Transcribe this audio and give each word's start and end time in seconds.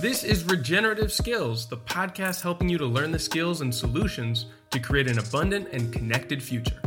This 0.00 0.24
is 0.24 0.44
Regenerative 0.44 1.12
Skills, 1.12 1.66
the 1.66 1.76
podcast 1.76 2.40
helping 2.40 2.70
you 2.70 2.78
to 2.78 2.86
learn 2.86 3.10
the 3.10 3.18
skills 3.18 3.60
and 3.60 3.74
solutions 3.74 4.46
to 4.70 4.80
create 4.80 5.06
an 5.10 5.18
abundant 5.18 5.68
and 5.72 5.92
connected 5.92 6.42
future. 6.42 6.80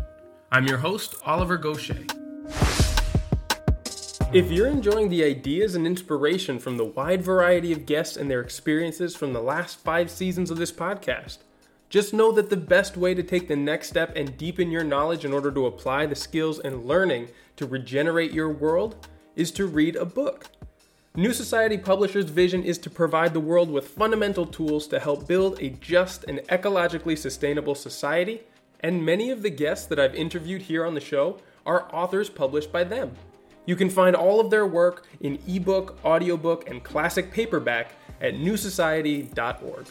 I'm 0.52 0.66
your 0.66 0.80
host, 0.80 1.14
Oliver 1.24 1.60
Goshey. 1.60 2.10
If 4.34 4.50
you're 4.52 4.66
enjoying 4.66 5.10
the 5.10 5.24
ideas 5.24 5.76
and 5.76 5.86
inspiration 5.86 6.58
from 6.58 6.78
the 6.78 6.86
wide 6.86 7.22
variety 7.22 7.72
of 7.72 7.86
guests 7.86 8.18
and 8.18 8.32
their 8.32 8.42
experiences 8.42 9.16
from 9.16 9.32
the 9.32 9.44
last 9.44 9.78
five 9.78 10.10
seasons 10.10 10.50
of 10.50 10.58
this 10.58 10.72
podcast, 10.72 11.38
just 11.90 12.16
know 12.16 12.32
that 12.32 12.50
the 12.50 12.58
best 12.58 12.98
way 12.98 13.14
to 13.14 13.22
take 13.22 13.48
the 13.48 13.56
next 13.56 13.90
step 13.90 14.12
and 14.16 14.40
deepen 14.40 14.72
your 14.72 14.84
knowledge 14.84 15.24
in 15.24 15.34
order 15.34 15.52
to 15.52 15.68
apply 15.68 16.08
the 16.08 16.16
skills 16.16 16.58
and 16.58 16.86
learning 16.86 17.28
to 17.58 17.68
regenerate 17.68 18.32
your 18.32 18.50
world 18.50 19.08
is 19.36 19.52
to 19.52 19.68
read 19.68 19.96
a 19.96 20.04
book. 20.04 20.48
New 21.16 21.32
Society 21.32 21.78
Publishers' 21.78 22.32
vision 22.32 22.64
is 22.64 22.80
to 22.80 22.90
provide 22.90 23.36
the 23.36 23.40
world 23.40 23.70
with 23.70 23.88
fundamental 23.88 24.48
tools 24.48 24.88
to 24.88 25.00
help 25.00 25.28
build 25.28 25.62
a 25.62 25.70
just 25.70 26.24
and 26.24 26.40
ecologically 26.50 27.16
sustainable 27.16 27.76
society, 27.76 28.42
and 28.80 29.06
many 29.06 29.30
of 29.30 29.44
the 29.44 29.52
guests 29.52 29.86
that 29.86 30.00
I've 30.00 30.16
interviewed 30.16 30.64
here 30.64 30.84
on 30.84 30.96
the 30.96 31.00
show 31.00 31.38
are 31.68 31.88
authors 31.94 32.32
published 32.32 32.72
by 32.72 32.84
them. 32.84 33.12
You 33.68 33.76
can 33.76 33.92
find 33.92 34.16
all 34.16 34.40
of 34.40 34.50
their 34.50 34.66
work 34.66 35.06
in 35.20 35.38
ebook, 35.48 36.00
audiobook, 36.04 36.68
and 36.68 36.84
classic 36.84 37.32
paperback 37.32 37.92
at 38.20 38.34
newsociety.org. 38.34 39.86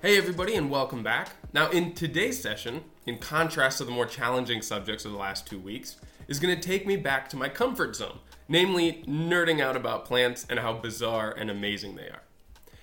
Hey, 0.00 0.16
everybody, 0.16 0.54
and 0.54 0.70
welcome 0.70 1.02
back. 1.02 1.28
Now, 1.52 1.68
in 1.72 1.92
today's 1.92 2.40
session, 2.40 2.84
in 3.04 3.18
contrast 3.18 3.78
to 3.78 3.84
the 3.84 3.90
more 3.90 4.06
challenging 4.06 4.62
subjects 4.62 5.04
of 5.04 5.12
the 5.12 5.18
last 5.18 5.46
two 5.46 5.58
weeks, 5.58 5.96
is 6.26 6.40
going 6.40 6.58
to 6.58 6.68
take 6.68 6.86
me 6.86 6.96
back 6.96 7.28
to 7.28 7.36
my 7.36 7.50
comfort 7.50 7.96
zone, 7.96 8.18
namely 8.48 9.04
nerding 9.06 9.60
out 9.60 9.76
about 9.76 10.04
plants 10.04 10.46
and 10.48 10.58
how 10.58 10.72
bizarre 10.74 11.30
and 11.30 11.50
amazing 11.50 11.96
they 11.96 12.08
are. 12.08 12.22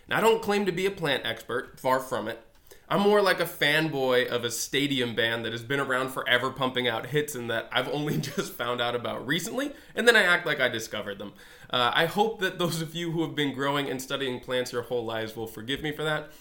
Now, 0.08 0.18
I 0.18 0.22
don't 0.22 0.42
claim 0.42 0.66
to 0.66 0.72
be 0.72 0.86
a 0.86 0.92
plant 0.92 1.26
expert, 1.26 1.80
far 1.80 2.00
from 2.00 2.28
it. 2.28 2.42
I'm 2.90 3.02
more 3.02 3.22
like 3.22 3.40
a 3.40 3.46
fanboy 3.46 4.28
of 4.28 4.44
a 4.44 4.52
stadium 4.52 5.16
band 5.16 5.46
that 5.46 5.52
has 5.52 5.64
been 5.64 5.80
around 5.80 6.10
forever 6.10 6.52
pumping 6.52 6.88
out 6.88 7.08
hits 7.08 7.34
and 7.34 7.50
that 7.50 7.70
I've 7.72 7.88
only 7.88 8.18
just 8.36 8.54
found 8.54 8.82
out 8.82 8.96
about 8.96 9.26
recently, 9.26 9.72
and 9.96 10.08
then 10.08 10.16
I 10.16 10.24
act 10.24 10.46
like 10.46 10.60
I 10.60 10.68
discovered 10.70 11.18
them. 11.18 11.34
Uh, 11.70 11.92
I 11.94 12.06
hope 12.06 12.40
that 12.42 12.60
those 12.60 12.82
of 12.82 12.94
you 12.94 13.12
who 13.12 13.22
have 13.24 13.36
been 13.36 13.56
growing 13.56 13.90
and 13.90 14.02
studying 14.02 14.40
plants 14.40 14.72
your 14.72 14.84
whole 14.84 15.06
lives 15.06 15.36
will 15.36 15.48
forgive 15.48 15.82
me 15.82 15.92
for 15.92 16.04
that. 16.04 16.32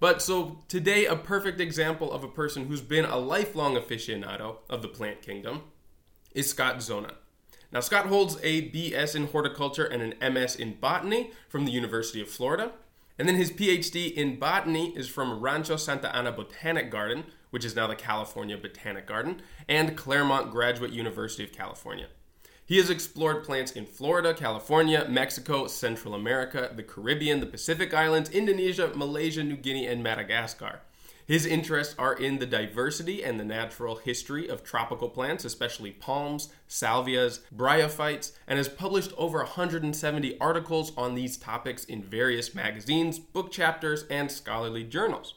But 0.00 0.22
so 0.22 0.60
today, 0.68 1.06
a 1.06 1.16
perfect 1.16 1.60
example 1.60 2.12
of 2.12 2.24
a 2.24 2.28
person 2.28 2.66
who's 2.66 2.80
been 2.80 3.04
a 3.04 3.16
lifelong 3.16 3.74
aficionado 3.74 4.56
of 4.68 4.82
the 4.82 4.88
plant 4.88 5.22
kingdom 5.22 5.62
is 6.32 6.48
Scott 6.48 6.82
Zona. 6.82 7.14
Now, 7.74 7.80
Scott 7.80 8.06
holds 8.06 8.36
a 8.44 8.70
BS 8.70 9.16
in 9.16 9.26
horticulture 9.26 9.84
and 9.84 10.00
an 10.00 10.32
MS 10.32 10.54
in 10.54 10.74
botany 10.74 11.32
from 11.48 11.64
the 11.64 11.72
University 11.72 12.20
of 12.20 12.28
Florida. 12.28 12.70
And 13.18 13.26
then 13.28 13.34
his 13.34 13.50
PhD 13.50 14.14
in 14.14 14.38
botany 14.38 14.96
is 14.96 15.08
from 15.08 15.40
Rancho 15.40 15.74
Santa 15.74 16.14
Ana 16.14 16.30
Botanic 16.30 16.88
Garden, 16.88 17.24
which 17.50 17.64
is 17.64 17.74
now 17.74 17.88
the 17.88 17.96
California 17.96 18.56
Botanic 18.56 19.08
Garden, 19.08 19.42
and 19.68 19.96
Claremont 19.96 20.52
Graduate 20.52 20.92
University 20.92 21.42
of 21.42 21.50
California. 21.50 22.06
He 22.64 22.76
has 22.76 22.90
explored 22.90 23.42
plants 23.42 23.72
in 23.72 23.86
Florida, 23.86 24.34
California, 24.34 25.06
Mexico, 25.08 25.66
Central 25.66 26.14
America, 26.14 26.70
the 26.74 26.84
Caribbean, 26.84 27.40
the 27.40 27.46
Pacific 27.46 27.92
Islands, 27.92 28.30
Indonesia, 28.30 28.92
Malaysia, 28.94 29.42
New 29.42 29.56
Guinea, 29.56 29.88
and 29.88 30.00
Madagascar. 30.00 30.80
His 31.26 31.46
interests 31.46 31.94
are 31.98 32.12
in 32.12 32.38
the 32.38 32.46
diversity 32.46 33.24
and 33.24 33.40
the 33.40 33.44
natural 33.44 33.96
history 33.96 34.46
of 34.46 34.62
tropical 34.62 35.08
plants, 35.08 35.46
especially 35.46 35.90
palms, 35.90 36.50
salvias, 36.68 37.40
bryophytes, 37.54 38.32
and 38.46 38.58
has 38.58 38.68
published 38.68 39.12
over 39.16 39.38
170 39.38 40.38
articles 40.38 40.92
on 40.98 41.14
these 41.14 41.38
topics 41.38 41.84
in 41.84 42.02
various 42.02 42.54
magazines, 42.54 43.18
book 43.18 43.50
chapters, 43.50 44.04
and 44.10 44.30
scholarly 44.30 44.84
journals. 44.84 45.34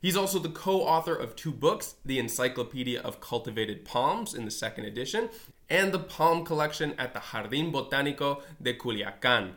He's 0.00 0.16
also 0.16 0.40
the 0.40 0.48
co 0.48 0.80
author 0.80 1.14
of 1.14 1.36
two 1.36 1.52
books 1.52 1.94
The 2.04 2.18
Encyclopedia 2.18 3.00
of 3.00 3.20
Cultivated 3.20 3.84
Palms 3.84 4.34
in 4.34 4.44
the 4.44 4.50
second 4.50 4.86
edition, 4.86 5.28
and 5.70 5.92
the 5.92 6.00
Palm 6.00 6.44
Collection 6.44 6.94
at 6.98 7.14
the 7.14 7.20
Jardín 7.20 7.72
Botánico 7.72 8.42
de 8.60 8.74
Culiacán. 8.74 9.52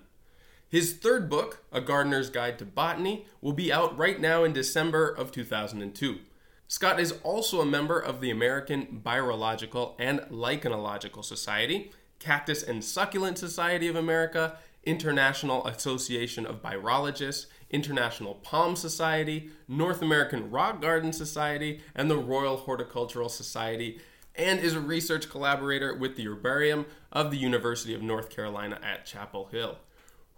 His 0.67 0.93
third 0.93 1.29
book, 1.29 1.63
A 1.71 1.79
Gardener's 1.79 2.29
Guide 2.29 2.57
to 2.59 2.65
Botany, 2.65 3.25
will 3.39 3.53
be 3.53 3.71
out 3.71 3.97
right 3.97 4.19
now 4.19 4.43
in 4.43 4.51
December 4.51 5.07
of 5.07 5.31
2002. 5.31 6.19
Scott 6.67 6.99
is 6.99 7.13
also 7.23 7.61
a 7.61 7.65
member 7.65 7.99
of 7.99 8.19
the 8.19 8.31
American 8.31 9.01
Bryological 9.05 9.93
and 9.99 10.21
Lichenological 10.31 11.23
Society, 11.23 11.91
Cactus 12.17 12.63
and 12.63 12.83
Succulent 12.83 13.37
Society 13.37 13.87
of 13.87 13.95
America, 13.95 14.57
International 14.83 15.65
Association 15.67 16.45
of 16.47 16.63
Bryologists, 16.63 17.45
International 17.69 18.35
Palm 18.35 18.75
Society, 18.75 19.49
North 19.67 20.01
American 20.01 20.49
Rock 20.49 20.81
Garden 20.81 21.13
Society, 21.13 21.81
and 21.95 22.09
the 22.09 22.17
Royal 22.17 22.57
Horticultural 22.57 23.29
Society, 23.29 23.99
and 24.35 24.59
is 24.59 24.73
a 24.73 24.79
research 24.79 25.29
collaborator 25.29 25.95
with 25.95 26.15
the 26.15 26.27
Herbarium 26.27 26.87
of 27.11 27.29
the 27.29 27.37
University 27.37 27.93
of 27.93 28.01
North 28.01 28.29
Carolina 28.29 28.79
at 28.83 29.05
Chapel 29.05 29.45
Hill. 29.51 29.77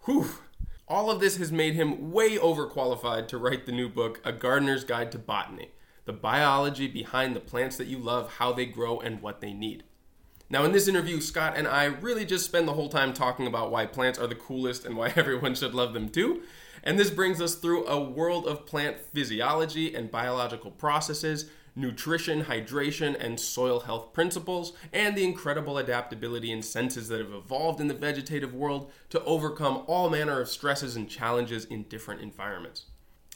Whew. 0.08 0.30
All 0.88 1.10
of 1.10 1.20
this 1.20 1.36
has 1.36 1.52
made 1.52 1.74
him 1.74 2.12
way 2.12 2.38
overqualified 2.38 3.28
to 3.28 3.36
write 3.36 3.66
the 3.66 3.72
new 3.72 3.90
book, 3.90 4.22
A 4.24 4.32
Gardener's 4.32 4.82
Guide 4.82 5.12
to 5.12 5.18
Botany 5.18 5.72
the 6.06 6.14
biology 6.14 6.86
behind 6.86 7.36
the 7.36 7.40
plants 7.40 7.76
that 7.76 7.88
you 7.88 7.98
love, 7.98 8.36
how 8.36 8.50
they 8.50 8.64
grow, 8.64 8.98
and 8.98 9.20
what 9.20 9.42
they 9.42 9.52
need. 9.52 9.84
Now, 10.48 10.64
in 10.64 10.72
this 10.72 10.88
interview, 10.88 11.20
Scott 11.20 11.52
and 11.54 11.68
I 11.68 11.84
really 11.84 12.24
just 12.24 12.46
spend 12.46 12.66
the 12.66 12.72
whole 12.72 12.88
time 12.88 13.12
talking 13.12 13.46
about 13.46 13.70
why 13.70 13.84
plants 13.84 14.18
are 14.18 14.26
the 14.26 14.34
coolest 14.34 14.86
and 14.86 14.96
why 14.96 15.12
everyone 15.16 15.54
should 15.54 15.74
love 15.74 15.92
them 15.92 16.08
too. 16.08 16.40
And 16.82 16.98
this 16.98 17.10
brings 17.10 17.42
us 17.42 17.56
through 17.56 17.86
a 17.86 18.00
world 18.02 18.46
of 18.46 18.64
plant 18.64 18.98
physiology 18.98 19.94
and 19.94 20.10
biological 20.10 20.70
processes, 20.70 21.50
nutrition, 21.78 22.44
hydration, 22.44 23.16
and 23.18 23.38
soil 23.38 23.80
health 23.80 24.12
principles, 24.12 24.72
and 24.92 25.16
the 25.16 25.24
incredible 25.24 25.78
adaptability 25.78 26.52
and 26.52 26.64
senses 26.64 27.08
that 27.08 27.20
have 27.20 27.32
evolved 27.32 27.80
in 27.80 27.86
the 27.86 27.94
vegetative 27.94 28.52
world 28.52 28.90
to 29.08 29.22
overcome 29.24 29.84
all 29.86 30.10
manner 30.10 30.40
of 30.40 30.48
stresses 30.48 30.96
and 30.96 31.08
challenges 31.08 31.64
in 31.64 31.84
different 31.84 32.20
environments. 32.20 32.86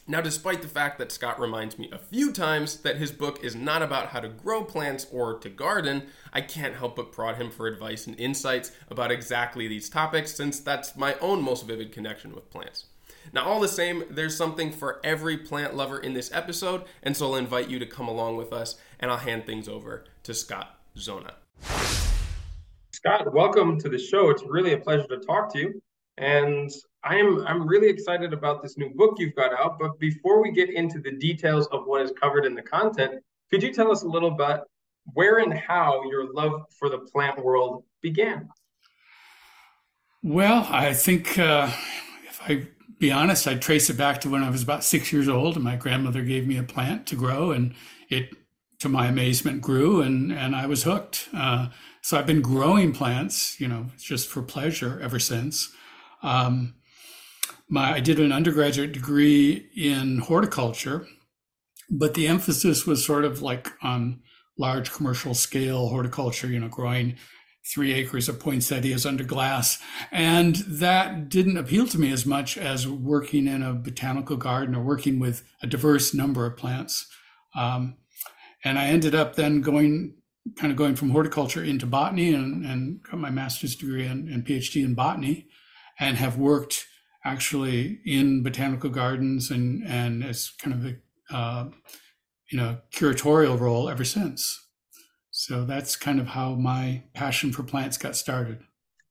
Now, 0.05 0.19
despite 0.19 0.61
the 0.61 0.67
fact 0.67 0.99
that 0.99 1.13
Scott 1.13 1.39
reminds 1.39 1.79
me 1.79 1.89
a 1.89 1.97
few 1.97 2.33
times 2.33 2.77
that 2.79 2.97
his 2.97 3.13
book 3.13 3.41
is 3.41 3.55
not 3.55 3.81
about 3.81 4.09
how 4.09 4.19
to 4.19 4.27
grow 4.27 4.65
plants 4.65 5.07
or 5.09 5.39
to 5.39 5.49
garden, 5.49 6.07
I 6.33 6.41
can't 6.41 6.75
help 6.75 6.97
but 6.97 7.13
prod 7.13 7.37
him 7.37 7.49
for 7.49 7.67
advice 7.67 8.05
and 8.05 8.19
insights 8.19 8.73
about 8.89 9.11
exactly 9.11 9.69
these 9.69 9.89
topics 9.89 10.35
since 10.35 10.59
that's 10.59 10.97
my 10.97 11.15
own 11.21 11.41
most 11.41 11.65
vivid 11.65 11.93
connection 11.93 12.35
with 12.35 12.51
plants. 12.51 12.87
Now, 13.31 13.45
all 13.45 13.59
the 13.59 13.67
same, 13.67 14.03
there's 14.09 14.35
something 14.35 14.71
for 14.71 14.99
every 15.03 15.37
plant 15.37 15.75
lover 15.75 15.99
in 15.99 16.13
this 16.13 16.31
episode, 16.33 16.83
and 17.01 17.15
so 17.15 17.27
I'll 17.27 17.35
invite 17.35 17.69
you 17.69 17.79
to 17.79 17.85
come 17.85 18.07
along 18.07 18.37
with 18.37 18.51
us, 18.51 18.75
and 18.99 19.09
I'll 19.09 19.17
hand 19.17 19.45
things 19.45 19.69
over 19.69 20.03
to 20.23 20.33
Scott 20.33 20.79
Zona. 20.97 21.35
Scott, 22.91 23.33
welcome 23.33 23.79
to 23.79 23.89
the 23.89 23.97
show. 23.97 24.29
It's 24.29 24.43
really 24.43 24.73
a 24.73 24.77
pleasure 24.77 25.07
to 25.07 25.19
talk 25.19 25.51
to 25.53 25.59
you. 25.59 25.81
And 26.17 26.71
I'm 27.03 27.45
I'm 27.47 27.67
really 27.67 27.89
excited 27.89 28.33
about 28.33 28.61
this 28.61 28.77
new 28.77 28.89
book 28.89 29.15
you've 29.17 29.35
got 29.35 29.51
out. 29.51 29.77
But 29.79 29.99
before 29.99 30.41
we 30.41 30.51
get 30.51 30.69
into 30.69 30.99
the 30.99 31.11
details 31.11 31.67
of 31.67 31.85
what 31.85 32.01
is 32.01 32.11
covered 32.11 32.45
in 32.45 32.53
the 32.53 32.61
content, 32.61 33.21
could 33.49 33.63
you 33.63 33.73
tell 33.73 33.91
us 33.91 34.03
a 34.03 34.07
little 34.07 34.31
bit 34.31 34.61
where 35.13 35.39
and 35.39 35.53
how 35.53 36.03
your 36.09 36.31
love 36.33 36.61
for 36.77 36.89
the 36.89 36.99
plant 36.99 37.43
world 37.43 37.83
began? 38.01 38.47
Well, 40.21 40.65
I 40.69 40.93
think 40.93 41.37
uh, 41.37 41.69
if 42.29 42.41
I 42.47 42.67
be 43.03 43.11
honest, 43.11 43.45
I'd 43.49 43.61
trace 43.61 43.89
it 43.89 43.97
back 43.97 44.21
to 44.21 44.29
when 44.29 44.43
I 44.43 44.49
was 44.49 44.63
about 44.63 44.81
six 44.81 45.11
years 45.11 45.27
old, 45.27 45.55
and 45.55 45.63
my 45.63 45.75
grandmother 45.75 46.21
gave 46.21 46.47
me 46.47 46.57
a 46.57 46.63
plant 46.63 47.05
to 47.07 47.17
grow, 47.17 47.51
and 47.51 47.75
it, 48.07 48.33
to 48.79 48.87
my 48.87 49.07
amazement, 49.07 49.61
grew, 49.61 49.99
and 49.99 50.31
and 50.31 50.55
I 50.55 50.67
was 50.67 50.83
hooked. 50.83 51.27
Uh, 51.33 51.67
so 52.01 52.17
I've 52.17 52.25
been 52.25 52.41
growing 52.41 52.93
plants, 52.93 53.59
you 53.59 53.67
know, 53.67 53.87
just 53.97 54.29
for 54.29 54.41
pleasure 54.41 55.01
ever 55.03 55.19
since. 55.19 55.69
Um, 56.21 56.75
my 57.67 57.95
I 57.95 57.99
did 57.99 58.21
an 58.21 58.31
undergraduate 58.31 58.93
degree 58.93 59.69
in 59.75 60.19
horticulture, 60.19 61.05
but 61.89 62.13
the 62.13 62.29
emphasis 62.29 62.87
was 62.87 63.05
sort 63.05 63.25
of 63.25 63.41
like 63.41 63.69
on 63.81 64.21
large 64.57 64.93
commercial 64.93 65.33
scale 65.33 65.89
horticulture, 65.89 66.47
you 66.47 66.61
know, 66.61 66.69
growing 66.69 67.17
three 67.65 67.93
acres 67.93 68.27
of 68.27 68.39
poinsettias 68.39 69.05
under 69.05 69.23
glass. 69.23 69.79
And 70.11 70.57
that 70.67 71.29
didn't 71.29 71.57
appeal 71.57 71.87
to 71.87 71.99
me 71.99 72.11
as 72.11 72.25
much 72.25 72.57
as 72.57 72.87
working 72.87 73.47
in 73.47 73.63
a 73.63 73.73
botanical 73.73 74.35
garden 74.35 74.75
or 74.75 74.83
working 74.83 75.19
with 75.19 75.43
a 75.61 75.67
diverse 75.67 76.13
number 76.13 76.45
of 76.45 76.57
plants. 76.57 77.07
Um, 77.55 77.95
and 78.63 78.77
I 78.77 78.87
ended 78.87 79.15
up 79.15 79.35
then 79.35 79.61
going, 79.61 80.15
kind 80.57 80.71
of 80.71 80.77
going 80.77 80.95
from 80.95 81.11
horticulture 81.11 81.63
into 81.63 81.85
botany 81.85 82.33
and, 82.33 82.65
and 82.65 83.01
got 83.03 83.19
my 83.19 83.29
master's 83.29 83.75
degree 83.75 84.05
and, 84.05 84.27
and 84.27 84.45
PhD 84.45 84.83
in 84.83 84.93
botany 84.93 85.47
and 85.99 86.17
have 86.17 86.37
worked 86.37 86.85
actually 87.25 87.99
in 88.05 88.43
botanical 88.43 88.89
gardens 88.89 89.49
and, 89.49 89.83
and 89.87 90.23
as 90.23 90.51
kind 90.59 90.73
of 90.73 90.85
a, 90.85 91.35
uh, 91.35 91.69
you 92.51 92.57
know, 92.57 92.77
curatorial 92.93 93.57
role 93.57 93.89
ever 93.89 94.03
since. 94.03 94.62
So 95.35 95.65
that's 95.65 95.95
kind 95.95 96.19
of 96.19 96.27
how 96.27 96.53
my 96.53 97.01
passion 97.15 97.51
for 97.51 97.63
plants 97.63 97.97
got 97.97 98.15
started. 98.15 98.59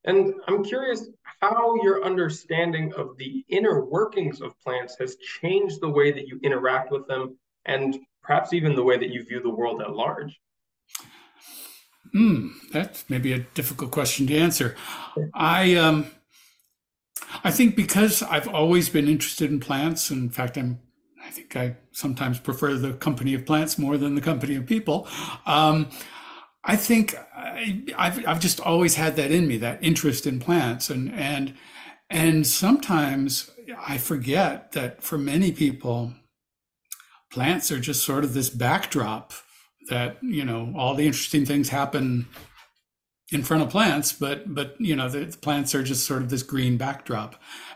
And 0.04 0.34
I'm 0.46 0.62
curious 0.62 1.08
how 1.40 1.74
your 1.82 2.04
understanding 2.04 2.92
of 2.94 3.16
the 3.18 3.44
inner 3.48 3.84
workings 3.84 4.40
of 4.40 4.58
plants 4.60 4.96
has 5.00 5.16
changed 5.16 5.80
the 5.80 5.88
way 5.88 6.12
that 6.12 6.28
you 6.28 6.38
interact 6.44 6.92
with 6.92 7.08
them 7.08 7.36
and 7.64 7.98
perhaps 8.22 8.52
even 8.52 8.76
the 8.76 8.84
way 8.84 8.96
that 8.96 9.10
you 9.10 9.24
view 9.24 9.42
the 9.42 9.50
world 9.50 9.82
at 9.82 9.96
large. 9.96 10.40
Hmm, 12.12 12.50
that's 12.72 13.04
maybe 13.10 13.32
a 13.32 13.40
difficult 13.40 13.90
question 13.90 14.28
to 14.28 14.38
answer. 14.38 14.76
I 15.34 15.74
um, 15.74 16.06
I 17.42 17.50
think 17.50 17.74
because 17.74 18.22
I've 18.22 18.46
always 18.46 18.88
been 18.88 19.08
interested 19.08 19.50
in 19.50 19.58
plants. 19.58 20.10
And 20.10 20.22
in 20.22 20.30
fact, 20.30 20.56
I'm 20.56 20.78
think 21.32 21.56
I 21.56 21.76
sometimes 21.92 22.38
prefer 22.38 22.74
the 22.74 22.92
company 22.92 23.34
of 23.34 23.46
plants 23.46 23.78
more 23.78 23.96
than 23.98 24.14
the 24.14 24.20
company 24.20 24.54
of 24.56 24.66
people. 24.66 25.08
Um, 25.46 25.88
I 26.64 26.76
think 26.76 27.16
I, 27.34 27.84
have 27.96 28.24
I've 28.26 28.40
just 28.40 28.60
always 28.60 28.94
had 28.94 29.16
that 29.16 29.32
in 29.32 29.48
me, 29.48 29.56
that 29.58 29.82
interest 29.82 30.26
in 30.26 30.38
plants, 30.38 30.90
and 30.90 31.12
and 31.12 31.54
and 32.08 32.46
sometimes 32.46 33.50
I 33.88 33.98
forget 33.98 34.72
that 34.72 35.02
for 35.02 35.18
many 35.18 35.50
people, 35.50 36.12
plants 37.30 37.72
are 37.72 37.80
just 37.80 38.04
sort 38.04 38.24
of 38.24 38.34
this 38.34 38.50
backdrop 38.50 39.32
that 39.88 40.18
you 40.22 40.44
know 40.44 40.72
all 40.76 40.94
the 40.94 41.06
interesting 41.06 41.44
things 41.44 41.70
happen 41.70 42.28
in 43.32 43.42
front 43.42 43.62
of 43.62 43.70
plants, 43.70 44.12
but 44.12 44.54
but 44.54 44.76
you 44.78 44.94
know 44.94 45.08
the, 45.08 45.24
the 45.24 45.38
plants 45.38 45.74
are 45.74 45.82
just 45.82 46.06
sort 46.06 46.22
of 46.22 46.30
this 46.30 46.44
green 46.44 46.76
backdrop, 46.76 47.34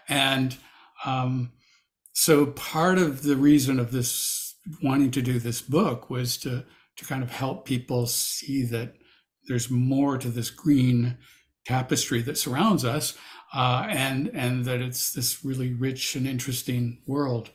and 0.09 0.57
um, 1.05 1.51
so 2.19 2.47
part 2.47 2.97
of 2.97 3.25
the 3.25 3.37
reason 3.37 3.79
of 3.79 3.93
this 3.93 4.55
wanting 4.83 5.11
to 5.11 5.21
do 5.21 5.39
this 5.39 5.61
book 5.61 6.09
was 6.09 6.39
to 6.39 6.65
to 6.97 7.05
kind 7.05 7.23
of 7.23 7.31
help 7.31 7.67
people 7.67 8.07
see 8.07 8.65
that 8.65 8.95
there's 9.49 9.71
more 9.71 10.17
to 10.17 10.29
this 10.29 10.49
green 10.49 11.19
tapestry 11.67 12.23
that 12.23 12.39
surrounds 12.39 12.87
us, 12.87 13.19
uh, 13.53 13.87
and 13.91 14.31
and 14.33 14.65
that 14.65 14.81
it's 14.81 15.13
this 15.13 15.45
really 15.45 15.75
rich 15.75 16.17
and 16.17 16.27
interesting 16.27 17.03
world. 17.07 17.51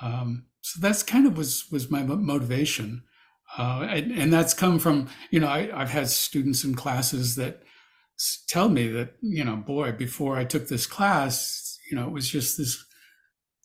Um, 0.00 0.46
so 0.60 0.78
that's 0.80 1.02
kind 1.02 1.26
of 1.26 1.36
was 1.36 1.68
was 1.72 1.90
my 1.90 2.04
motivation, 2.04 3.02
uh, 3.58 3.84
and, 3.90 4.12
and, 4.12 4.32
that's 4.32 4.54
come 4.54 4.78
from 4.78 5.08
you 5.32 5.40
know 5.40 5.48
I, 5.48 5.70
I've 5.74 5.90
had 5.90 6.08
students 6.08 6.62
in 6.62 6.76
classes 6.76 7.34
that 7.34 7.64
tell 8.46 8.68
me 8.68 8.86
that 8.90 9.16
you 9.20 9.42
know 9.42 9.56
boy 9.56 9.90
before 9.90 10.36
I 10.36 10.44
took 10.44 10.68
this 10.68 10.86
class 10.86 11.80
you 11.90 11.96
know 11.96 12.06
it 12.06 12.12
was 12.12 12.28
just 12.28 12.56
this 12.56 12.84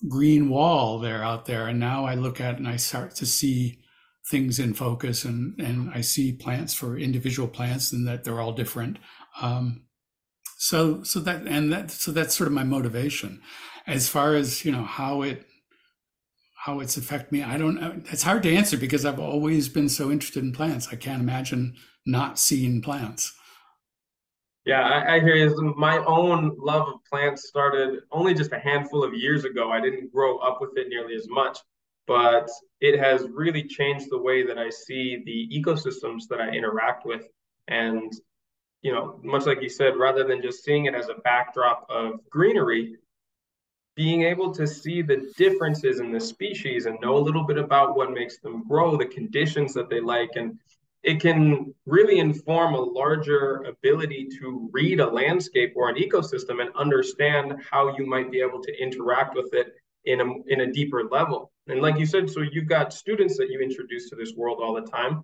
green 0.07 0.49
wall 0.49 0.99
there 0.99 1.23
out 1.23 1.45
there, 1.45 1.67
and 1.67 1.79
now 1.79 2.05
I 2.05 2.15
look 2.15 2.39
at 2.39 2.57
and 2.57 2.67
I 2.67 2.77
start 2.77 3.15
to 3.15 3.25
see 3.25 3.79
things 4.29 4.59
in 4.59 4.73
focus 4.73 5.25
and 5.25 5.59
and 5.59 5.89
I 5.93 6.01
see 6.01 6.31
plants 6.31 6.73
for 6.73 6.97
individual 6.97 7.47
plants 7.47 7.91
and 7.91 8.07
that 8.07 8.23
they're 8.23 8.39
all 8.39 8.53
different. 8.53 8.97
Um, 9.41 9.83
so 10.57 11.03
so 11.03 11.19
that 11.21 11.47
and 11.47 11.71
that 11.73 11.91
so 11.91 12.11
that's 12.11 12.35
sort 12.35 12.47
of 12.47 12.53
my 12.53 12.63
motivation. 12.63 13.41
As 13.87 14.07
far 14.07 14.35
as 14.35 14.63
you 14.65 14.71
know 14.71 14.83
how 14.83 15.21
it 15.21 15.45
how 16.65 16.81
it's 16.81 16.97
affect 16.97 17.31
me, 17.31 17.41
I 17.41 17.57
don't. 17.57 18.05
It's 18.11 18.23
hard 18.23 18.43
to 18.43 18.53
answer 18.53 18.77
because 18.77 19.05
I've 19.05 19.19
always 19.19 19.69
been 19.69 19.89
so 19.89 20.11
interested 20.11 20.43
in 20.43 20.51
plants. 20.51 20.89
I 20.91 20.97
can't 20.97 21.21
imagine 21.21 21.75
not 22.05 22.37
seeing 22.37 22.81
plants. 22.81 23.33
Yeah, 24.69 24.81
I, 24.81 25.15
I 25.15 25.19
hear 25.19 25.35
you. 25.35 25.73
My 25.77 25.97
own 26.05 26.55
love 26.57 26.87
of 26.87 27.03
plants 27.05 27.47
started 27.47 28.01
only 28.11 28.33
just 28.33 28.51
a 28.53 28.59
handful 28.59 29.03
of 29.03 29.13
years 29.13 29.43
ago. 29.43 29.71
I 29.71 29.81
didn't 29.81 30.11
grow 30.11 30.37
up 30.37 30.61
with 30.61 30.77
it 30.77 30.87
nearly 30.89 31.15
as 31.15 31.27
much 31.27 31.57
but 32.09 32.49
it 32.81 32.99
has 32.99 33.27
really 33.29 33.61
changed 33.61 34.07
the 34.09 34.17
way 34.17 34.43
that 34.43 34.57
I 34.57 34.71
see 34.71 35.21
the 35.27 35.47
ecosystems 35.55 36.27
that 36.31 36.41
I 36.41 36.49
interact 36.49 37.05
with. 37.05 37.29
And, 37.67 38.11
you 38.81 38.91
know, 38.91 39.19
much 39.23 39.45
like 39.45 39.61
you 39.61 39.69
said, 39.69 39.95
rather 39.95 40.23
than 40.23 40.41
just 40.41 40.63
seeing 40.63 40.85
it 40.85 40.95
as 40.95 41.09
a 41.09 41.21
backdrop 41.23 41.85
of 41.87 42.27
greenery, 42.31 42.95
being 43.95 44.23
able 44.23 44.51
to 44.55 44.65
see 44.65 45.03
the 45.03 45.31
differences 45.37 45.99
in 45.99 46.11
the 46.11 46.19
species 46.19 46.87
and 46.87 46.97
know 46.99 47.15
a 47.15 47.19
little 47.19 47.43
bit 47.43 47.59
about 47.59 47.95
what 47.95 48.11
makes 48.11 48.39
them 48.39 48.67
grow, 48.67 48.97
the 48.97 49.05
conditions 49.05 49.71
that 49.75 49.87
they 49.87 49.99
like, 49.99 50.31
and 50.33 50.57
it 51.03 51.21
can 51.21 51.73
really 51.85 52.19
inform 52.19 52.73
a 52.73 52.79
larger 52.79 53.63
ability 53.63 54.27
to 54.39 54.69
read 54.73 54.99
a 54.99 55.07
landscape 55.07 55.73
or 55.75 55.89
an 55.89 55.95
ecosystem 55.95 56.61
and 56.61 56.69
understand 56.75 57.53
how 57.69 57.95
you 57.97 58.05
might 58.05 58.31
be 58.31 58.41
able 58.41 58.61
to 58.61 58.81
interact 58.81 59.35
with 59.35 59.53
it 59.53 59.73
in 60.05 60.19
a 60.21 60.25
in 60.47 60.61
a 60.61 60.71
deeper 60.71 61.03
level. 61.09 61.51
And 61.67 61.81
like 61.81 61.97
you 61.97 62.05
said, 62.05 62.29
so 62.29 62.41
you've 62.41 62.67
got 62.67 62.93
students 62.93 63.37
that 63.37 63.49
you 63.49 63.59
introduce 63.61 64.09
to 64.09 64.15
this 64.15 64.33
world 64.35 64.59
all 64.61 64.73
the 64.73 64.89
time. 64.89 65.23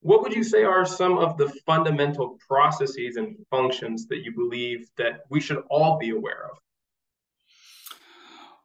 What 0.00 0.22
would 0.22 0.34
you 0.34 0.42
say 0.42 0.64
are 0.64 0.84
some 0.84 1.18
of 1.18 1.36
the 1.36 1.48
fundamental 1.66 2.38
processes 2.48 3.16
and 3.16 3.36
functions 3.50 4.06
that 4.08 4.24
you 4.24 4.32
believe 4.34 4.88
that 4.96 5.20
we 5.30 5.40
should 5.40 5.62
all 5.70 5.98
be 5.98 6.10
aware 6.10 6.50
of? 6.50 6.58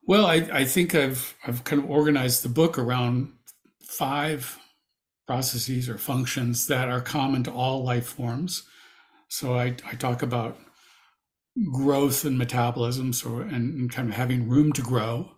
Well, 0.03 0.25
I, 0.25 0.47
I 0.51 0.63
think 0.63 0.95
I've 0.95 1.35
I've 1.45 1.63
kind 1.65 1.83
of 1.83 1.89
organized 1.89 2.43
the 2.43 2.49
book 2.49 2.79
around 2.79 3.33
five 3.81 4.57
processes 5.27 5.89
or 5.89 5.97
functions 5.97 6.67
that 6.67 6.87
are 6.87 7.01
common 7.01 7.43
to 7.43 7.51
all 7.51 7.83
life 7.83 8.07
forms. 8.07 8.63
So 9.27 9.55
I, 9.55 9.75
I 9.85 9.95
talk 9.95 10.23
about 10.23 10.57
growth 11.71 12.23
and 12.23 12.37
metabolism, 12.37 13.13
so 13.13 13.37
and, 13.37 13.51
and 13.51 13.91
kind 13.91 14.09
of 14.09 14.15
having 14.15 14.47
room 14.47 14.71
to 14.73 14.81
grow. 14.81 15.31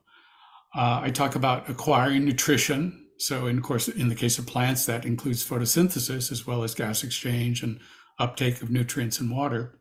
Uh, 0.75 1.01
I 1.03 1.09
talk 1.09 1.35
about 1.35 1.69
acquiring 1.69 2.25
nutrition. 2.25 3.07
So, 3.17 3.47
in 3.47 3.61
course, 3.61 3.87
in 3.87 4.07
the 4.07 4.15
case 4.15 4.37
of 4.37 4.47
plants, 4.47 4.85
that 4.85 5.05
includes 5.05 5.47
photosynthesis 5.47 6.31
as 6.31 6.45
well 6.47 6.63
as 6.63 6.73
gas 6.75 7.03
exchange 7.03 7.63
and 7.63 7.79
uptake 8.17 8.61
of 8.61 8.69
nutrients 8.69 9.19
and 9.19 9.31
water. 9.31 9.79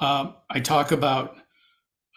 Uh, 0.00 0.32
I 0.50 0.60
talk 0.60 0.92
about 0.92 1.36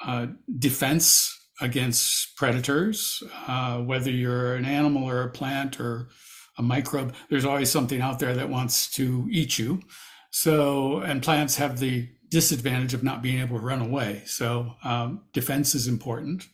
uh, 0.04 0.28
defense 0.60 1.34
against 1.62 2.36
predators, 2.36 3.24
uh, 3.48 3.80
whether 3.80 4.12
you're 4.12 4.56
an 4.56 4.66
animal 4.66 5.10
or 5.10 5.24
a 5.24 5.32
plant 5.32 5.80
or 5.80 6.10
a 6.58 6.64
microbe, 6.64 7.14
there's 7.30 7.46
always 7.46 7.72
something 7.72 8.02
out 8.02 8.20
there 8.20 8.34
that 8.34 8.50
wants 8.50 8.90
to 8.92 9.28
eat 9.32 9.60
you. 9.60 9.82
So, 10.32 11.00
and 11.00 11.24
plants 11.24 11.56
have 11.56 11.80
the 11.80 12.10
disadvantage 12.30 12.94
of 12.94 13.04
not 13.04 13.22
being 13.22 13.40
able 13.40 13.58
to 13.58 13.66
run 13.66 13.82
away. 13.82 14.24
So, 14.26 14.74
um, 14.84 15.24
defense 15.34 15.76
is 15.76 15.88
important. 15.88 16.48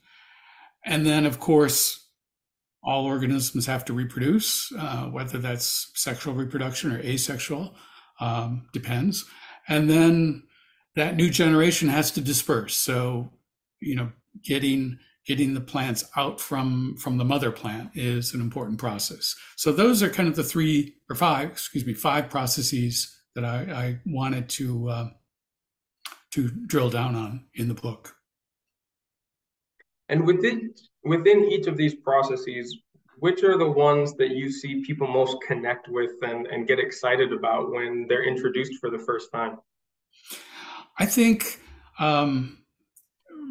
And 0.85 1.05
then, 1.05 1.25
of 1.25 1.39
course, 1.39 2.07
all 2.83 3.05
organisms 3.05 3.65
have 3.65 3.85
to 3.85 3.93
reproduce, 3.93 4.71
uh, 4.77 5.05
whether 5.05 5.37
that's 5.37 5.91
sexual 5.95 6.33
reproduction 6.33 6.91
or 6.91 6.99
asexual, 6.99 7.75
um, 8.19 8.67
depends. 8.73 9.25
And 9.67 9.89
then 9.89 10.43
that 10.95 11.15
new 11.15 11.29
generation 11.29 11.87
has 11.87 12.11
to 12.11 12.21
disperse. 12.21 12.75
So, 12.75 13.31
you 13.79 13.95
know, 13.95 14.11
getting 14.43 14.99
getting 15.25 15.53
the 15.53 15.61
plants 15.61 16.03
out 16.15 16.41
from 16.41 16.95
from 16.97 17.17
the 17.17 17.25
mother 17.25 17.51
plant 17.51 17.91
is 17.95 18.33
an 18.33 18.41
important 18.41 18.77
process. 18.79 19.35
So 19.55 19.71
those 19.71 20.03
are 20.03 20.09
kind 20.09 20.27
of 20.27 20.35
the 20.35 20.43
three 20.43 20.95
or 21.09 21.15
five, 21.15 21.49
excuse 21.49 21.85
me, 21.85 21.93
five 21.93 22.29
processes 22.29 23.15
that 23.35 23.45
I, 23.45 23.57
I 23.57 23.99
wanted 24.05 24.49
to 24.49 24.89
uh, 24.89 25.09
to 26.31 26.49
drill 26.49 26.89
down 26.89 27.15
on 27.15 27.45
in 27.53 27.67
the 27.67 27.73
book. 27.73 28.15
And 30.09 30.25
within 30.25 30.73
within 31.03 31.45
each 31.45 31.67
of 31.67 31.77
these 31.77 31.95
processes, 31.95 32.77
which 33.19 33.43
are 33.43 33.57
the 33.57 33.69
ones 33.69 34.15
that 34.15 34.31
you 34.31 34.51
see 34.51 34.83
people 34.83 35.07
most 35.07 35.37
connect 35.45 35.87
with 35.87 36.11
and, 36.23 36.47
and 36.47 36.67
get 36.67 36.79
excited 36.79 37.31
about 37.31 37.71
when 37.71 38.05
they're 38.07 38.25
introduced 38.25 38.73
for 38.79 38.89
the 38.89 38.99
first 38.99 39.31
time? 39.31 39.57
I 40.99 41.05
think 41.05 41.59
um, 41.99 42.62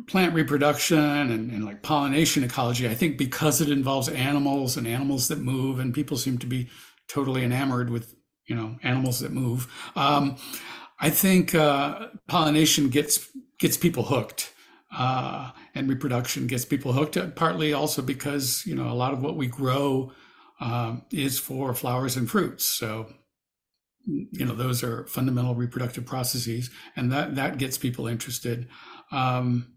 plant 0.07 0.35
reproduction 0.35 0.99
and, 0.99 1.51
and, 1.51 1.65
like 1.65 1.83
pollination 1.83 2.45
ecology, 2.45 2.89
I 2.89 2.95
think 2.95 3.19
because 3.19 3.61
it 3.61 3.71
involves 3.71 4.09
animals 4.09 4.77
and 4.77 4.87
animals 4.87 5.29
that 5.29 5.39
move, 5.39 5.79
and 5.79 5.95
people 5.95 6.17
seem 6.17 6.39
to 6.39 6.47
be 6.47 6.69
totally 7.09 7.45
enamored 7.45 7.91
with, 7.91 8.15
you 8.47 8.55
know, 8.55 8.79
animals 8.83 9.21
that 9.21 9.33
move. 9.33 9.73
Um, 9.97 10.37
I 11.01 11.11
think 11.11 11.55
uh, 11.55 12.09
pollination 12.29 12.89
gets 12.89 13.29
gets 13.59 13.77
people 13.77 14.05
hooked 14.05 14.53
uh, 14.97 15.51
and 15.75 15.89
reproduction 15.89 16.47
gets 16.47 16.65
people 16.65 16.93
hooked. 16.93 17.19
Partly 17.35 17.73
also 17.73 18.03
because 18.03 18.65
you 18.67 18.75
know 18.75 18.91
a 18.91 18.95
lot 18.95 19.13
of 19.13 19.23
what 19.23 19.37
we 19.37 19.47
grow 19.47 20.13
um, 20.61 21.05
is 21.11 21.39
for 21.39 21.75
flowers 21.75 22.17
and 22.17 22.31
fruits. 22.31 22.65
So 22.65 23.13
you 24.07 24.45
know 24.45 24.55
those 24.55 24.83
are 24.83 25.07
fundamental 25.07 25.55
reproductive 25.55 26.05
processes, 26.05 26.71
and 26.97 27.11
that 27.13 27.35
that 27.37 27.59
gets 27.59 27.79
people 27.79 28.07
interested. 28.07 28.69
Um, 29.11 29.75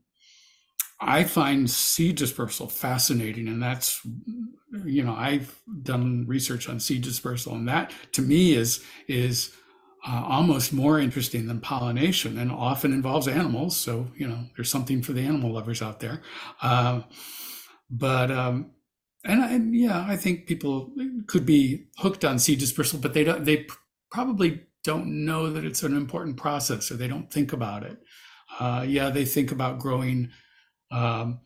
I 1.00 1.24
find 1.26 1.70
seed 1.70 2.16
dispersal 2.16 2.68
fascinating, 2.68 3.48
and 3.48 3.62
that's 3.62 4.02
you 4.86 5.04
know 5.04 5.14
I've 5.14 5.60
done 5.84 6.26
research 6.28 6.70
on 6.70 6.80
seed 6.80 7.02
dispersal, 7.02 7.54
and 7.56 7.68
that 7.68 7.92
to 8.14 8.22
me 8.22 8.54
is 8.54 8.84
is 9.08 9.56
uh, 10.08 10.24
almost 10.28 10.72
more 10.72 11.00
interesting 11.00 11.48
than 11.48 11.60
pollination 11.60 12.38
and 12.38 12.52
often 12.52 12.94
involves 12.94 13.28
animals. 13.28 13.76
So, 13.76 14.08
you 14.16 14.28
know, 14.28 14.46
there's 14.56 14.70
something 14.70 15.02
for 15.02 15.14
the 15.14 15.22
animal 15.22 15.52
lovers 15.52 15.82
out 15.82 16.00
there. 16.00 16.22
Uh, 16.62 17.02
but, 17.90 18.30
um, 18.30 18.72
and, 19.24 19.42
and 19.42 19.76
yeah, 19.76 20.06
I 20.08 20.16
think 20.16 20.46
people 20.46 20.92
could 21.26 21.46
be 21.46 21.88
hooked 21.98 22.24
on 22.24 22.38
seed 22.38 22.60
dispersal, 22.60 23.00
but 23.00 23.14
they 23.14 23.24
don't, 23.24 23.46
they 23.46 23.66
probably 24.12 24.62
don't 24.84 25.26
know 25.26 25.50
that 25.50 25.66
it's 25.66 25.82
an 25.82 25.98
important 25.98 26.38
process 26.38 26.92
or 26.92 26.96
they 26.96 27.08
don't 27.08 27.32
think 27.32 27.52
about 27.52 27.82
it. 27.82 27.98
Uh, 28.60 28.86
yeah, 28.88 29.10
they 29.10 29.26
think 29.26 29.52
about 29.52 29.80
growing 29.80 30.30
um, 30.96 31.40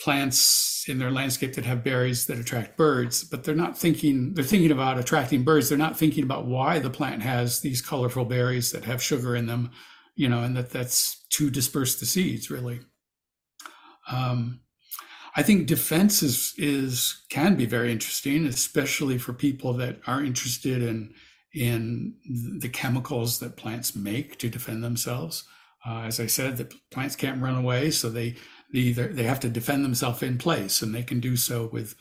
plants 0.00 0.84
in 0.88 0.98
their 0.98 1.12
landscape 1.12 1.54
that 1.54 1.64
have 1.64 1.84
berries 1.84 2.26
that 2.26 2.38
attract 2.38 2.76
birds, 2.76 3.22
but 3.22 3.44
they're 3.44 3.54
not 3.54 3.78
thinking, 3.78 4.34
they're 4.34 4.42
thinking 4.42 4.72
about 4.72 4.98
attracting 4.98 5.44
birds. 5.44 5.68
They're 5.68 5.78
not 5.78 5.96
thinking 5.96 6.24
about 6.24 6.46
why 6.46 6.80
the 6.80 6.90
plant 6.90 7.22
has 7.22 7.60
these 7.60 7.80
colorful 7.80 8.24
berries 8.24 8.72
that 8.72 8.84
have 8.84 9.02
sugar 9.02 9.36
in 9.36 9.46
them, 9.46 9.70
you 10.16 10.28
know, 10.28 10.42
and 10.42 10.56
that 10.56 10.70
that's 10.70 11.24
to 11.34 11.50
disperse 11.50 12.00
the 12.00 12.06
seeds, 12.06 12.50
really. 12.50 12.80
Um, 14.10 14.60
I 15.36 15.42
think 15.42 15.66
defense 15.66 16.22
is, 16.22 16.52
is 16.58 17.22
can 17.30 17.54
be 17.54 17.66
very 17.66 17.92
interesting, 17.92 18.46
especially 18.46 19.18
for 19.18 19.32
people 19.32 19.72
that 19.74 20.00
are 20.06 20.24
interested 20.24 20.82
in 20.82 21.14
in 21.54 22.14
the 22.60 22.68
chemicals 22.68 23.38
that 23.38 23.58
plants 23.58 23.94
make 23.94 24.38
to 24.38 24.48
defend 24.48 24.82
themselves. 24.82 25.44
Uh, 25.84 26.02
as 26.02 26.20
I 26.20 26.26
said, 26.26 26.56
the 26.56 26.72
plants 26.90 27.16
can't 27.16 27.42
run 27.42 27.56
away, 27.56 27.90
so 27.90 28.08
they, 28.08 28.30
they 28.30 28.36
either 28.72 29.08
they 29.08 29.24
have 29.24 29.40
to 29.40 29.48
defend 29.48 29.84
themselves 29.84 30.22
in 30.22 30.38
place, 30.38 30.82
and 30.82 30.94
they 30.94 31.02
can 31.02 31.20
do 31.20 31.36
so 31.36 31.68
with, 31.72 31.94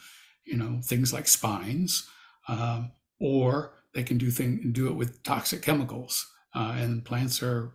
you 0.45 0.57
know, 0.57 0.79
things 0.83 1.13
like 1.13 1.27
spines, 1.27 2.07
um, 2.47 2.91
or 3.19 3.73
they 3.93 4.03
can 4.03 4.17
do 4.17 4.31
thing 4.31 4.71
do 4.71 4.87
it 4.87 4.95
with 4.95 5.23
toxic 5.23 5.61
chemicals. 5.61 6.27
Uh, 6.53 6.75
and 6.77 7.05
plants 7.05 7.41
are 7.41 7.73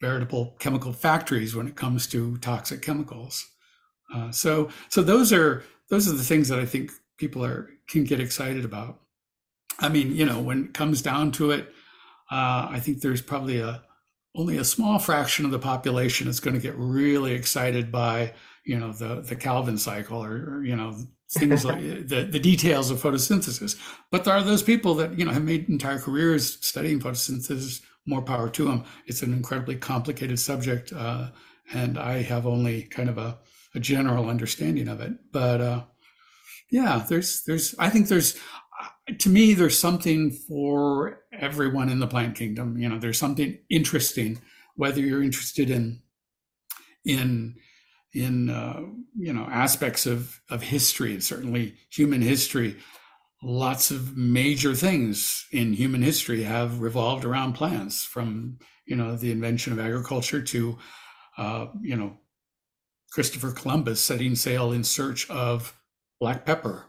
veritable 0.00 0.56
chemical 0.58 0.92
factories 0.92 1.56
when 1.56 1.66
it 1.66 1.76
comes 1.76 2.06
to 2.06 2.36
toxic 2.38 2.82
chemicals. 2.82 3.46
Uh, 4.14 4.30
so 4.30 4.68
so 4.88 5.02
those 5.02 5.32
are 5.32 5.64
those 5.88 6.08
are 6.08 6.16
the 6.16 6.22
things 6.22 6.48
that 6.48 6.58
I 6.58 6.66
think 6.66 6.90
people 7.16 7.44
are 7.44 7.70
can 7.88 8.04
get 8.04 8.20
excited 8.20 8.64
about. 8.64 9.00
I 9.78 9.88
mean, 9.88 10.14
you 10.14 10.24
know, 10.24 10.40
when 10.40 10.66
it 10.66 10.74
comes 10.74 11.02
down 11.02 11.32
to 11.32 11.50
it, 11.50 11.72
uh, 12.30 12.68
I 12.70 12.80
think 12.80 13.00
there's 13.00 13.22
probably 13.22 13.58
a 13.58 13.82
only 14.34 14.56
a 14.56 14.64
small 14.64 14.98
fraction 14.98 15.44
of 15.44 15.50
the 15.50 15.58
population 15.58 16.28
is 16.28 16.40
going 16.40 16.54
to 16.54 16.60
get 16.60 16.74
really 16.76 17.32
excited 17.32 17.92
by 17.92 18.32
you 18.64 18.78
know 18.78 18.92
the 18.92 19.20
the 19.20 19.36
Calvin 19.36 19.78
cycle 19.78 20.22
or, 20.24 20.56
or 20.56 20.64
you 20.64 20.74
know 20.74 20.96
things 21.30 21.64
like 21.64 21.80
the 22.08 22.26
the 22.30 22.38
details 22.38 22.90
of 22.90 23.00
photosynthesis. 23.00 23.76
But 24.10 24.24
there 24.24 24.34
are 24.34 24.42
those 24.42 24.62
people 24.62 24.94
that 24.96 25.18
you 25.18 25.24
know 25.24 25.32
have 25.32 25.44
made 25.44 25.68
entire 25.68 25.98
careers 25.98 26.58
studying 26.66 27.00
photosynthesis. 27.00 27.82
More 28.06 28.22
power 28.22 28.50
to 28.50 28.64
them. 28.66 28.84
It's 29.06 29.22
an 29.22 29.32
incredibly 29.32 29.76
complicated 29.76 30.38
subject, 30.38 30.92
uh, 30.92 31.30
and 31.72 31.98
I 31.98 32.20
have 32.20 32.46
only 32.46 32.82
kind 32.82 33.08
of 33.08 33.16
a, 33.16 33.38
a 33.74 33.80
general 33.80 34.28
understanding 34.28 34.88
of 34.88 35.00
it. 35.00 35.12
But 35.32 35.60
uh, 35.62 35.84
yeah, 36.70 37.04
there's 37.08 37.42
there's 37.44 37.74
I 37.78 37.88
think 37.88 38.08
there's 38.08 38.38
to 39.18 39.28
me, 39.28 39.54
there's 39.54 39.78
something 39.78 40.30
for 40.30 41.20
everyone 41.32 41.88
in 41.88 42.00
the 42.00 42.06
plant 42.06 42.36
kingdom. 42.36 42.78
You 42.78 42.88
know, 42.88 42.98
there's 42.98 43.18
something 43.18 43.58
interesting, 43.68 44.40
whether 44.76 45.00
you're 45.00 45.22
interested 45.22 45.70
in 45.70 46.02
in 47.04 47.56
in 48.12 48.48
uh, 48.48 48.80
you 49.16 49.32
know 49.32 49.46
aspects 49.50 50.06
of 50.06 50.40
of 50.50 50.62
history, 50.62 51.20
certainly 51.20 51.74
human 51.90 52.22
history. 52.22 52.76
Lots 53.42 53.90
of 53.90 54.16
major 54.16 54.74
things 54.74 55.46
in 55.52 55.74
human 55.74 56.00
history 56.00 56.44
have 56.44 56.80
revolved 56.80 57.26
around 57.26 57.52
plants, 57.52 58.04
from 58.04 58.58
you 58.86 58.96
know 58.96 59.16
the 59.16 59.32
invention 59.32 59.72
of 59.72 59.80
agriculture 59.80 60.40
to 60.40 60.78
uh, 61.36 61.66
you 61.82 61.96
know 61.96 62.16
Christopher 63.12 63.52
Columbus 63.52 64.00
setting 64.00 64.34
sail 64.34 64.72
in 64.72 64.82
search 64.82 65.28
of 65.28 65.78
black 66.20 66.46
pepper 66.46 66.86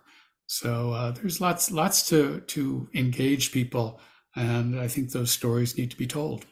so 0.48 0.92
uh, 0.92 1.12
there's 1.12 1.42
lots 1.42 1.72
lots 1.72 2.08
to 2.10 2.42
to 2.42 2.90
engage 2.94 3.52
people, 3.52 4.00
and 4.36 4.80
I 4.80 4.88
think 4.88 5.12
those 5.12 5.32
stories 5.32 5.78
need 5.78 5.92
to 5.92 5.98
be 5.98 6.08
told. 6.08 6.46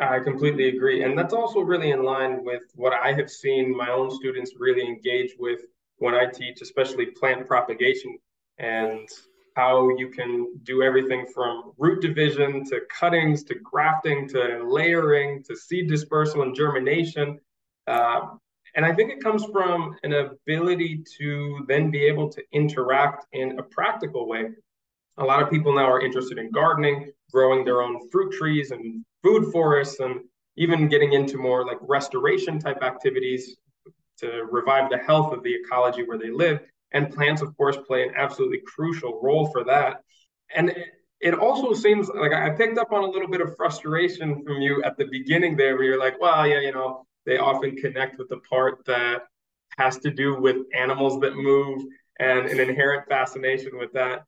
I 0.00 0.20
completely 0.20 0.68
agree, 0.68 1.02
and 1.02 1.18
that's 1.18 1.34
also 1.34 1.60
really 1.60 1.90
in 1.90 2.04
line 2.04 2.44
with 2.44 2.62
what 2.74 2.92
I 2.92 3.12
have 3.14 3.30
seen 3.30 3.76
my 3.76 3.90
own 3.90 4.10
students 4.10 4.52
really 4.56 4.86
engage 4.86 5.34
with 5.38 5.62
when 5.96 6.14
I 6.14 6.26
teach, 6.26 6.60
especially 6.62 7.06
plant 7.06 7.46
propagation 7.46 8.16
and 8.58 9.08
how 9.56 9.88
you 9.96 10.08
can 10.08 10.56
do 10.62 10.82
everything 10.82 11.26
from 11.34 11.72
root 11.78 12.00
division 12.00 12.64
to 12.66 12.80
cuttings 12.88 13.42
to 13.42 13.56
grafting 13.56 14.28
to 14.28 14.62
layering 14.64 15.42
to 15.44 15.56
seed 15.56 15.88
dispersal 15.88 16.42
and 16.42 16.54
germination. 16.54 17.40
Uh, 17.88 18.20
and 18.74 18.84
I 18.84 18.94
think 18.94 19.10
it 19.10 19.22
comes 19.22 19.44
from 19.46 19.96
an 20.02 20.12
ability 20.12 21.04
to 21.18 21.64
then 21.68 21.90
be 21.90 22.04
able 22.06 22.28
to 22.30 22.42
interact 22.52 23.26
in 23.32 23.58
a 23.58 23.62
practical 23.62 24.28
way. 24.28 24.50
A 25.18 25.24
lot 25.24 25.42
of 25.42 25.50
people 25.50 25.74
now 25.74 25.90
are 25.90 26.00
interested 26.00 26.38
in 26.38 26.50
gardening, 26.50 27.10
growing 27.32 27.64
their 27.64 27.82
own 27.82 28.08
fruit 28.10 28.32
trees 28.32 28.70
and 28.70 29.04
food 29.22 29.50
forests, 29.52 30.00
and 30.00 30.20
even 30.56 30.88
getting 30.88 31.12
into 31.12 31.38
more 31.38 31.64
like 31.66 31.78
restoration 31.80 32.58
type 32.58 32.82
activities 32.82 33.56
to 34.18 34.46
revive 34.50 34.90
the 34.90 34.98
health 34.98 35.32
of 35.32 35.42
the 35.42 35.54
ecology 35.54 36.02
where 36.04 36.18
they 36.18 36.30
live. 36.30 36.60
And 36.92 37.12
plants, 37.12 37.42
of 37.42 37.56
course, 37.56 37.76
play 37.86 38.02
an 38.02 38.14
absolutely 38.16 38.60
crucial 38.66 39.20
role 39.22 39.46
for 39.50 39.64
that. 39.64 40.02
And 40.54 40.74
it 41.20 41.34
also 41.34 41.74
seems 41.74 42.08
like 42.08 42.32
I 42.32 42.50
picked 42.50 42.78
up 42.78 42.92
on 42.92 43.04
a 43.04 43.10
little 43.10 43.28
bit 43.28 43.40
of 43.40 43.56
frustration 43.56 44.42
from 44.44 44.62
you 44.62 44.82
at 44.84 44.96
the 44.96 45.04
beginning 45.06 45.56
there, 45.56 45.74
where 45.74 45.84
you're 45.84 45.98
like, 45.98 46.20
well, 46.20 46.46
yeah, 46.46 46.60
you 46.60 46.72
know, 46.72 47.06
they 47.28 47.36
often 47.36 47.76
connect 47.76 48.18
with 48.18 48.30
the 48.30 48.38
part 48.38 48.82
that 48.86 49.24
has 49.76 49.98
to 49.98 50.10
do 50.10 50.40
with 50.40 50.56
animals 50.74 51.20
that 51.20 51.36
move 51.36 51.82
and 52.18 52.46
an 52.46 52.58
inherent 52.58 53.06
fascination 53.06 53.76
with 53.76 53.92
that. 53.92 54.24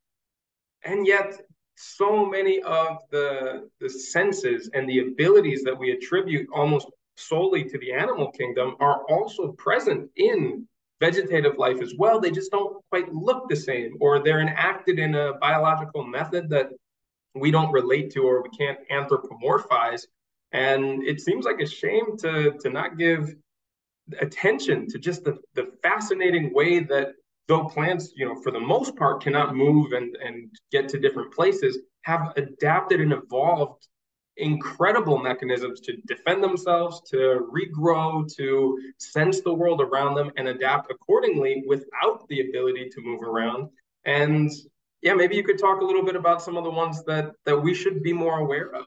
And 0.84 1.06
yet, 1.06 1.40
so 1.76 2.26
many 2.26 2.60
of 2.60 2.98
the, 3.10 3.70
the 3.80 3.88
senses 3.88 4.68
and 4.74 4.86
the 4.86 4.98
abilities 4.98 5.62
that 5.64 5.76
we 5.76 5.92
attribute 5.92 6.46
almost 6.54 6.88
solely 7.16 7.64
to 7.64 7.78
the 7.78 7.90
animal 7.90 8.30
kingdom 8.32 8.76
are 8.80 9.02
also 9.08 9.52
present 9.52 10.10
in 10.16 10.68
vegetative 11.00 11.56
life 11.56 11.80
as 11.80 11.94
well. 11.96 12.20
They 12.20 12.30
just 12.30 12.50
don't 12.50 12.84
quite 12.90 13.10
look 13.14 13.48
the 13.48 13.56
same, 13.56 13.96
or 13.98 14.22
they're 14.22 14.42
enacted 14.42 14.98
in 14.98 15.14
a 15.14 15.38
biological 15.40 16.04
method 16.04 16.50
that 16.50 16.68
we 17.34 17.50
don't 17.50 17.72
relate 17.72 18.10
to 18.12 18.24
or 18.24 18.42
we 18.42 18.50
can't 18.50 18.78
anthropomorphize. 18.90 20.02
And 20.52 21.02
it 21.04 21.20
seems 21.20 21.44
like 21.44 21.60
a 21.60 21.66
shame 21.66 22.16
to 22.18 22.52
to 22.60 22.70
not 22.70 22.98
give 22.98 23.34
attention 24.18 24.88
to 24.88 24.98
just 24.98 25.24
the, 25.24 25.38
the 25.54 25.70
fascinating 25.82 26.52
way 26.52 26.80
that 26.80 27.12
though 27.48 27.64
plants, 27.64 28.12
you 28.16 28.26
know, 28.26 28.40
for 28.42 28.50
the 28.50 28.60
most 28.60 28.96
part 28.96 29.22
cannot 29.22 29.54
move 29.54 29.92
and, 29.92 30.16
and 30.16 30.50
get 30.72 30.88
to 30.88 30.98
different 30.98 31.32
places, 31.32 31.78
have 32.02 32.32
adapted 32.36 33.00
and 33.00 33.12
evolved 33.12 33.86
incredible 34.36 35.18
mechanisms 35.18 35.80
to 35.80 35.96
defend 36.06 36.42
themselves, 36.42 37.02
to 37.10 37.46
regrow, 37.52 38.26
to 38.36 38.78
sense 38.98 39.40
the 39.40 39.52
world 39.52 39.80
around 39.80 40.14
them 40.14 40.30
and 40.36 40.48
adapt 40.48 40.90
accordingly 40.90 41.62
without 41.66 42.26
the 42.28 42.48
ability 42.48 42.88
to 42.88 43.00
move 43.02 43.22
around. 43.22 43.68
And 44.04 44.50
yeah, 45.02 45.14
maybe 45.14 45.36
you 45.36 45.42
could 45.42 45.58
talk 45.58 45.80
a 45.80 45.84
little 45.84 46.04
bit 46.04 46.16
about 46.16 46.42
some 46.42 46.56
of 46.56 46.64
the 46.64 46.70
ones 46.70 47.04
that 47.04 47.32
that 47.44 47.58
we 47.58 47.74
should 47.74 48.02
be 48.02 48.12
more 48.12 48.38
aware 48.38 48.74
of. 48.74 48.86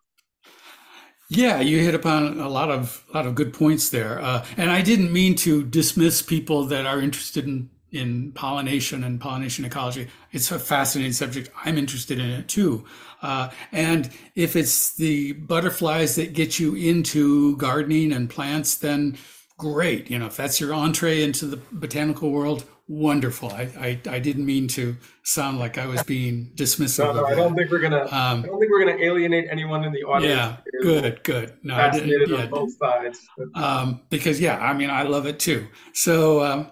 Yeah, 1.29 1.61
you 1.61 1.79
hit 1.79 1.95
upon 1.95 2.39
a 2.39 2.49
lot 2.49 2.69
of 2.69 3.03
a 3.11 3.17
lot 3.17 3.25
of 3.25 3.33
good 3.35 3.53
points 3.53 3.89
there, 3.89 4.21
uh, 4.21 4.45
and 4.57 4.69
I 4.69 4.81
didn't 4.81 5.11
mean 5.11 5.35
to 5.37 5.63
dismiss 5.63 6.21
people 6.21 6.65
that 6.65 6.85
are 6.85 6.99
interested 7.01 7.45
in 7.45 7.69
in 7.91 8.31
pollination 8.33 9.03
and 9.03 9.21
pollination 9.21 9.65
ecology. 9.65 10.07
It's 10.31 10.51
a 10.51 10.59
fascinating 10.59 11.13
subject. 11.13 11.49
I'm 11.63 11.77
interested 11.77 12.19
in 12.19 12.29
it 12.29 12.47
too. 12.47 12.85
Uh, 13.21 13.49
and 13.71 14.09
if 14.35 14.55
it's 14.55 14.95
the 14.95 15.33
butterflies 15.33 16.15
that 16.15 16.33
get 16.33 16.59
you 16.59 16.75
into 16.75 17.55
gardening 17.57 18.11
and 18.11 18.29
plants, 18.29 18.75
then 18.75 19.17
great. 19.57 20.09
You 20.09 20.19
know, 20.19 20.25
if 20.25 20.35
that's 20.35 20.59
your 20.59 20.73
entree 20.73 21.21
into 21.21 21.45
the 21.45 21.59
botanical 21.71 22.31
world, 22.31 22.65
wonderful. 22.87 23.49
I, 23.49 23.69
I, 23.79 24.01
I, 24.09 24.19
didn't 24.19 24.45
mean 24.45 24.67
to 24.69 24.95
sound 25.23 25.57
like 25.59 25.77
I 25.77 25.85
was 25.85 26.03
being 26.03 26.51
dismissive. 26.55 27.13
No, 27.13 27.21
no, 27.21 27.25
I 27.25 27.35
don't 27.35 27.55
think 27.55 27.71
we're 27.71 27.79
gonna. 27.79 28.03
Um, 28.03 28.43
I 28.43 28.47
don't 28.47 28.59
think 28.59 28.71
we're 28.71 28.85
gonna 28.85 29.01
alienate 29.01 29.47
anyone 29.49 29.83
in 29.83 29.93
the 29.93 30.03
audience. 30.03 30.33
Yeah, 30.33 30.57
good, 30.81 31.23
good. 31.23 31.57
No, 31.63 31.75
fascinated 31.75 32.29
yeah, 32.29 32.43
on 32.43 32.49
both 32.49 32.77
sides. 32.77 33.19
Um, 33.55 34.01
because 34.09 34.39
yeah, 34.39 34.57
I 34.57 34.73
mean, 34.73 34.89
I 34.89 35.03
love 35.03 35.25
it 35.25 35.39
too. 35.39 35.67
So, 35.93 36.43
um, 36.43 36.71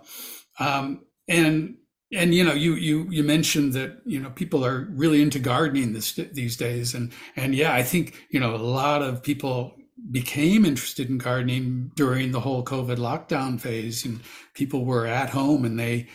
um, 0.60 1.06
and 1.27 1.77
and 2.13 2.36
you 2.36 2.44
know, 2.44 2.53
you 2.53 2.75
you 2.75 3.08
you 3.10 3.24
mentioned 3.24 3.74
that 3.74 4.01
you 4.06 4.20
know 4.20 4.30
people 4.32 4.65
are 4.65 4.88
really 4.91 5.22
into 5.22 5.39
gardening 5.39 5.94
this 5.94 6.13
these 6.13 6.58
days, 6.58 6.94
and 6.94 7.13
and 7.36 7.56
yeah, 7.56 7.74
I 7.74 7.84
think 7.84 8.25
you 8.30 8.39
know 8.39 8.53
a 8.53 8.58
lot 8.58 9.01
of 9.01 9.24
people 9.24 9.75
became 10.10 10.65
interested 10.65 11.10
in 11.10 11.17
gardening 11.17 11.91
during 11.96 12.31
the 12.31 12.39
whole 12.39 12.63
COVID 12.63 12.98
lockdown 12.98 13.60
phase, 13.60 14.05
and 14.05 14.22
people 14.53 14.86
were 14.86 15.05
at 15.05 15.29
home 15.29 15.65
and 15.65 15.79
they, 15.79 16.08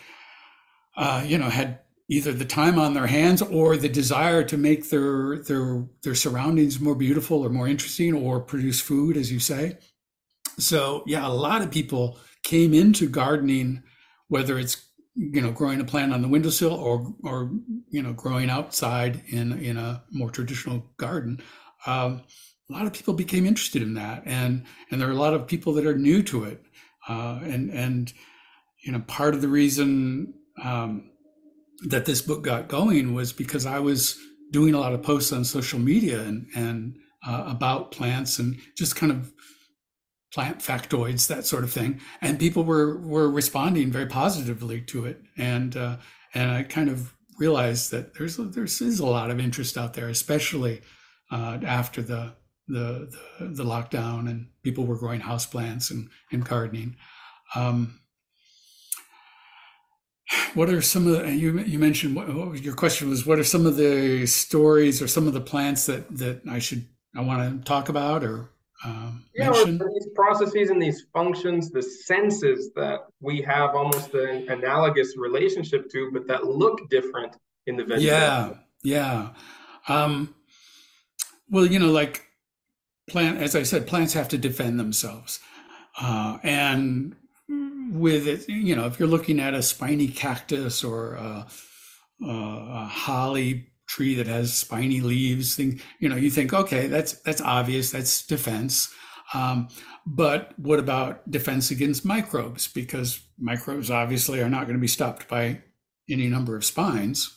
uh, 0.96 1.22
you 1.26 1.38
know, 1.38 1.48
had 1.48 1.80
either 2.08 2.32
the 2.32 2.44
time 2.44 2.78
on 2.78 2.94
their 2.94 3.06
hands 3.06 3.42
or 3.42 3.76
the 3.76 3.88
desire 3.88 4.42
to 4.44 4.56
make 4.56 4.90
their 4.90 5.38
their 5.42 5.86
their 6.02 6.14
surroundings 6.14 6.80
more 6.80 6.94
beautiful 6.94 7.44
or 7.44 7.48
more 7.48 7.68
interesting 7.68 8.14
or 8.14 8.40
produce 8.40 8.80
food, 8.80 9.16
as 9.16 9.30
you 9.30 9.38
say. 9.38 9.78
So 10.58 11.02
yeah, 11.06 11.26
a 11.26 11.28
lot 11.28 11.62
of 11.62 11.70
people 11.70 12.18
came 12.42 12.72
into 12.72 13.08
gardening, 13.08 13.82
whether 14.28 14.58
it's 14.58 14.86
you 15.16 15.40
know, 15.40 15.50
growing 15.50 15.80
a 15.80 15.84
plant 15.84 16.12
on 16.12 16.20
the 16.20 16.28
windowsill 16.28 16.74
or, 16.74 17.14
or, 17.24 17.50
you 17.88 18.02
know, 18.02 18.12
growing 18.12 18.50
outside 18.50 19.22
in, 19.28 19.58
in 19.60 19.78
a 19.78 20.04
more 20.10 20.30
traditional 20.30 20.84
garden. 20.98 21.40
Um, 21.86 22.22
a 22.68 22.72
lot 22.72 22.86
of 22.86 22.92
people 22.92 23.14
became 23.14 23.46
interested 23.46 23.82
in 23.82 23.94
that. 23.94 24.22
And, 24.26 24.64
and 24.90 25.00
there 25.00 25.08
are 25.08 25.12
a 25.12 25.16
lot 25.16 25.34
of 25.34 25.46
people 25.46 25.72
that 25.74 25.86
are 25.86 25.96
new 25.96 26.22
to 26.24 26.44
it. 26.44 26.62
Uh, 27.08 27.40
and, 27.42 27.70
and, 27.70 28.12
you 28.84 28.92
know, 28.92 29.00
part 29.00 29.34
of 29.34 29.40
the 29.40 29.48
reason, 29.48 30.34
um, 30.62 31.10
that 31.88 32.06
this 32.06 32.22
book 32.22 32.42
got 32.42 32.68
going 32.68 33.14
was 33.14 33.32
because 33.32 33.66
I 33.66 33.78
was 33.78 34.18
doing 34.50 34.74
a 34.74 34.80
lot 34.80 34.94
of 34.94 35.02
posts 35.02 35.32
on 35.32 35.44
social 35.44 35.78
media 35.78 36.22
and, 36.22 36.46
and 36.54 36.96
uh, 37.26 37.44
about 37.46 37.90
plants 37.90 38.38
and 38.38 38.56
just 38.76 38.96
kind 38.96 39.12
of 39.12 39.32
plant 40.32 40.58
factoids, 40.58 41.26
that 41.28 41.46
sort 41.46 41.64
of 41.64 41.72
thing. 41.72 42.00
And 42.20 42.38
people 42.38 42.64
were 42.64 42.98
were 42.98 43.30
responding 43.30 43.90
very 43.90 44.06
positively 44.06 44.80
to 44.82 45.06
it. 45.06 45.20
And 45.36 45.76
uh, 45.76 45.96
and 46.34 46.50
I 46.50 46.62
kind 46.62 46.88
of 46.88 47.14
realized 47.38 47.90
that 47.90 48.14
there's 48.14 48.36
there's 48.36 48.80
is 48.80 49.00
a 49.00 49.06
lot 49.06 49.30
of 49.30 49.40
interest 49.40 49.76
out 49.76 49.94
there, 49.94 50.08
especially 50.08 50.82
uh, 51.30 51.58
after 51.66 52.02
the, 52.02 52.34
the, 52.68 53.12
the 53.38 53.46
the 53.46 53.64
lockdown 53.64 54.28
and 54.28 54.48
people 54.62 54.86
were 54.86 54.96
growing 54.96 55.20
house 55.20 55.46
plants 55.46 55.90
and 55.90 56.08
and 56.32 56.44
gardening. 56.44 56.96
Um, 57.54 58.00
what 60.54 60.68
are 60.68 60.82
some 60.82 61.06
of 61.06 61.12
the, 61.12 61.32
you 61.32 61.58
you 61.60 61.78
mentioned 61.78 62.16
what, 62.16 62.32
what 62.34 62.62
your 62.62 62.74
question 62.74 63.08
was 63.08 63.24
what 63.24 63.38
are 63.38 63.44
some 63.44 63.66
of 63.66 63.76
the 63.76 64.26
stories 64.26 65.00
or 65.00 65.06
some 65.06 65.26
of 65.26 65.34
the 65.34 65.40
plants 65.40 65.86
that 65.86 66.16
that 66.16 66.42
I 66.48 66.58
should 66.58 66.86
I 67.14 67.20
want 67.20 67.62
to 67.62 67.64
talk 67.64 67.88
about 67.88 68.24
or 68.24 68.50
um, 68.84 69.24
yeah, 69.34 69.50
these 69.64 70.08
processes 70.14 70.68
and 70.68 70.80
these 70.80 71.06
functions, 71.12 71.70
the 71.70 71.82
senses 71.82 72.72
that 72.74 73.06
we 73.20 73.40
have 73.42 73.74
almost 73.74 74.12
an 74.14 74.48
analogous 74.50 75.16
relationship 75.16 75.90
to, 75.90 76.10
but 76.12 76.26
that 76.26 76.44
look 76.44 76.88
different 76.90 77.34
in 77.66 77.76
the 77.76 77.84
vegetable. 77.84 78.06
Yeah, 78.06 78.50
yeah. 78.84 79.28
Um, 79.88 80.34
well, 81.48 81.64
you 81.64 81.78
know, 81.78 81.90
like 81.90 82.25
plant, 83.08 83.38
as 83.38 83.54
I 83.54 83.62
said, 83.62 83.86
plants 83.86 84.14
have 84.14 84.28
to 84.28 84.38
defend 84.38 84.78
themselves, 84.78 85.40
uh, 86.00 86.38
and 86.42 87.16
with 87.92 88.26
it, 88.26 88.48
you 88.48 88.74
know, 88.74 88.86
if 88.86 88.98
you're 88.98 89.08
looking 89.08 89.40
at 89.40 89.54
a 89.54 89.62
spiny 89.62 90.08
cactus 90.08 90.82
or 90.82 91.14
a, 91.14 91.46
a 92.24 92.84
holly 92.86 93.68
tree 93.86 94.14
that 94.14 94.26
has 94.26 94.52
spiny 94.52 95.00
leaves 95.00 95.54
thing 95.54 95.80
you 96.00 96.08
know 96.08 96.16
you 96.16 96.28
think 96.28 96.52
okay 96.52 96.88
that's 96.88 97.12
that's 97.20 97.40
obvious 97.40 97.90
that's 97.90 98.26
defense. 98.26 98.92
Um, 99.34 99.68
but 100.06 100.52
what 100.56 100.78
about 100.78 101.28
defense 101.28 101.72
against 101.72 102.04
microbes? 102.04 102.68
Because 102.68 103.20
microbes 103.38 103.90
obviously 103.90 104.40
are 104.40 104.48
not 104.48 104.66
going 104.66 104.76
to 104.76 104.80
be 104.80 104.86
stopped 104.86 105.26
by 105.26 105.62
any 106.08 106.28
number 106.28 106.54
of 106.54 106.64
spines. 106.64 107.36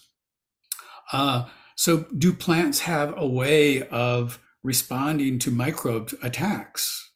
Uh, 1.12 1.46
so 1.76 2.06
do 2.16 2.32
plants 2.32 2.82
have 2.82 3.16
a 3.18 3.28
way 3.28 3.88
of 3.88 4.40
responding 4.64 5.40
to 5.40 5.52
microbe 5.52 6.12
attacks. 6.22 7.12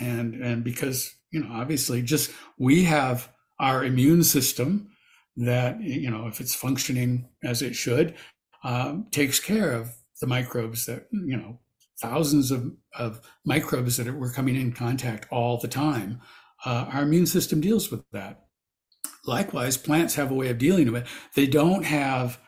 And 0.00 0.34
and 0.34 0.64
because 0.64 1.14
you 1.30 1.40
know 1.40 1.48
obviously 1.52 2.02
just 2.02 2.30
we 2.58 2.84
have 2.84 3.30
our 3.58 3.84
immune 3.84 4.24
system 4.24 4.90
that 5.36 5.80
you 5.80 6.10
know 6.10 6.26
if 6.26 6.40
it's 6.40 6.54
functioning 6.54 7.28
as 7.42 7.62
it 7.62 7.74
should 7.74 8.14
um, 8.64 9.06
takes 9.10 9.40
care 9.40 9.72
of 9.72 9.94
the 10.20 10.26
microbes 10.26 10.86
that 10.86 11.06
you 11.12 11.36
know 11.36 11.58
thousands 12.00 12.50
of, 12.50 12.72
of 12.98 13.20
microbes 13.44 13.96
that 13.96 14.12
were 14.12 14.32
coming 14.32 14.56
in 14.56 14.70
contact 14.72 15.26
all 15.30 15.56
the 15.56 15.68
time 15.68 16.20
uh, 16.64 16.86
our 16.92 17.02
immune 17.02 17.26
system 17.26 17.60
deals 17.60 17.90
with 17.90 18.04
that. 18.12 18.44
Likewise 19.24 19.76
plants 19.76 20.14
have 20.14 20.30
a 20.30 20.34
way 20.34 20.48
of 20.48 20.58
dealing 20.58 20.90
with 20.92 21.02
it. 21.02 21.08
They 21.34 21.46
don't 21.46 21.84
have 21.84 22.40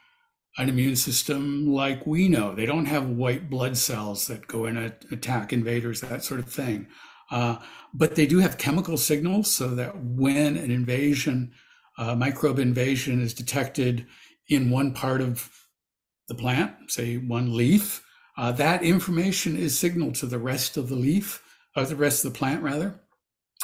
an 0.59 0.69
immune 0.69 0.97
system 0.97 1.73
like 1.73 2.07
we 2.07 2.29
know. 2.29 2.55
They 2.55 2.67
don't 2.67 2.87
have 2.87 3.09
white 3.09 3.49
blood 3.49 3.77
cells 3.77 4.27
that 4.27 4.49
go 4.49 4.67
in 4.67 4.77
and 4.77 4.93
attack 5.11 5.53
invaders 5.53 6.01
that 6.01 6.25
sort 6.25 6.41
of 6.41 6.49
thing. 6.53 6.89
Uh, 7.31 7.59
but 7.95 8.17
they 8.17 8.27
do 8.27 8.39
have 8.39 8.59
chemical 8.59 8.97
signals 8.97 9.51
so 9.51 9.69
that 9.77 9.97
when 9.97 10.57
an 10.57 10.71
invasion 10.71 11.53
uh, 11.97 12.15
microbe 12.15 12.59
invasion 12.59 13.21
is 13.21 13.35
detected 13.35 14.07
in 14.49 14.71
one 14.71 14.93
part 14.93 15.21
of 15.21 15.51
the 16.29 16.35
plant, 16.35 16.73
say 16.89 17.17
one 17.17 17.57
leaf, 17.57 18.05
uh, 18.37 18.53
that 18.53 18.83
information 18.83 19.57
is 19.57 19.79
signaled 19.79 20.15
to 20.15 20.27
the 20.27 20.39
rest 20.39 20.77
of 20.77 20.89
the 20.89 20.95
leaf, 20.95 21.43
or 21.77 21.85
the 21.85 21.97
rest 21.97 22.25
of 22.25 22.33
the 22.33 22.39
plant 22.39 22.63
rather, 22.63 23.01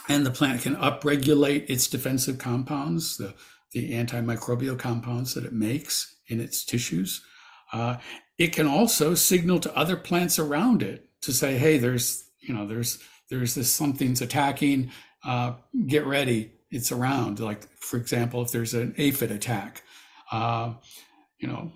and 0.09 0.27
the 0.27 0.31
plant 0.31 0.63
can 0.63 0.77
upregulate 0.77 1.69
its 1.71 1.87
defensive 1.87 2.39
compounds, 2.39 3.17
the, 3.17 3.35
the 3.75 3.93
antimicrobial 3.93 4.79
compounds 4.79 5.35
that 5.35 5.45
it 5.45 5.53
makes 5.53 6.17
in 6.29 6.41
its 6.41 6.65
tissues. 6.65 7.23
Uh, 7.73 7.97
it 8.39 8.55
can 8.55 8.67
also 8.67 9.15
signal 9.15 9.61
to 9.61 9.77
other 9.77 9.97
plants 9.97 10.39
around 10.39 10.83
it 10.83 11.11
to 11.23 11.33
say, 11.33 11.59
hey, 11.59 11.77
there's, 11.77 12.31
you 12.41 12.55
know, 12.55 12.67
there's, 12.67 12.99
there's 13.31 13.55
this 13.55 13.71
something's 13.71 14.23
attacking, 14.23 14.91
uh, 15.25 15.53
get 15.87 16.07
ready, 16.07 16.53
it's 16.71 16.93
around. 16.93 17.41
Like, 17.41 17.69
for 17.77 17.97
example, 17.97 18.43
if 18.43 18.51
there's 18.51 18.75
an 18.75 18.95
aphid 18.97 19.31
attack, 19.31 19.83
uh, 20.33 20.75
you 21.39 21.49
know, 21.49 21.73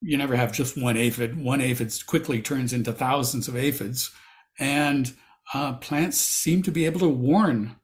you 0.00 0.16
never 0.16 0.36
have 0.36 0.52
just 0.52 0.80
one 0.80 0.96
aphid. 0.96 1.36
One 1.42 1.60
aphid 1.60 1.92
quickly 2.06 2.40
turns 2.40 2.72
into 2.72 2.92
thousands 2.92 3.48
of 3.48 3.56
aphids. 3.56 4.10
And 4.58 5.12
uh, 5.52 5.74
plants 5.74 6.18
seem 6.18 6.62
to 6.62 6.70
be 6.70 6.86
able 6.86 7.00
to 7.00 7.08
warn 7.08 7.76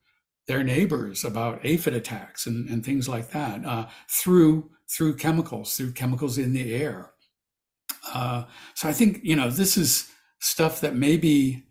their 0.47 0.63
neighbors 0.63 1.25
about 1.25 1.65
aphid 1.65 1.95
attacks 1.95 2.47
and, 2.47 2.69
and 2.69 2.85
things 2.85 3.09
like 3.09 3.31
that 3.31 3.65
uh, 3.65 3.87
through 4.09 4.71
through 4.89 5.17
chemicals, 5.17 5.77
through 5.77 5.93
chemicals 5.93 6.39
in 6.39 6.53
the 6.53 6.75
air. 6.75 7.11
Uh, 8.13 8.45
so 8.75 8.89
I 8.89 8.93
think, 8.93 9.21
you 9.23 9.37
know, 9.37 9.51
this 9.51 9.77
is 9.77 10.11
stuff 10.39 10.81
that 10.81 10.95
maybe, 10.95 11.65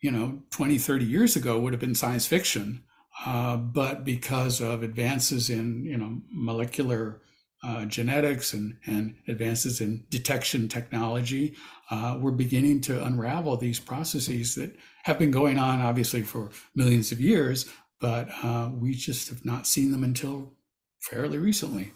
you 0.00 0.10
know, 0.10 0.42
20, 0.50 0.78
30 0.78 1.04
years 1.04 1.36
ago 1.36 1.60
would 1.60 1.72
have 1.72 1.80
been 1.80 1.94
science 1.94 2.26
fiction. 2.26 2.82
Uh, 3.24 3.56
but 3.56 4.04
because 4.04 4.60
of 4.60 4.82
advances 4.82 5.50
in, 5.50 5.84
you 5.84 5.96
know, 5.96 6.20
molecular 6.32 7.20
uh, 7.62 7.84
genetics 7.84 8.54
and, 8.54 8.78
and 8.86 9.14
advances 9.28 9.80
in 9.80 10.04
detection 10.08 10.66
technology, 10.66 11.54
uh, 11.90 12.16
we're 12.18 12.30
beginning 12.30 12.80
to 12.80 13.04
unravel 13.04 13.56
these 13.56 13.78
processes 13.78 14.54
that 14.54 14.74
have 15.04 15.18
been 15.18 15.30
going 15.30 15.58
on, 15.58 15.80
obviously, 15.80 16.22
for 16.22 16.50
millions 16.74 17.12
of 17.12 17.20
years, 17.20 17.70
but 18.00 18.28
uh, 18.42 18.70
we 18.72 18.94
just 18.94 19.28
have 19.28 19.44
not 19.44 19.66
seen 19.66 19.92
them 19.92 20.04
until 20.04 20.52
fairly 21.00 21.38
recently. 21.38 21.92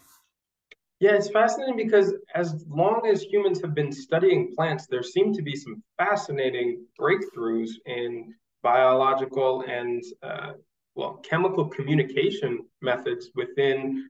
Yeah, 1.00 1.12
it's 1.12 1.28
fascinating 1.28 1.76
because 1.76 2.14
as 2.34 2.64
long 2.68 3.06
as 3.10 3.22
humans 3.22 3.60
have 3.62 3.74
been 3.74 3.92
studying 3.92 4.54
plants, 4.54 4.86
there 4.86 5.02
seem 5.02 5.32
to 5.34 5.42
be 5.42 5.56
some 5.56 5.82
fascinating 5.98 6.86
breakthroughs 6.98 7.70
in 7.86 8.34
biological 8.62 9.64
and 9.68 10.02
uh, 10.22 10.52
well 10.94 11.14
chemical 11.24 11.66
communication 11.66 12.64
methods 12.80 13.30
within 13.34 14.08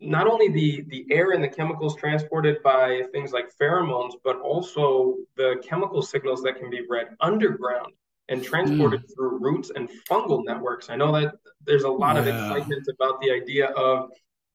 not 0.00 0.26
only 0.26 0.48
the 0.48 0.84
the 0.88 1.06
air 1.10 1.30
and 1.30 1.42
the 1.42 1.48
chemicals 1.48 1.96
transported 1.96 2.62
by 2.62 3.02
things 3.12 3.32
like 3.32 3.50
pheromones, 3.60 4.12
but 4.22 4.38
also 4.40 5.16
the 5.36 5.56
chemical 5.66 6.02
signals 6.02 6.42
that 6.42 6.56
can 6.56 6.70
be 6.70 6.82
read 6.88 7.08
underground 7.20 7.94
and 8.28 8.42
transported 8.42 9.02
mm. 9.02 9.14
through 9.14 9.38
roots 9.38 9.70
and 9.74 9.88
fungal 10.08 10.44
networks. 10.44 10.90
I 10.90 10.96
know 10.96 11.12
that 11.12 11.34
there's 11.66 11.84
a 11.84 11.90
lot 11.90 12.16
yeah. 12.16 12.22
of 12.22 12.26
excitement 12.28 12.86
about 12.88 13.20
the 13.20 13.30
idea 13.30 13.66
of 13.70 14.10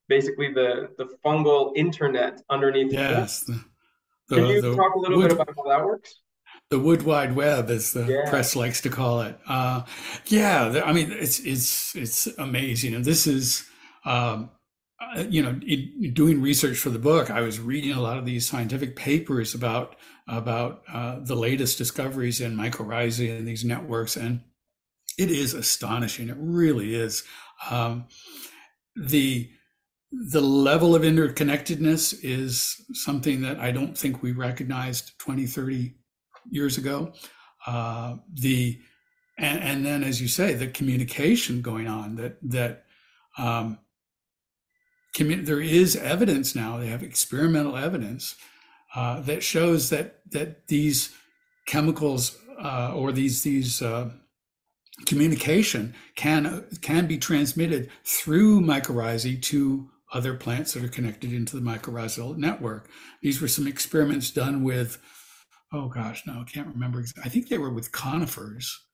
basically 0.08 0.52
the 0.54 0.90
the 0.98 1.10
fungal 1.26 1.72
internet 1.76 2.42
underneath. 2.50 2.92
Yes. 2.92 3.42
The, 3.42 4.36
can 4.36 4.46
you 4.46 4.76
talk 4.76 4.96
a 4.96 5.00
little 5.00 5.18
wood, 5.18 5.30
bit 5.30 5.40
about 5.40 5.56
how 5.56 5.64
that 5.70 5.84
works? 5.84 6.22
The 6.70 6.80
Wood 6.80 7.02
Wide 7.04 7.36
Web, 7.36 7.70
as 7.72 7.94
the 7.94 8.06
yeah. 8.06 8.30
press 8.30 8.56
likes 8.56 8.82
to 8.82 8.90
call 8.90 9.22
it. 9.22 9.38
Uh, 9.48 9.84
yeah, 10.28 10.84
I 10.86 10.94
mean 10.94 11.12
it's 11.12 11.40
it's 11.40 11.96
it's 11.96 12.28
amazing, 12.38 12.96
and 12.96 13.06
this 13.06 13.28
is. 13.28 13.68
Um, 14.06 14.52
uh, 15.02 15.26
you 15.30 15.42
know, 15.42 15.60
in, 15.66 16.14
doing 16.14 16.42
research 16.42 16.78
for 16.78 16.90
the 16.90 17.00
book, 17.00 17.32
I 17.32 17.42
was 17.42 17.60
reading 17.60 17.92
a 17.92 18.02
lot 18.02 18.18
of 18.18 18.26
these 18.26 18.48
scientific 18.48 18.96
papers 18.96 19.54
about 19.54 19.96
about 20.28 20.84
uh, 20.92 21.20
the 21.22 21.36
latest 21.36 21.78
discoveries 21.78 22.40
in 22.40 22.56
mycorrhizae 22.56 23.38
and 23.38 23.48
these 23.48 23.66
networks, 23.66 24.16
and 24.16 24.42
it 25.18 25.32
is 25.32 25.54
astonishing. 25.54 26.30
It 26.30 26.38
really 26.40 26.96
is. 26.96 27.24
Um, 27.70 28.08
the 28.96 29.50
the 30.12 30.42
level 30.42 30.96
of 30.96 31.04
interconnectedness 31.04 32.18
is 32.24 32.84
something 32.94 33.42
that 33.42 33.60
I 33.60 33.72
don't 33.72 33.98
think 33.98 34.24
we 34.24 34.32
recognized 34.32 35.18
20, 35.20 35.46
30 35.46 35.94
years 36.50 36.78
ago. 36.80 37.14
Uh, 37.66 38.18
the 38.34 38.80
and, 39.38 39.64
and, 39.64 39.86
then, 39.86 40.04
as 40.04 40.22
you 40.22 40.28
say, 40.28 40.54
the 40.54 40.68
communication 40.68 41.62
going 41.62 41.88
on 41.88 42.16
that 42.16 42.38
that 42.42 42.84
um, 43.38 43.80
there 45.20 45.62
is 45.62 45.96
evidence 45.96 46.56
now. 46.56 46.78
They 46.78 46.88
have 46.88 47.04
experimental 47.04 47.78
evidence 47.78 48.36
uh, 48.96 49.22
that 49.22 49.44
shows 49.44 49.90
that 49.90 50.22
that 50.32 50.68
these 50.68 51.14
chemicals 51.68 52.38
uh, 52.62 52.94
or 52.94 53.12
these 53.12 53.44
these 53.44 53.82
uh, 53.82 54.10
communication 55.06 55.94
can 56.16 56.66
can 56.82 57.08
be 57.08 57.18
transmitted 57.18 57.90
through 58.04 58.62
mycorrhizae 58.62 59.42
to 59.44 59.90
other 60.12 60.34
plants 60.34 60.74
that 60.74 60.84
are 60.84 60.90
connected 60.90 61.32
into 61.32 61.56
the 61.56 61.62
mycorrhizal 61.62 62.36
network. 62.38 62.90
These 63.22 63.42
were 63.42 63.48
some 63.48 63.68
experiments 63.68 64.32
done 64.32 64.64
with, 64.64 64.98
oh 65.72 65.88
gosh, 65.88 66.24
no, 66.26 66.42
I 66.42 66.44
can't 66.52 66.68
remember. 66.68 67.06
I 67.24 67.30
think 67.30 67.48
they 67.48 67.60
were 67.60 67.70
with 67.70 67.92
conifers 67.92 68.86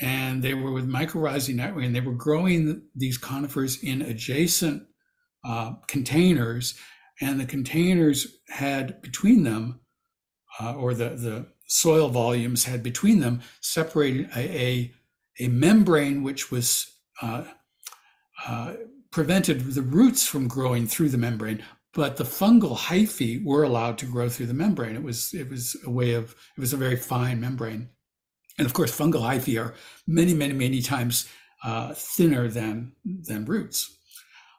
and 0.00 0.42
they 0.42 0.54
were 0.54 0.70
with 0.70 0.88
mycorrhizae 0.88 1.54
network 1.54 1.84
and 1.84 1.96
they 1.96 2.00
were 2.00 2.14
growing 2.14 2.82
these 2.94 3.18
conifers 3.18 3.82
in 3.82 4.02
adjacent 4.02 4.84
uh, 5.46 5.74
containers 5.86 6.74
and 7.20 7.40
the 7.40 7.46
containers 7.46 8.38
had 8.48 9.00
between 9.00 9.44
them 9.44 9.80
uh, 10.60 10.74
or 10.74 10.94
the, 10.94 11.10
the 11.10 11.46
soil 11.66 12.08
volumes 12.08 12.64
had 12.64 12.82
between 12.82 13.20
them 13.20 13.40
separated 13.60 14.28
a, 14.34 14.40
a, 14.40 14.94
a 15.40 15.48
membrane 15.48 16.22
which 16.22 16.50
was 16.50 16.86
uh, 17.22 17.44
uh, 18.46 18.74
prevented 19.10 19.60
the 19.74 19.82
roots 19.82 20.26
from 20.26 20.48
growing 20.48 20.86
through 20.86 21.08
the 21.08 21.18
membrane, 21.18 21.62
but 21.94 22.16
the 22.16 22.24
fungal 22.24 22.76
hyphae 22.76 23.42
were 23.44 23.62
allowed 23.62 23.98
to 23.98 24.06
grow 24.06 24.28
through 24.28 24.46
the 24.46 24.54
membrane. 24.54 24.94
It 24.94 25.02
was 25.02 25.32
it 25.32 25.48
was 25.48 25.76
a 25.86 25.90
way 25.90 26.12
of 26.14 26.34
it 26.56 26.60
was 26.60 26.72
a 26.72 26.76
very 26.76 26.96
fine 26.96 27.40
membrane, 27.40 27.88
and 28.58 28.66
of 28.66 28.74
course, 28.74 28.96
fungal 28.96 29.22
hyphae 29.22 29.58
are 29.64 29.74
many 30.06 30.34
many 30.34 30.52
many 30.52 30.82
times 30.82 31.28
uh, 31.64 31.94
thinner 31.94 32.48
than 32.48 32.92
than 33.04 33.46
roots. 33.46 33.95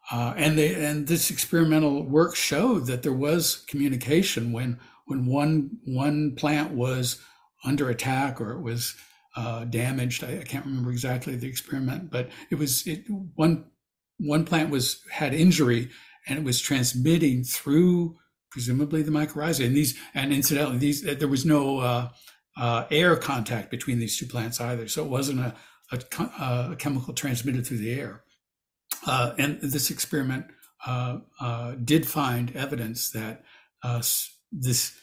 Uh, 0.10 0.34
and 0.38 0.58
they 0.58 0.74
and 0.74 1.08
this 1.08 1.30
experimental 1.30 2.04
work 2.04 2.36
showed 2.36 2.88
that 2.88 3.04
there 3.04 3.14
was 3.14 3.66
communication 3.68 4.52
when 4.52 4.80
when 5.06 5.26
one 5.26 5.70
one 5.86 6.36
plant 6.36 6.72
was 6.72 7.22
under 7.66 7.90
attack 7.90 8.40
or 8.40 8.52
it 8.52 8.62
was 8.62 8.96
uh, 9.36 9.66
damaged. 9.66 10.24
I, 10.24 10.40
I, 10.40 10.44
can't 10.44 10.66
remember 10.66 10.92
exactly 10.92 11.36
the 11.36 11.48
experiment, 11.48 12.10
but 12.10 12.30
it 12.50 12.56
was 12.56 12.88
it, 12.88 13.04
one 13.36 13.66
one 14.18 14.46
plant 14.46 14.70
was 14.70 15.02
had 15.12 15.34
injury 15.34 15.90
and 16.28 16.40
it 16.40 16.46
was 16.46 16.60
transmitting 16.60 17.44
through 17.44 18.18
presumably 18.50 19.02
the 19.04 19.12
mycorrhizae. 19.12 19.66
And 19.66 19.76
these 19.76 19.98
and 20.14 20.34
incidentally, 20.34 20.78
these 20.78 21.02
there 21.02 21.28
was 21.28 21.46
no 21.46 21.80
uh, 21.80 22.10
uh, 22.58 22.86
air 22.90 23.16
contact 23.16 23.70
between 23.70 24.00
these 24.00 24.18
two 24.18 24.26
plants 24.26 24.60
either, 24.60 24.88
so 24.88 25.04
it 25.04 25.10
wasn't 25.10 25.40
a, 25.40 25.56
a, 25.92 26.72
a 26.72 26.76
chemical 26.78 27.14
transmitted 27.14 27.68
through 27.68 27.78
the 27.78 27.94
air. 27.94 28.24
Uh, 29.06 29.34
and 29.38 29.60
this 29.62 29.90
experiment 29.90 30.46
uh, 30.86 31.20
uh, 31.40 31.76
did 31.84 32.08
find 32.08 32.56
evidence 32.56 33.12
that 33.12 33.44
this 34.52 34.94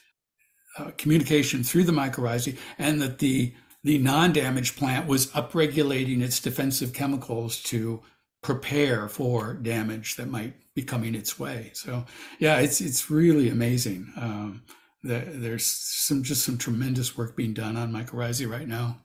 uh, 0.78 0.90
communication 0.96 1.62
through 1.62 1.84
the 1.84 1.92
mycorrhizae 1.92 2.56
and 2.78 3.00
that 3.00 3.18
the 3.18 3.54
the 3.84 3.98
non-damaged 3.98 4.76
plant 4.78 5.06
was 5.06 5.26
upregulating 5.32 6.22
its 6.22 6.40
defensive 6.40 6.94
chemicals 6.94 7.62
to 7.62 8.02
prepare 8.42 9.08
for 9.08 9.54
damage 9.54 10.16
that 10.16 10.26
might 10.26 10.54
be 10.74 10.82
coming 10.82 11.14
its 11.14 11.38
way. 11.38 11.70
So 11.74 12.04
yeah, 12.38 12.58
it's 12.58 12.80
it's 12.80 13.10
really 13.10 13.48
amazing. 13.50 14.12
Um, 14.16 14.62
there's 15.02 15.66
some 15.66 16.22
just 16.22 16.44
some 16.44 16.56
tremendous 16.56 17.16
work 17.16 17.36
being 17.36 17.52
done 17.52 17.76
on 17.76 17.92
mycorrhizae 17.92 18.50
right 18.50 18.66
now. 18.66 19.03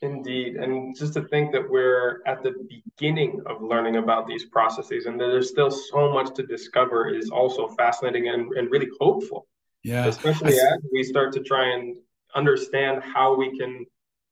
Indeed, 0.00 0.56
and 0.56 0.96
just 0.96 1.14
to 1.14 1.22
think 1.22 1.50
that 1.52 1.68
we're 1.68 2.22
at 2.24 2.42
the 2.44 2.54
beginning 2.68 3.42
of 3.46 3.60
learning 3.60 3.96
about 3.96 4.28
these 4.28 4.44
processes, 4.44 5.06
and 5.06 5.20
that 5.20 5.26
there's 5.26 5.50
still 5.50 5.70
so 5.70 6.12
much 6.12 6.34
to 6.36 6.46
discover, 6.46 7.08
is 7.08 7.30
also 7.30 7.68
fascinating 7.68 8.28
and, 8.28 8.52
and 8.52 8.70
really 8.70 8.88
hopeful. 9.00 9.48
Yeah. 9.82 10.06
Especially 10.06 10.54
as 10.54 10.78
we 10.92 11.02
start 11.02 11.32
to 11.32 11.40
try 11.40 11.72
and 11.74 11.96
understand 12.34 13.02
how 13.02 13.36
we 13.36 13.58
can 13.58 13.86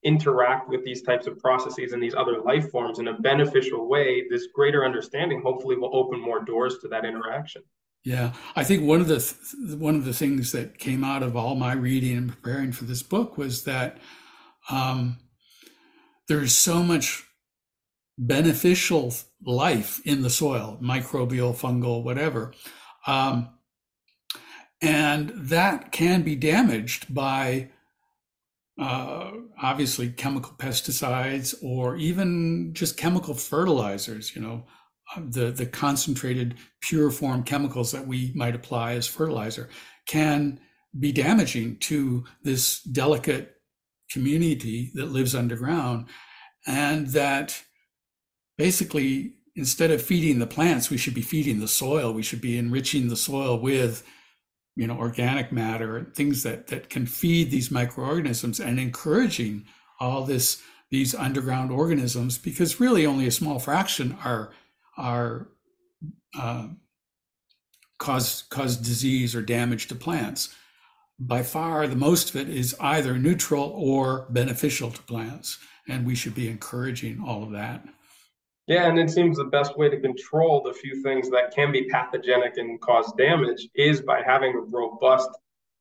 interact 0.05 0.69
with 0.69 0.85
these 0.85 1.03
types 1.03 1.27
of 1.27 1.39
processes 1.41 1.93
and 1.93 2.01
these 2.01 2.15
other 2.15 2.41
life 2.43 2.71
forms 2.71 3.01
in 3.01 3.09
a 3.09 3.19
beneficial 3.21 3.89
way, 3.89 4.25
this 4.31 4.47
greater 4.55 4.85
understanding 4.85 5.43
hopefully 5.43 5.77
will 5.77 5.95
open 5.97 6.21
more 6.21 6.45
doors 6.45 6.79
to 6.79 6.89
that 6.89 7.05
interaction. 7.05 7.63
Yeah, 8.05 8.35
I 8.55 8.63
think 8.63 8.85
one 8.85 9.01
of 9.01 9.09
the 9.09 9.19
th- 9.19 9.79
one 9.79 9.97
of 9.97 10.05
the 10.05 10.13
things 10.13 10.53
that 10.53 10.79
came 10.79 11.03
out 11.03 11.25
of 11.25 11.37
all 11.37 11.57
my 11.57 11.73
reading 11.73 12.17
and 12.17 12.29
preparing 12.29 12.71
for 12.71 12.85
this 12.85 13.03
book 13.03 13.37
was 13.37 13.65
that 13.65 13.99
um, 14.71 15.19
there 16.29 16.41
is 16.41 16.57
so 16.57 16.83
much 16.83 17.25
beneficial 18.19 19.13
life 19.45 20.01
in 20.05 20.23
the 20.23 20.31
soil, 20.31 20.79
microbial, 20.83 21.55
fungal, 21.55 22.03
whatever, 22.03 22.53
um, 23.07 23.51
and 24.81 25.33
that 25.35 25.93
can 25.93 26.23
be 26.23 26.37
damaged 26.37 27.13
by 27.13 27.71
uh, 28.79 29.31
obviously 29.63 30.11
chemical 30.11 30.53
pesticides 30.59 31.55
or 31.63 31.97
even 31.97 32.75
just 32.75 32.97
chemical 32.97 33.35
fertilizers, 33.35 34.37
you 34.37 34.43
know, 34.43 34.65
uh, 35.15 35.21
the, 35.25 35.51
the 35.51 35.67
concentrated 35.67 36.57
pure 36.81 37.11
form 37.11 37.43
chemicals 37.43 37.93
that 37.93 38.07
we 38.07 38.33
might 38.35 38.55
apply 38.55 38.93
as 38.93 39.07
fertilizer 39.07 39.69
can 40.07 40.61
be 40.99 41.13
damaging 41.13 41.79
to 41.79 42.25
this 42.43 42.83
delicate 42.83 43.56
community 44.11 44.91
that 44.95 45.07
lives 45.07 45.35
underground 45.35 46.07
and 46.67 47.09
that 47.09 47.63
basically 48.59 49.35
instead 49.57 49.91
of 49.91 50.03
feeding 50.03 50.39
the 50.39 50.47
plants 50.47 50.91
we 50.91 50.99
should 50.99 51.15
be 51.15 51.23
feeding 51.23 51.61
the 51.61 51.69
soil. 51.69 52.13
We 52.13 52.23
should 52.23 52.41
be 52.41 52.59
enriching 52.59 53.09
the 53.09 53.17
soil 53.17 53.59
with 53.59 54.07
you 54.77 54.87
know 54.87 54.97
organic 54.97 55.51
matter 55.51 55.97
and 55.97 56.15
things 56.15 56.43
that 56.43 56.69
that 56.69 56.91
can 56.91 57.07
feed 57.07 57.51
these 57.51 57.71
microorganisms 57.71 58.61
and 58.61 58.79
encouraging 58.79 59.65
all 59.99 60.25
this 60.25 60.63
these 60.91 61.15
underground 61.15 61.73
organisms 61.73 62.39
because 62.39 62.79
really 62.79 63.07
only 63.07 63.27
a 63.27 63.33
small 63.33 63.59
fraction 63.59 64.17
are 64.23 64.53
are 64.97 65.49
uh, 66.39 66.69
cause 67.99 68.45
cause 68.51 68.77
disease 68.77 69.35
or 69.35 69.43
damage 69.43 69.89
to 69.89 69.95
plants 69.95 70.55
by 71.19 71.43
far 71.43 71.87
the 71.87 71.97
most 71.97 72.31
of 72.31 72.37
it 72.37 72.49
is 72.49 72.77
either 72.81 73.17
neutral 73.17 73.73
or 73.77 74.27
beneficial 74.31 74.91
to 74.91 75.03
plants 75.03 75.59
and 75.89 76.07
we 76.07 76.15
should 76.15 76.35
be 76.35 76.49
encouraging 76.49 77.23
all 77.25 77.43
of 77.43 77.53
that 77.53 77.87
yeah, 78.67 78.89
and 78.89 78.99
it 78.99 79.11
seems 79.11 79.37
the 79.37 79.45
best 79.45 79.79
way 79.79 79.89
to 79.89 80.01
control 80.01 80.61
the 80.61 80.73
few 80.73 81.01
things 81.03 81.31
that 81.31 81.55
can 81.55 81.71
be 81.71 81.89
pathogenic 81.89 82.57
and 82.57 82.81
cause 82.81 83.13
damage 83.13 83.69
is 83.77 84.01
by 84.01 84.23
having 84.23 84.55
a 84.55 84.59
robust 84.59 85.31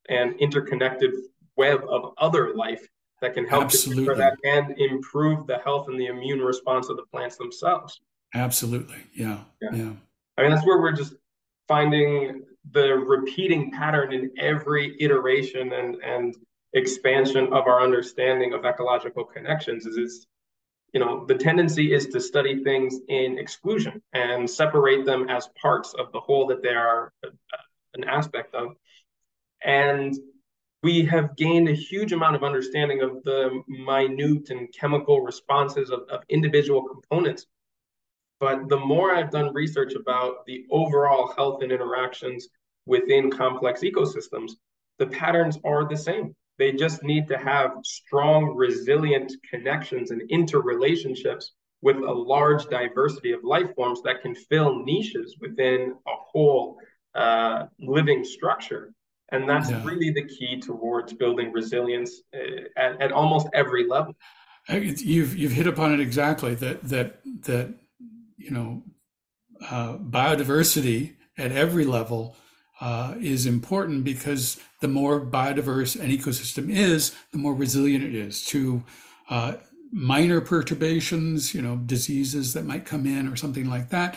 and 0.08 0.38
interconnected 0.38 1.12
web 1.56 1.82
of 1.88 2.12
other 2.18 2.54
life 2.54 2.86
that 3.20 3.34
can 3.34 3.44
help 3.44 3.64
Absolutely. 3.64 4.14
that 4.14 4.36
and 4.44 4.78
improve 4.78 5.48
the 5.48 5.58
health 5.58 5.88
and 5.88 5.98
the 5.98 6.06
immune 6.06 6.40
response 6.40 6.88
of 6.88 6.96
the 6.96 7.02
plants 7.10 7.36
themselves. 7.36 8.00
Absolutely. 8.34 8.98
Yeah. 9.14 9.38
Yeah. 9.60 9.70
yeah. 9.72 9.92
I 10.38 10.42
mean, 10.42 10.50
that's 10.52 10.66
where 10.66 10.80
we're 10.80 10.92
just 10.92 11.14
finding 11.66 12.42
the 12.72 12.94
repeating 12.94 13.70
pattern 13.70 14.12
in 14.12 14.30
every 14.38 14.96
iteration 15.00 15.72
and 15.72 15.96
and 16.02 16.36
expansion 16.72 17.46
of 17.52 17.66
our 17.66 17.80
understanding 17.80 18.52
of 18.52 18.64
ecological 18.64 19.24
connections 19.24 19.86
is 19.86 19.96
it's 19.96 20.26
you 20.96 21.00
know, 21.00 21.26
the 21.26 21.34
tendency 21.34 21.92
is 21.92 22.06
to 22.06 22.20
study 22.20 22.64
things 22.64 23.00
in 23.08 23.38
exclusion 23.38 24.00
and 24.14 24.48
separate 24.48 25.04
them 25.04 25.28
as 25.28 25.46
parts 25.60 25.92
of 25.92 26.10
the 26.12 26.20
whole 26.20 26.46
that 26.46 26.62
they 26.62 26.70
are 26.70 27.12
uh, 27.22 27.28
an 27.94 28.04
aspect 28.04 28.54
of. 28.54 28.76
And 29.62 30.14
we 30.82 31.04
have 31.04 31.36
gained 31.36 31.68
a 31.68 31.74
huge 31.74 32.12
amount 32.12 32.36
of 32.36 32.44
understanding 32.44 33.02
of 33.02 33.22
the 33.24 33.62
minute 33.68 34.48
and 34.48 34.72
chemical 34.72 35.20
responses 35.20 35.90
of, 35.90 36.00
of 36.08 36.22
individual 36.30 36.82
components. 36.82 37.46
But 38.38 38.68
the 38.68 38.78
more 38.78 39.14
I've 39.14 39.30
done 39.30 39.54
research 39.54 39.94
about 39.94 40.44
the 40.46 40.66
overall 40.70 41.32
health 41.36 41.62
and 41.62 41.72
interactions 41.72 42.48
within 42.84 43.30
complex 43.30 43.80
ecosystems, 43.80 44.52
the 44.98 45.06
patterns 45.06 45.58
are 45.64 45.88
the 45.88 45.96
same. 45.96 46.34
They 46.58 46.72
just 46.72 47.02
need 47.02 47.28
to 47.28 47.38
have 47.38 47.72
strong, 47.84 48.54
resilient 48.54 49.32
connections 49.50 50.10
and 50.10 50.22
interrelationships 50.30 51.46
with 51.82 51.96
a 51.96 52.12
large 52.12 52.66
diversity 52.66 53.32
of 53.32 53.44
life 53.44 53.74
forms 53.74 54.00
that 54.02 54.22
can 54.22 54.34
fill 54.34 54.84
niches 54.84 55.36
within 55.40 55.94
a 56.06 56.14
whole 56.32 56.78
uh, 57.14 57.66
living 57.78 58.24
structure. 58.24 58.92
And 59.32 59.48
that's 59.48 59.70
yeah. 59.70 59.84
really 59.84 60.10
the 60.10 60.24
key 60.24 60.60
towards 60.60 61.12
building 61.12 61.52
resilience 61.52 62.22
uh, 62.34 62.68
at, 62.76 63.00
at 63.02 63.12
almost 63.12 63.48
every 63.52 63.86
level. 63.86 64.14
You've 64.68 65.36
you've 65.36 65.52
hit 65.52 65.66
upon 65.66 65.94
it 65.94 66.00
exactly 66.00 66.54
that 66.56 66.82
that 66.88 67.20
that 67.42 67.74
you 68.46 68.52
know 68.52 68.82
uh, 69.70 69.96
biodiversity 69.98 71.16
at 71.36 71.52
every 71.52 71.84
level 71.84 72.36
uh, 72.80 73.14
is 73.20 73.46
important 73.46 74.04
because 74.04 74.60
the 74.80 74.88
more 74.88 75.24
biodiverse 75.24 75.98
an 75.98 76.10
ecosystem 76.10 76.70
is, 76.70 77.14
the 77.32 77.38
more 77.38 77.54
resilient 77.54 78.04
it 78.04 78.14
is 78.14 78.44
to 78.44 78.82
uh, 79.30 79.54
minor 79.92 80.40
perturbations, 80.40 81.54
you 81.54 81.62
know, 81.62 81.76
diseases 81.76 82.52
that 82.52 82.66
might 82.66 82.84
come 82.84 83.06
in 83.06 83.28
or 83.28 83.36
something 83.36 83.68
like 83.68 83.88
that, 83.90 84.16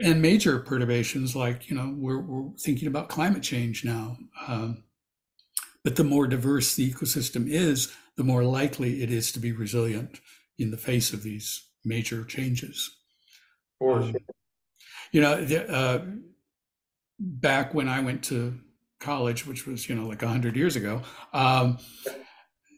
and 0.00 0.22
major 0.22 0.58
perturbations 0.58 1.36
like, 1.36 1.68
you 1.68 1.76
know, 1.76 1.94
we're, 1.96 2.20
we're 2.20 2.50
thinking 2.58 2.88
about 2.88 3.08
climate 3.08 3.42
change 3.42 3.84
now. 3.84 4.16
Um, 4.46 4.84
but 5.84 5.96
the 5.96 6.04
more 6.04 6.26
diverse 6.26 6.74
the 6.74 6.90
ecosystem 6.90 7.46
is, 7.48 7.94
the 8.16 8.24
more 8.24 8.44
likely 8.44 9.02
it 9.02 9.10
is 9.10 9.30
to 9.32 9.38
be 9.38 9.52
resilient 9.52 10.20
in 10.58 10.70
the 10.70 10.76
face 10.76 11.12
of 11.12 11.22
these 11.22 11.68
major 11.84 12.24
changes. 12.24 12.90
For 13.78 14.00
um, 14.00 14.10
sure. 14.10 14.20
you 15.12 15.20
know, 15.20 15.44
the, 15.44 15.70
uh, 15.70 16.04
back 17.18 17.74
when 17.74 17.88
I 17.88 18.00
went 18.00 18.22
to 18.24 18.58
college, 19.00 19.46
which 19.46 19.66
was 19.66 19.88
you 19.88 19.94
know 19.94 20.06
like 20.06 20.22
hundred 20.22 20.56
years 20.56 20.76
ago, 20.76 21.02
um, 21.32 21.78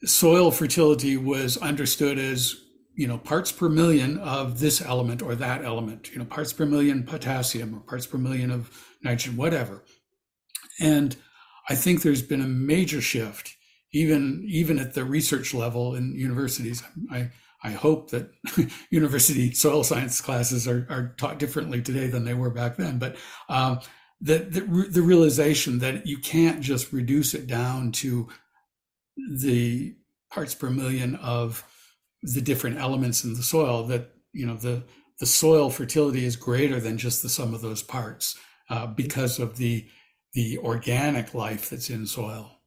soil 0.05 0.51
fertility 0.51 1.17
was 1.17 1.57
understood 1.59 2.19
as 2.19 2.57
you 2.95 3.07
know 3.07 3.19
parts 3.19 3.53
per 3.53 3.69
million 3.69 4.19
of 4.19 4.61
this 4.61 4.81
element 4.81 5.23
or 5.23 5.35
that 5.35 5.65
element. 5.65 6.11
You 6.13 6.19
know, 6.19 6.25
parts 6.25 6.53
per 6.53 6.67
million 6.67 7.05
potassium 7.05 7.75
or 7.75 7.81
parts 7.81 8.07
per 8.07 8.19
million 8.19 8.51
of 8.51 8.71
nitrogen, 9.03 9.37
whatever. 9.37 9.85
And 10.81 11.17
I 11.69 11.75
think 11.75 12.03
there's 12.03 12.23
been 12.23 12.41
a 12.41 12.49
major 12.49 13.01
shift, 13.01 13.57
even 13.93 14.45
even 14.49 14.79
at 14.79 14.95
the 14.95 15.05
research 15.05 15.55
level 15.55 15.95
in 15.95 16.15
universities. 16.15 16.83
I 17.11 17.31
I 17.63 17.71
hope 17.71 18.11
that 18.11 18.31
university 18.91 19.53
soil 19.53 19.83
science 19.85 20.21
classes 20.21 20.69
are, 20.69 20.87
are 20.89 21.15
taught 21.19 21.39
differently 21.39 21.83
today 21.83 22.07
than 22.07 22.25
they 22.25 22.35
were 22.35 22.51
back 22.51 22.77
then. 22.77 22.99
But 22.99 23.17
um, 23.49 23.81
the, 24.21 24.39
the, 24.39 24.61
the 24.91 25.03
realization 25.03 25.79
that 25.81 26.07
you 26.07 26.19
can't 26.19 26.61
just 26.61 26.93
reduce 26.93 27.35
it 27.35 27.47
down 27.47 27.93
to 27.93 28.29
the 29.17 29.97
parts 30.31 30.55
per 30.55 30.71
million 30.71 31.17
of 31.17 31.65
the 32.23 32.41
different 32.41 32.79
elements 32.79 33.25
in 33.25 33.35
the 33.35 33.43
soil. 33.43 33.85
That 33.85 34.11
you 34.33 34.47
know 34.47 34.57
the 34.57 34.83
the 35.19 35.27
soil 35.27 35.71
fertility 35.71 36.25
is 36.25 36.37
greater 36.37 36.81
than 36.81 36.99
just 36.99 37.23
the 37.23 37.29
sum 37.29 37.55
of 37.55 37.61
those 37.61 37.83
parts 37.83 38.39
uh, 38.71 38.87
because 38.87 39.39
of 39.39 39.57
the 39.57 39.87
the 40.35 40.59
organic 40.59 41.35
life 41.35 41.71
that's 41.71 41.91
in 41.91 42.07
soil. 42.07 42.61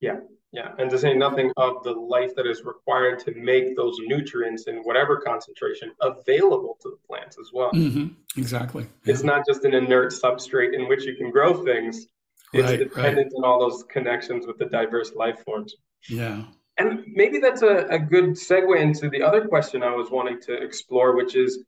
Yeah, 0.00 0.20
yeah, 0.52 0.72
and 0.78 0.90
to 0.90 0.98
say 0.98 1.12
nothing 1.12 1.52
of 1.56 1.82
the 1.82 1.92
life 1.92 2.34
that 2.36 2.46
is 2.46 2.64
required 2.64 3.18
to 3.20 3.34
make 3.34 3.76
those 3.76 3.96
nutrients 4.00 4.66
in 4.66 4.78
whatever 4.78 5.18
concentration 5.18 5.92
available 6.00 6.78
to 6.80 6.90
the 6.90 6.96
plants 7.06 7.36
as 7.38 7.50
well. 7.52 7.70
Mm-hmm. 7.72 8.08
Exactly. 8.40 8.86
Yeah. 9.04 9.12
It's 9.12 9.22
not 9.22 9.44
just 9.46 9.64
an 9.64 9.74
inert 9.74 10.12
substrate 10.12 10.74
in 10.74 10.88
which 10.88 11.04
you 11.04 11.16
can 11.16 11.30
grow 11.30 11.62
things. 11.64 12.06
It's 12.54 12.70
right, 12.70 12.78
dependent 12.78 13.32
right. 13.34 13.38
on 13.38 13.44
all 13.44 13.60
those 13.60 13.84
connections 13.90 14.46
with 14.46 14.58
the 14.58 14.64
diverse 14.64 15.12
life 15.14 15.44
forms. 15.44 15.76
Yeah. 16.08 16.44
And 16.78 17.04
maybe 17.08 17.40
that's 17.40 17.60
a, 17.62 17.86
a 17.88 17.98
good 17.98 18.30
segue 18.30 18.80
into 18.80 19.10
the 19.10 19.22
other 19.22 19.46
question 19.46 19.82
I 19.82 19.94
was 19.94 20.10
wanting 20.10 20.40
to 20.42 20.54
explore, 20.54 21.14
which 21.14 21.34
is 21.34 21.64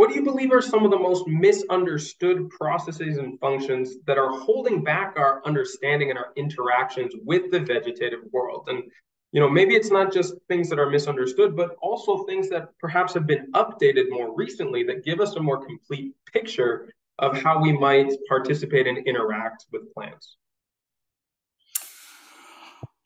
what 0.00 0.08
do 0.08 0.14
you 0.14 0.22
believe 0.22 0.50
are 0.50 0.62
some 0.62 0.86
of 0.86 0.90
the 0.90 0.98
most 0.98 1.28
misunderstood 1.28 2.48
processes 2.48 3.18
and 3.18 3.38
functions 3.38 3.96
that 4.06 4.16
are 4.16 4.30
holding 4.30 4.82
back 4.82 5.12
our 5.18 5.42
understanding 5.44 6.08
and 6.08 6.18
our 6.18 6.32
interactions 6.36 7.12
with 7.22 7.50
the 7.50 7.60
vegetative 7.60 8.20
world? 8.32 8.66
And 8.70 8.84
you 9.32 9.40
know, 9.42 9.50
maybe 9.50 9.74
it's 9.74 9.90
not 9.90 10.10
just 10.10 10.32
things 10.48 10.70
that 10.70 10.78
are 10.78 10.88
misunderstood, 10.88 11.54
but 11.54 11.76
also 11.82 12.24
things 12.24 12.48
that 12.48 12.70
perhaps 12.78 13.12
have 13.12 13.26
been 13.26 13.52
updated 13.52 14.08
more 14.08 14.34
recently 14.34 14.84
that 14.84 15.04
give 15.04 15.20
us 15.20 15.36
a 15.36 15.40
more 15.40 15.62
complete 15.66 16.14
picture 16.32 16.94
of 17.18 17.36
how 17.36 17.60
we 17.60 17.70
might 17.70 18.10
participate 18.26 18.86
and 18.86 19.06
interact 19.06 19.66
with 19.70 19.92
plants. 19.92 20.38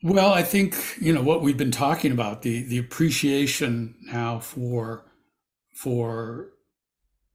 Well, 0.01 0.33
I 0.33 0.43
think 0.43 0.77
you 1.01 1.11
know 1.11 1.21
what 1.21 1.41
we've 1.41 1.57
been 1.57 1.71
talking 1.71 2.13
about 2.13 2.41
the 2.41 2.63
the 2.63 2.77
appreciation 2.77 3.95
now 4.05 4.39
for 4.39 5.11
for 5.73 6.54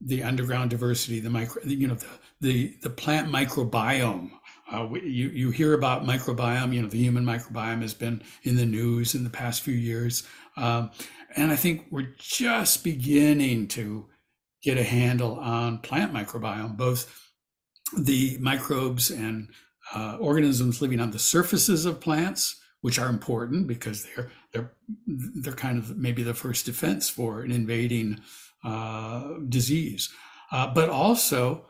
the 0.01 0.23
underground 0.23 0.71
diversity, 0.71 1.21
the 1.21 1.31
micro, 1.31 1.63
you 1.65 1.87
know, 1.87 1.95
the 1.95 2.07
the, 2.41 2.75
the 2.83 2.91
plant 2.91 3.31
microbiome. 3.31 4.31
Uh, 4.73 4.89
you 4.95 5.29
you 5.29 5.51
hear 5.51 5.75
about 5.75 6.05
microbiome. 6.05 6.73
You 6.73 6.83
know, 6.83 6.89
the 6.89 6.99
human 6.99 7.25
microbiome 7.25 7.83
has 7.83 7.95
been 7.95 8.23
in 8.45 8.57
the 8.57 8.67
news 8.67 9.15
in 9.15 9.25
the 9.25 9.31
past 9.31 9.63
few 9.63 9.75
years, 9.75 10.23
um, 10.57 10.91
and 11.37 11.51
I 11.51 11.57
think 11.57 11.87
we're 11.91 12.15
just 12.19 12.85
beginning 12.85 13.69
to 13.69 14.07
get 14.63 14.79
a 14.79 14.85
handle 14.85 15.39
on 15.39 15.79
plant 15.79 16.13
microbiome, 16.13 16.77
both 16.77 17.13
the 17.97 18.39
microbes 18.41 19.11
and 19.11 19.49
uh, 19.95 20.17
organisms 20.21 20.81
living 20.81 21.01
on 21.01 21.11
the 21.11 21.19
surfaces 21.19 21.85
of 21.85 22.01
plants, 22.01 22.61
which 22.81 22.99
are 22.99 23.09
important 23.09 23.67
because 23.67 24.05
they're 24.05 24.31
they're 24.53 24.73
they're 25.07 25.53
kind 25.53 25.79
of 25.79 25.97
maybe 25.97 26.23
the 26.23 26.35
first 26.35 26.67
defense 26.67 27.09
for 27.09 27.43
an 27.43 27.51
invading 27.51 28.21
uh, 28.65 29.35
disease, 29.49 30.11
uh, 30.53 30.73
but 30.73 30.89
also 30.89 31.67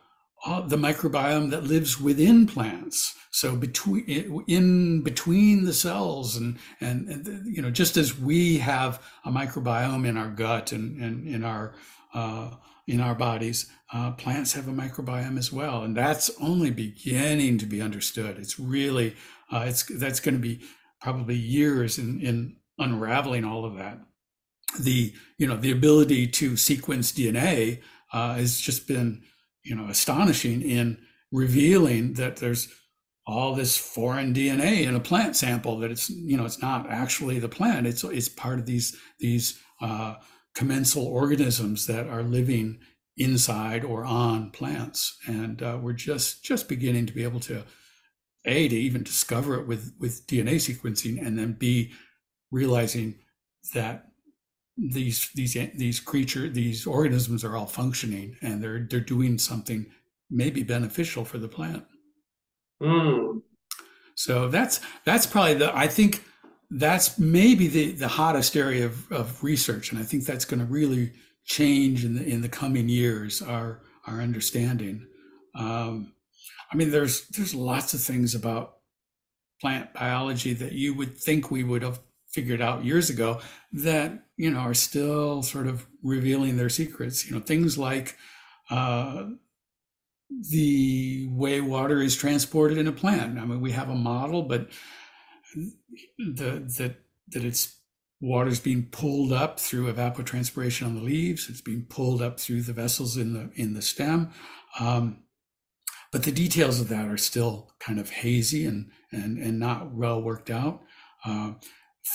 uh, 0.47 0.61
the 0.63 0.77
microbiome 0.77 1.51
that 1.51 1.65
lives 1.65 2.01
within 2.01 2.47
plants. 2.47 3.15
So 3.31 3.55
between 3.55 4.45
in 4.49 5.03
between 5.03 5.65
the 5.65 5.73
cells, 5.73 6.37
and, 6.37 6.59
and, 6.81 7.09
and 7.09 7.55
you 7.55 7.63
know, 7.63 7.71
just 7.71 7.97
as 7.97 8.19
we 8.19 8.59
have 8.59 9.03
a 9.25 9.31
microbiome 9.31 10.07
in 10.07 10.17
our 10.17 10.31
gut 10.31 10.73
and, 10.73 11.01
and 11.01 11.29
in 11.29 11.45
our 11.45 11.75
uh, 12.13 12.51
in 12.87 13.01
our 13.01 13.15
bodies, 13.15 13.71
uh, 13.93 14.11
plants 14.13 14.55
have 14.55 14.67
a 14.67 14.73
microbiome 14.73 15.39
as 15.39 15.53
well, 15.53 15.83
and 15.85 15.97
that's 15.97 16.31
only 16.41 16.71
beginning 16.71 17.59
to 17.59 17.67
be 17.67 17.81
understood. 17.81 18.37
It's 18.39 18.59
really 18.59 19.15
uh, 19.53 19.67
it's 19.69 19.85
that's 19.85 20.21
going 20.21 20.35
to 20.35 20.41
be 20.41 20.61
probably 21.01 21.37
years 21.37 21.99
in, 21.99 22.21
in 22.21 22.57
unraveling 22.79 23.45
all 23.45 23.65
of 23.65 23.77
that 23.77 24.01
the 24.79 25.13
you 25.39 25.47
know 25.47 25.57
the 25.57 25.73
ability 25.73 26.27
to 26.27 26.57
sequence 26.57 27.13
DNA 27.13 27.81
uh, 28.13 28.35
has 28.35 28.61
just 28.61 28.87
been 28.87 29.23
you 29.65 29.75
know 29.75 29.89
astonishing 29.89 30.63
in 30.63 30.99
revealing 31.33 32.15
that 32.15 32.37
there's 32.37 32.69
all 33.27 33.55
this 33.55 33.77
foreign 33.77 34.35
DNA 34.35 34.83
in 34.87 34.97
a 34.97 35.01
plant 35.01 35.37
sample 35.37 35.79
that 35.79 35.91
it's 35.91 36.11
you 36.11 36.37
know 36.37 36.45
it's 36.45 36.63
not 36.63 36.89
actually 36.91 37.39
the 37.39 37.49
plant. 37.49 37.87
It's 37.87 38.05
it's 38.05 38.29
part 38.29 38.59
of 38.59 38.67
these 38.67 38.97
these 39.19 39.59
uh, 39.81 40.17
commensal 40.55 41.07
organisms 41.07 41.87
that 41.87 42.09
are 42.09 42.23
living 42.23 42.81
inside 43.17 43.85
or 43.85 44.05
on 44.05 44.51
plants. 44.51 45.17
And 45.27 45.63
uh, 45.63 45.79
we're 45.81 45.93
just 45.93 46.43
just 46.43 46.69
beginning 46.69 47.07
to 47.07 47.13
be 47.13 47.23
able 47.23 47.41
to 47.41 47.65
a 48.45 48.69
to 48.69 48.77
even 48.77 49.03
discover 49.03 49.61
it 49.61 49.67
with 49.67 49.93
with 49.99 50.27
DNA 50.27 50.55
sequencing 50.55 51.25
and 51.25 51.39
then 51.39 51.53
b 51.53 51.93
realizing 52.51 53.17
that 53.75 54.10
these 54.77 55.31
these 55.35 55.55
these 55.75 56.01
creature 56.01 56.49
these 56.49 56.87
organisms 56.87 57.45
are 57.45 57.57
all 57.57 57.67
functioning 57.67 58.37
and 58.41 58.63
they're 58.63 58.87
they're 58.89 59.01
doing 59.01 59.39
something 59.39 59.87
maybe 60.31 60.63
beneficial 60.63 61.25
for 61.25 61.39
the 61.39 61.49
plant. 61.49 61.85
Mm. 62.83 63.43
So 64.15 64.49
that's 64.49 64.81
that's 65.05 65.27
probably 65.27 65.55
the 65.55 65.77
I 65.77 65.87
think 65.87 66.25
that's 66.71 67.19
maybe 67.19 67.67
the 67.67 67.93
the 67.93 68.09
hottest 68.09 68.57
area 68.57 68.87
of, 68.87 69.11
of 69.11 69.43
research, 69.43 69.91
and 69.91 70.01
I 70.01 70.05
think 70.05 70.25
that's 70.25 70.45
going 70.45 70.61
to 70.61 70.67
really 70.67 71.13
change 71.45 72.05
in 72.05 72.15
the 72.15 72.25
in 72.25 72.43
the 72.43 72.49
coming 72.49 72.89
years 72.89 73.43
our 73.43 73.83
our 74.07 74.21
understanding. 74.21 75.07
Um, 75.55 76.13
I 76.73 76.77
mean, 76.77 76.91
there's 76.91 77.27
there's 77.29 77.55
lots 77.55 77.93
of 77.95 78.01
things 78.01 78.35
about 78.35 78.75
plant 79.61 79.93
biology 79.93 80.55
that 80.55 80.73
you 80.73 80.95
would 80.95 81.19
think 81.19 81.51
we 81.51 81.65
would 81.65 81.83
have 81.83 82.01
figured 82.31 82.61
out 82.61 82.85
years 82.85 83.11
ago 83.11 83.41
that 83.73 84.25
you 84.37 84.51
know 84.51 84.61
are 84.61 84.75
still 84.75 85.43
sort 85.43 85.67
of 85.67 85.87
revealing 86.03 86.57
their 86.57 86.69
secrets. 86.69 87.27
You 87.27 87.35
know 87.35 87.43
things 87.43 87.77
like 87.77 88.17
uh, 88.71 89.27
the 90.51 91.29
way 91.31 91.61
water 91.61 92.01
is 92.01 92.17
transported 92.17 92.79
in 92.79 92.87
a 92.87 92.93
plant. 92.93 93.39
I 93.39 93.45
mean 93.45 93.61
we 93.61 93.73
have 93.73 93.89
a 93.89 93.95
model 93.95 94.43
but 94.43 94.69
the 96.19 96.65
that 96.79 96.97
that 97.29 97.45
it's 97.45 97.77
water 98.21 98.51
is 98.51 98.61
being 98.61 98.87
pulled 98.91 99.33
up 99.33 99.59
through 99.59 99.93
evapotranspiration 99.93 100.87
on 100.87 100.95
the 100.95 101.03
leaves. 101.03 101.49
It's 101.49 101.63
being 101.63 101.87
pulled 101.89 102.21
up 102.21 102.39
through 102.39 102.63
the 102.63 102.73
vessels 102.73 103.17
in 103.17 103.33
the 103.33 103.51
in 103.55 103.75
the 103.75 103.83
stem. 103.83 104.31
Um, 104.79 105.25
but 106.13 106.25
the 106.25 106.33
details 106.33 106.81
of 106.81 106.89
that 106.89 107.09
are 107.09 107.17
still 107.17 107.73
kind 107.79 107.99
of 107.99 108.11
hazy 108.11 108.67
and 108.67 108.91
and 109.11 109.39
and 109.39 109.59
not 109.59 109.93
well 109.93 110.21
worked 110.21 110.51
out. 110.51 110.83
Uh, 111.25 111.53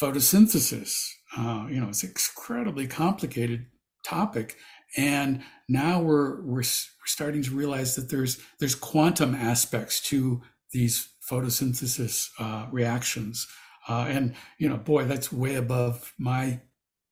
photosynthesis. 0.01 1.07
Uh, 1.37 1.67
you 1.69 1.79
know, 1.79 1.89
it's 1.89 2.03
an 2.03 2.09
incredibly 2.09 2.87
complicated 2.87 3.65
topic, 4.03 4.55
and 4.97 5.43
now 5.67 6.01
we're, 6.01 6.41
we're 6.43 6.63
starting 7.05 7.41
to 7.43 7.55
realize 7.55 7.95
that 7.95 8.09
there's 8.09 8.39
there's 8.59 8.75
quantum 8.75 9.35
aspects 9.35 9.99
to 10.01 10.41
these 10.71 11.09
photosynthesis 11.29 12.29
uh, 12.39 12.67
reactions, 12.71 13.47
uh, 13.87 14.05
and 14.07 14.35
you 14.57 14.69
know, 14.69 14.77
boy, 14.77 15.05
that's 15.05 15.31
way 15.31 15.55
above 15.55 16.13
my 16.17 16.59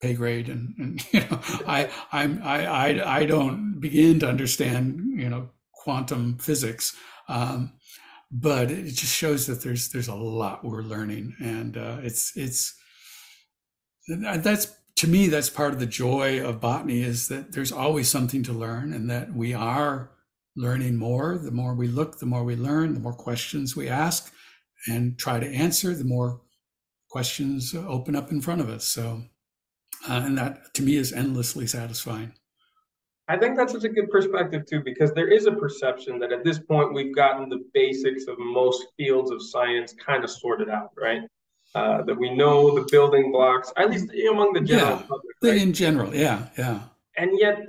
pay 0.02 0.14
grade, 0.14 0.50
and, 0.50 0.76
and 0.78 1.06
you 1.14 1.20
know, 1.22 1.40
I 1.68 1.90
I'm 2.12 2.42
I, 2.44 2.66
I 2.66 3.18
I 3.18 3.26
don't 3.26 3.80
begin 3.80 4.20
to 4.20 4.30
understand 4.30 5.02
you 5.16 5.30
know 5.30 5.50
quantum 5.74 6.38
physics. 6.38 6.96
Um, 7.28 7.74
but 8.36 8.72
it 8.72 8.96
just 8.96 9.14
shows 9.14 9.46
that 9.46 9.62
there's 9.62 9.90
there's 9.90 10.08
a 10.08 10.16
lot 10.16 10.66
we're 10.66 10.82
learning, 10.82 11.36
and 11.40 11.78
uh, 11.78 11.98
it's 12.02 12.36
it's 12.36 12.76
that's 14.08 14.76
to 14.96 15.08
me 15.08 15.28
that's 15.28 15.52
part 15.52 15.74
of 15.74 15.80
the 15.80 15.86
joy 15.86 16.44
of 16.44 16.60
botany 16.60 17.04
is 17.04 17.28
that 17.28 17.52
there's 17.52 17.72
always 17.72 18.10
something 18.10 18.42
to 18.44 18.52
learn, 18.52 18.92
and 18.92 19.08
that 19.10 19.34
we 19.34 19.54
are 19.54 20.12
learning 20.56 20.96
more. 20.98 21.38
The 21.38 21.52
more 21.52 21.76
we 21.76 21.88
look, 21.88 22.18
the 22.18 22.26
more 22.26 22.44
we 22.44 22.56
learn. 22.56 22.96
The 22.96 23.00
more 23.00 23.14
questions 23.14 23.76
we 23.76 23.88
ask 23.88 24.34
and 24.88 25.18
try 25.18 25.40
to 25.40 25.48
answer, 25.48 25.94
the 25.94 26.04
more 26.04 26.42
questions 27.10 27.76
open 27.76 28.16
up 28.16 28.32
in 28.32 28.42
front 28.42 28.62
of 28.62 28.70
us. 28.70 28.84
So, 28.84 29.24
uh, 30.10 30.24
and 30.26 30.38
that 30.40 30.74
to 30.74 30.82
me 30.82 30.96
is 30.96 31.14
endlessly 31.14 31.68
satisfying. 31.68 32.34
I 33.34 33.38
think 33.40 33.58
that's 33.58 33.74
such 33.74 33.84
a 33.84 33.90
good 33.90 34.12
perspective 34.12 34.68
too, 34.68 34.82
because 34.84 35.12
there 35.14 35.28
is 35.28 35.48
a 35.48 35.52
perception 35.52 36.20
that 36.20 36.32
at 36.32 36.44
this 36.44 36.60
point 36.60 36.94
we've 36.94 37.16
gotten 37.16 37.50
the 37.50 37.66
basics 37.74 38.28
of 38.28 38.38
most 38.38 38.86
fields 38.96 39.32
of 39.32 39.42
science 39.42 39.92
kind 39.94 40.24
of 40.24 40.30
sorted 40.30 40.70
out, 40.70 40.92
right? 40.96 41.24
Uh, 41.74 42.04
that 42.04 42.14
we 42.14 42.30
know 42.30 42.76
the 42.76 42.88
building 42.92 43.32
blocks, 43.32 43.74
at 43.76 43.90
least 43.90 44.12
among 44.30 44.54
the 44.54 44.62
general 44.62 44.98
yeah, 44.98 45.06
public. 45.08 45.36
Right? 45.42 45.60
In 45.60 45.74
general, 45.74 46.14
yeah, 46.14 46.46
yeah. 46.60 46.82
And 47.18 47.32
yet 47.40 47.64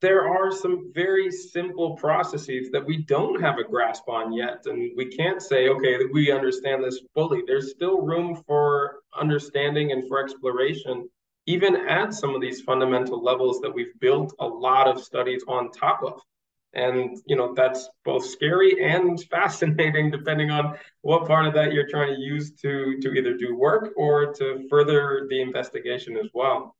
there 0.00 0.28
are 0.28 0.50
some 0.50 0.90
very 0.92 1.30
simple 1.30 1.94
processes 1.94 2.70
that 2.72 2.84
we 2.84 2.96
don't 3.04 3.40
have 3.40 3.58
a 3.58 3.64
grasp 3.64 4.08
on 4.08 4.32
yet. 4.32 4.62
And 4.66 4.90
we 4.96 5.06
can't 5.06 5.40
say, 5.40 5.68
okay, 5.68 5.96
that 5.96 6.10
we 6.12 6.32
understand 6.32 6.82
this 6.82 6.98
fully. 7.14 7.42
There's 7.46 7.70
still 7.70 8.00
room 8.00 8.42
for 8.48 8.96
understanding 9.16 9.92
and 9.92 10.08
for 10.08 10.24
exploration, 10.24 11.08
even 11.46 11.76
at 11.76 12.14
some 12.14 12.34
of 12.34 12.40
these 12.40 12.62
fundamental 12.62 13.22
levels 13.22 13.60
that 13.60 13.70
we've 13.70 13.98
built 14.00 14.34
a 14.38 14.46
lot 14.46 14.88
of 14.88 15.02
studies 15.02 15.42
on 15.46 15.70
top 15.70 16.02
of. 16.02 16.20
And 16.76 17.16
you 17.26 17.36
know 17.36 17.54
that's 17.54 17.88
both 18.04 18.26
scary 18.26 18.84
and 18.84 19.22
fascinating, 19.30 20.10
depending 20.10 20.50
on 20.50 20.76
what 21.02 21.26
part 21.26 21.46
of 21.46 21.54
that 21.54 21.72
you're 21.72 21.88
trying 21.88 22.14
to 22.14 22.20
use 22.20 22.50
to 22.62 22.98
to 23.00 23.12
either 23.12 23.36
do 23.36 23.54
work 23.56 23.92
or 23.96 24.32
to 24.34 24.66
further 24.68 25.26
the 25.30 25.40
investigation 25.40 26.16
as 26.16 26.28
well. 26.34 26.74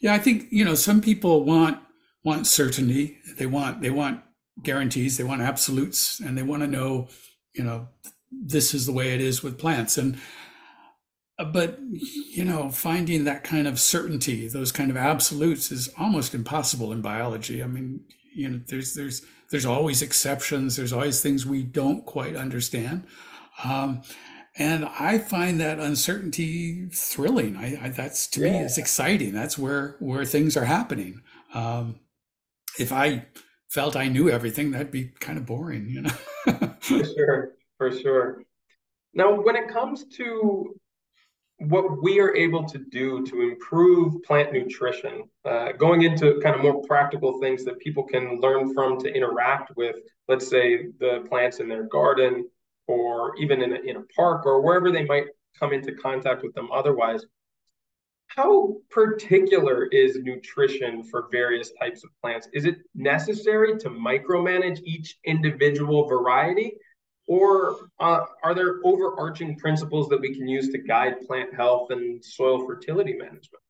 Yeah, 0.00 0.14
I 0.14 0.18
think 0.18 0.46
you 0.50 0.64
know 0.64 0.76
some 0.76 1.00
people 1.00 1.44
want 1.44 1.78
want 2.22 2.46
certainty. 2.46 3.18
They 3.36 3.46
want 3.46 3.82
they 3.82 3.90
want 3.90 4.22
guarantees. 4.62 5.16
They 5.16 5.24
want 5.24 5.42
absolutes, 5.42 6.20
and 6.20 6.36
they 6.36 6.42
want 6.42 6.62
to 6.62 6.68
know, 6.68 7.08
you 7.54 7.64
know, 7.64 7.88
this 8.30 8.74
is 8.74 8.86
the 8.86 8.92
way 8.92 9.14
it 9.14 9.20
is 9.20 9.42
with 9.42 9.58
plants. 9.58 9.98
And 9.98 10.18
but 11.44 11.78
you 11.80 12.44
know, 12.44 12.70
finding 12.70 13.24
that 13.24 13.44
kind 13.44 13.66
of 13.66 13.80
certainty, 13.80 14.48
those 14.48 14.72
kind 14.72 14.90
of 14.90 14.96
absolutes, 14.96 15.70
is 15.72 15.88
almost 15.98 16.34
impossible 16.34 16.92
in 16.92 17.00
biology. 17.00 17.62
I 17.62 17.66
mean, 17.66 18.00
you 18.34 18.48
know, 18.48 18.60
there's 18.66 18.94
there's 18.94 19.22
there's 19.50 19.66
always 19.66 20.02
exceptions. 20.02 20.76
There's 20.76 20.92
always 20.92 21.20
things 21.20 21.46
we 21.46 21.62
don't 21.62 22.04
quite 22.06 22.36
understand. 22.36 23.04
Um, 23.64 24.02
and 24.56 24.84
I 24.84 25.18
find 25.18 25.60
that 25.60 25.78
uncertainty 25.78 26.88
thrilling. 26.92 27.56
I, 27.56 27.86
I 27.86 27.88
that's 27.88 28.26
to 28.28 28.40
yeah. 28.40 28.52
me 28.52 28.58
it's 28.58 28.78
exciting. 28.78 29.32
That's 29.32 29.56
where 29.56 29.96
where 30.00 30.24
things 30.24 30.56
are 30.56 30.64
happening. 30.64 31.22
Um, 31.54 32.00
if 32.78 32.92
I 32.92 33.26
felt 33.68 33.96
I 33.96 34.08
knew 34.08 34.28
everything, 34.28 34.72
that'd 34.72 34.90
be 34.90 35.12
kind 35.20 35.38
of 35.38 35.46
boring, 35.46 35.88
you 35.88 36.02
know. 36.02 36.10
for 36.80 37.04
sure, 37.04 37.52
for 37.78 37.92
sure. 37.92 38.42
Now, 39.14 39.40
when 39.40 39.56
it 39.56 39.68
comes 39.68 40.04
to 40.16 40.79
what 41.60 42.02
we 42.02 42.20
are 42.20 42.34
able 42.34 42.64
to 42.64 42.78
do 42.78 43.24
to 43.26 43.42
improve 43.42 44.22
plant 44.22 44.52
nutrition, 44.52 45.24
uh, 45.44 45.72
going 45.72 46.02
into 46.02 46.40
kind 46.42 46.56
of 46.56 46.62
more 46.62 46.82
practical 46.82 47.38
things 47.38 47.64
that 47.64 47.78
people 47.80 48.02
can 48.02 48.40
learn 48.40 48.72
from 48.72 48.98
to 49.00 49.14
interact 49.14 49.76
with, 49.76 49.96
let's 50.26 50.48
say 50.48 50.86
the 50.98 51.26
plants 51.28 51.60
in 51.60 51.68
their 51.68 51.82
garden 51.84 52.48
or 52.86 53.36
even 53.36 53.60
in 53.60 53.72
a, 53.72 53.80
in 53.80 53.96
a 53.96 54.02
park 54.16 54.46
or 54.46 54.62
wherever 54.62 54.90
they 54.90 55.04
might 55.04 55.26
come 55.58 55.74
into 55.74 55.92
contact 55.92 56.42
with 56.42 56.54
them 56.54 56.70
otherwise. 56.72 57.26
How 58.28 58.76
particular 58.90 59.86
is 59.86 60.16
nutrition 60.16 61.02
for 61.02 61.28
various 61.30 61.72
types 61.72 62.04
of 62.04 62.10
plants? 62.22 62.48
Is 62.54 62.64
it 62.64 62.76
necessary 62.94 63.76
to 63.78 63.90
micromanage 63.90 64.80
each 64.84 65.18
individual 65.24 66.06
variety? 66.08 66.72
Or 67.30 67.76
uh, 68.00 68.26
are 68.42 68.54
there 68.56 68.80
overarching 68.84 69.54
principles 69.54 70.08
that 70.08 70.20
we 70.20 70.34
can 70.34 70.48
use 70.48 70.70
to 70.70 70.78
guide 70.78 71.24
plant 71.28 71.54
health 71.54 71.92
and 71.92 72.24
soil 72.24 72.66
fertility 72.66 73.12
management? 73.12 73.62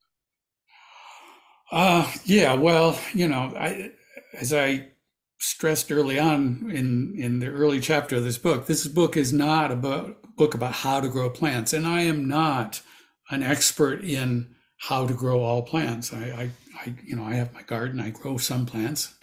Uh, 1.70 2.11
yeah, 2.25 2.55
well, 2.55 2.99
you 3.12 3.29
know, 3.29 3.53
I, 3.55 3.92
as 4.33 4.55
I 4.55 4.92
stressed 5.40 5.92
early 5.92 6.18
on 6.18 6.70
in 6.70 7.14
in 7.18 7.40
the 7.40 7.49
early 7.49 7.81
chapter 7.81 8.16
of 8.16 8.25
this 8.25 8.37
book 8.37 8.66
this 8.66 8.87
book 8.87 9.16
is 9.16 9.33
not 9.33 9.73
about 9.73 10.37
book 10.37 10.53
about 10.53 10.73
how 10.73 11.01
to 11.01 11.09
grow 11.09 11.31
plants 11.31 11.73
and 11.73 11.87
i 11.87 12.03
am 12.03 12.29
not 12.29 12.83
an 13.31 13.42
expert 13.42 14.05
in 14.05 14.55
how 14.77 15.07
to 15.07 15.14
grow 15.14 15.40
all 15.40 15.62
plants 15.62 16.12
i 16.12 16.18
i, 16.18 16.51
I 16.85 16.94
you 17.07 17.16
know 17.16 17.25
i 17.25 17.33
have 17.37 17.55
my 17.55 17.62
garden 17.62 18.01
i 18.01 18.11
grow 18.11 18.37
some 18.37 18.66
plants 18.66 19.14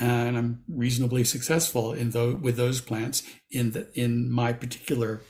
and 0.00 0.36
i'm 0.36 0.62
reasonably 0.68 1.24
successful 1.24 1.92
in 1.92 2.10
those 2.10 2.36
with 2.36 2.56
those 2.56 2.80
plants 2.80 3.22
in 3.50 3.72
the 3.72 3.88
in 3.94 4.30
my 4.30 4.52
particular 4.52 5.22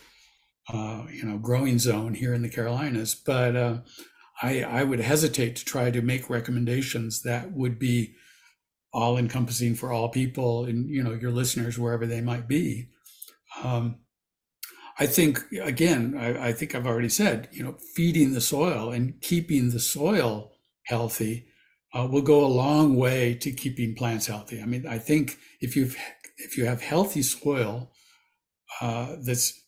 uh, 0.72 1.04
you 1.12 1.24
know 1.24 1.38
growing 1.38 1.78
zone 1.78 2.14
here 2.14 2.32
in 2.32 2.42
the 2.42 2.48
carolinas. 2.48 3.14
But 3.14 3.56
uh, 3.56 3.78
i 4.42 4.62
i 4.62 4.82
would 4.82 5.00
hesitate 5.00 5.56
to 5.56 5.64
try 5.64 5.90
to 5.90 6.02
make 6.02 6.30
recommendations 6.30 7.22
that 7.22 7.52
would 7.52 7.78
be 7.78 8.14
all 8.92 9.18
encompassing 9.18 9.74
for 9.74 9.92
all 9.92 10.08
people 10.08 10.64
and 10.64 10.88
you 10.88 11.02
know 11.02 11.12
your 11.12 11.32
listeners 11.32 11.78
wherever 11.78 12.06
they 12.06 12.20
might 12.20 12.48
be. 12.48 12.88
Um, 13.62 14.00
i 14.98 15.06
think 15.06 15.44
again 15.62 16.16
I, 16.18 16.48
I, 16.48 16.52
think 16.52 16.74
i've 16.74 16.86
already 16.86 17.08
said 17.08 17.48
you 17.52 17.62
know 17.62 17.76
feeding 17.94 18.32
the 18.32 18.40
soil 18.40 18.90
and 18.90 19.20
keeping 19.20 19.70
the 19.70 19.80
soil 19.80 20.52
healthy 20.86 21.46
uh, 21.94 22.06
will 22.06 22.22
go 22.22 22.44
a 22.44 22.46
long 22.46 22.96
way 22.96 23.34
to 23.34 23.50
keeping 23.50 23.94
plants 23.94 24.26
healthy 24.26 24.60
i 24.60 24.64
mean 24.64 24.86
i 24.86 24.98
think 24.98 25.38
if 25.60 25.76
you've 25.76 25.96
if 26.38 26.58
you 26.58 26.66
have 26.66 26.82
healthy 26.82 27.22
soil 27.22 27.90
uh, 28.80 29.16
that's 29.24 29.62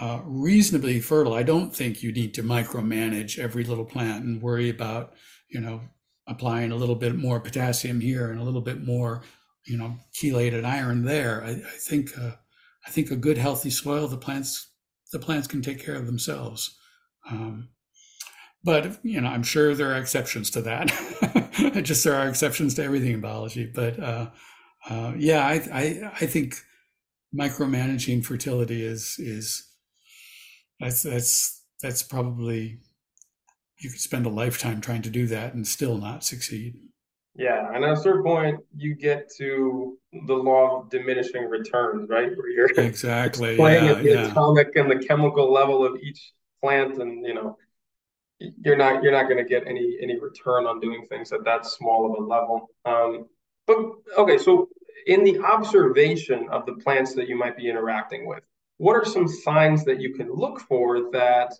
uh, 0.00 0.20
reasonably 0.24 1.00
fertile 1.00 1.34
i 1.34 1.42
don't 1.42 1.74
think 1.74 2.02
you 2.02 2.12
need 2.12 2.34
to 2.34 2.42
micromanage 2.42 3.38
every 3.38 3.64
little 3.64 3.84
plant 3.84 4.24
and 4.24 4.42
worry 4.42 4.68
about 4.68 5.14
you 5.48 5.60
know 5.60 5.80
applying 6.26 6.72
a 6.72 6.76
little 6.76 6.94
bit 6.94 7.14
more 7.16 7.40
potassium 7.40 8.00
here 8.00 8.30
and 8.30 8.40
a 8.40 8.44
little 8.44 8.60
bit 8.60 8.84
more, 8.84 9.22
you 9.66 9.76
know, 9.76 9.96
chelated 10.12 10.64
iron 10.64 11.04
there. 11.04 11.42
I, 11.44 11.50
I 11.50 11.78
think 11.78 12.16
uh, 12.18 12.32
I 12.86 12.90
think 12.90 13.10
a 13.10 13.16
good 13.16 13.38
healthy 13.38 13.70
soil, 13.70 14.08
the 14.08 14.16
plants 14.16 14.70
the 15.12 15.18
plants 15.18 15.46
can 15.46 15.62
take 15.62 15.84
care 15.84 15.96
of 15.96 16.06
themselves. 16.06 16.76
Um, 17.30 17.68
but 18.64 18.98
you 19.02 19.20
know, 19.20 19.28
I'm 19.28 19.42
sure 19.42 19.74
there 19.74 19.92
are 19.92 19.98
exceptions 19.98 20.50
to 20.50 20.62
that. 20.62 20.88
Just 21.82 22.04
there 22.04 22.14
are 22.14 22.28
exceptions 22.28 22.74
to 22.74 22.84
everything 22.84 23.12
in 23.12 23.20
biology. 23.20 23.66
But 23.66 23.98
uh, 23.98 24.30
uh, 24.88 25.12
yeah, 25.16 25.44
I, 25.46 25.54
I 25.72 26.12
I 26.20 26.26
think 26.26 26.56
micromanaging 27.34 28.24
fertility 28.24 28.84
is 28.84 29.16
is 29.18 29.68
that's 30.80 31.02
that's 31.02 31.64
that's 31.80 32.02
probably 32.02 32.78
you 33.78 33.90
could 33.90 34.00
spend 34.00 34.26
a 34.26 34.30
lifetime 34.30 34.80
trying 34.80 35.02
to 35.02 35.10
do 35.10 35.26
that 35.26 35.54
and 35.54 35.66
still 35.66 35.98
not 35.98 36.24
succeed. 36.24 36.76
Yeah, 37.34 37.74
and 37.74 37.84
at 37.84 37.94
a 37.94 37.96
certain 37.96 38.22
point, 38.22 38.60
you 38.76 38.94
get 38.94 39.30
to 39.38 39.98
the 40.26 40.34
law 40.34 40.80
of 40.80 40.90
diminishing 40.90 41.48
returns, 41.48 42.08
right? 42.08 42.28
Where 42.36 42.50
you're 42.50 42.70
exactly 42.76 43.56
playing 43.56 43.86
yeah, 43.86 43.92
at 43.92 44.02
the 44.02 44.10
yeah. 44.10 44.30
atomic 44.30 44.76
and 44.76 44.90
the 44.90 45.04
chemical 45.04 45.50
level 45.50 45.84
of 45.84 45.96
each 46.02 46.32
plant, 46.62 46.98
and 46.98 47.26
you 47.26 47.34
know, 47.34 47.56
you're 48.64 48.76
not 48.76 49.02
you're 49.02 49.12
not 49.12 49.24
going 49.24 49.42
to 49.42 49.48
get 49.48 49.66
any 49.66 49.98
any 50.00 50.18
return 50.18 50.66
on 50.66 50.80
doing 50.80 51.06
things 51.08 51.32
at 51.32 51.44
that 51.44 51.66
small 51.66 52.06
of 52.06 52.22
a 52.22 52.26
level. 52.26 52.68
Um, 52.84 53.26
but 53.66 53.76
okay, 54.18 54.38
so 54.38 54.68
in 55.06 55.24
the 55.24 55.38
observation 55.40 56.48
of 56.50 56.66
the 56.66 56.74
plants 56.74 57.14
that 57.14 57.28
you 57.28 57.36
might 57.36 57.56
be 57.56 57.68
interacting 57.68 58.26
with, 58.26 58.42
what 58.78 58.94
are 58.94 59.04
some 59.04 59.28
signs 59.28 59.84
that 59.84 60.00
you 60.00 60.14
can 60.14 60.32
look 60.32 60.60
for 60.60 61.10
that 61.12 61.52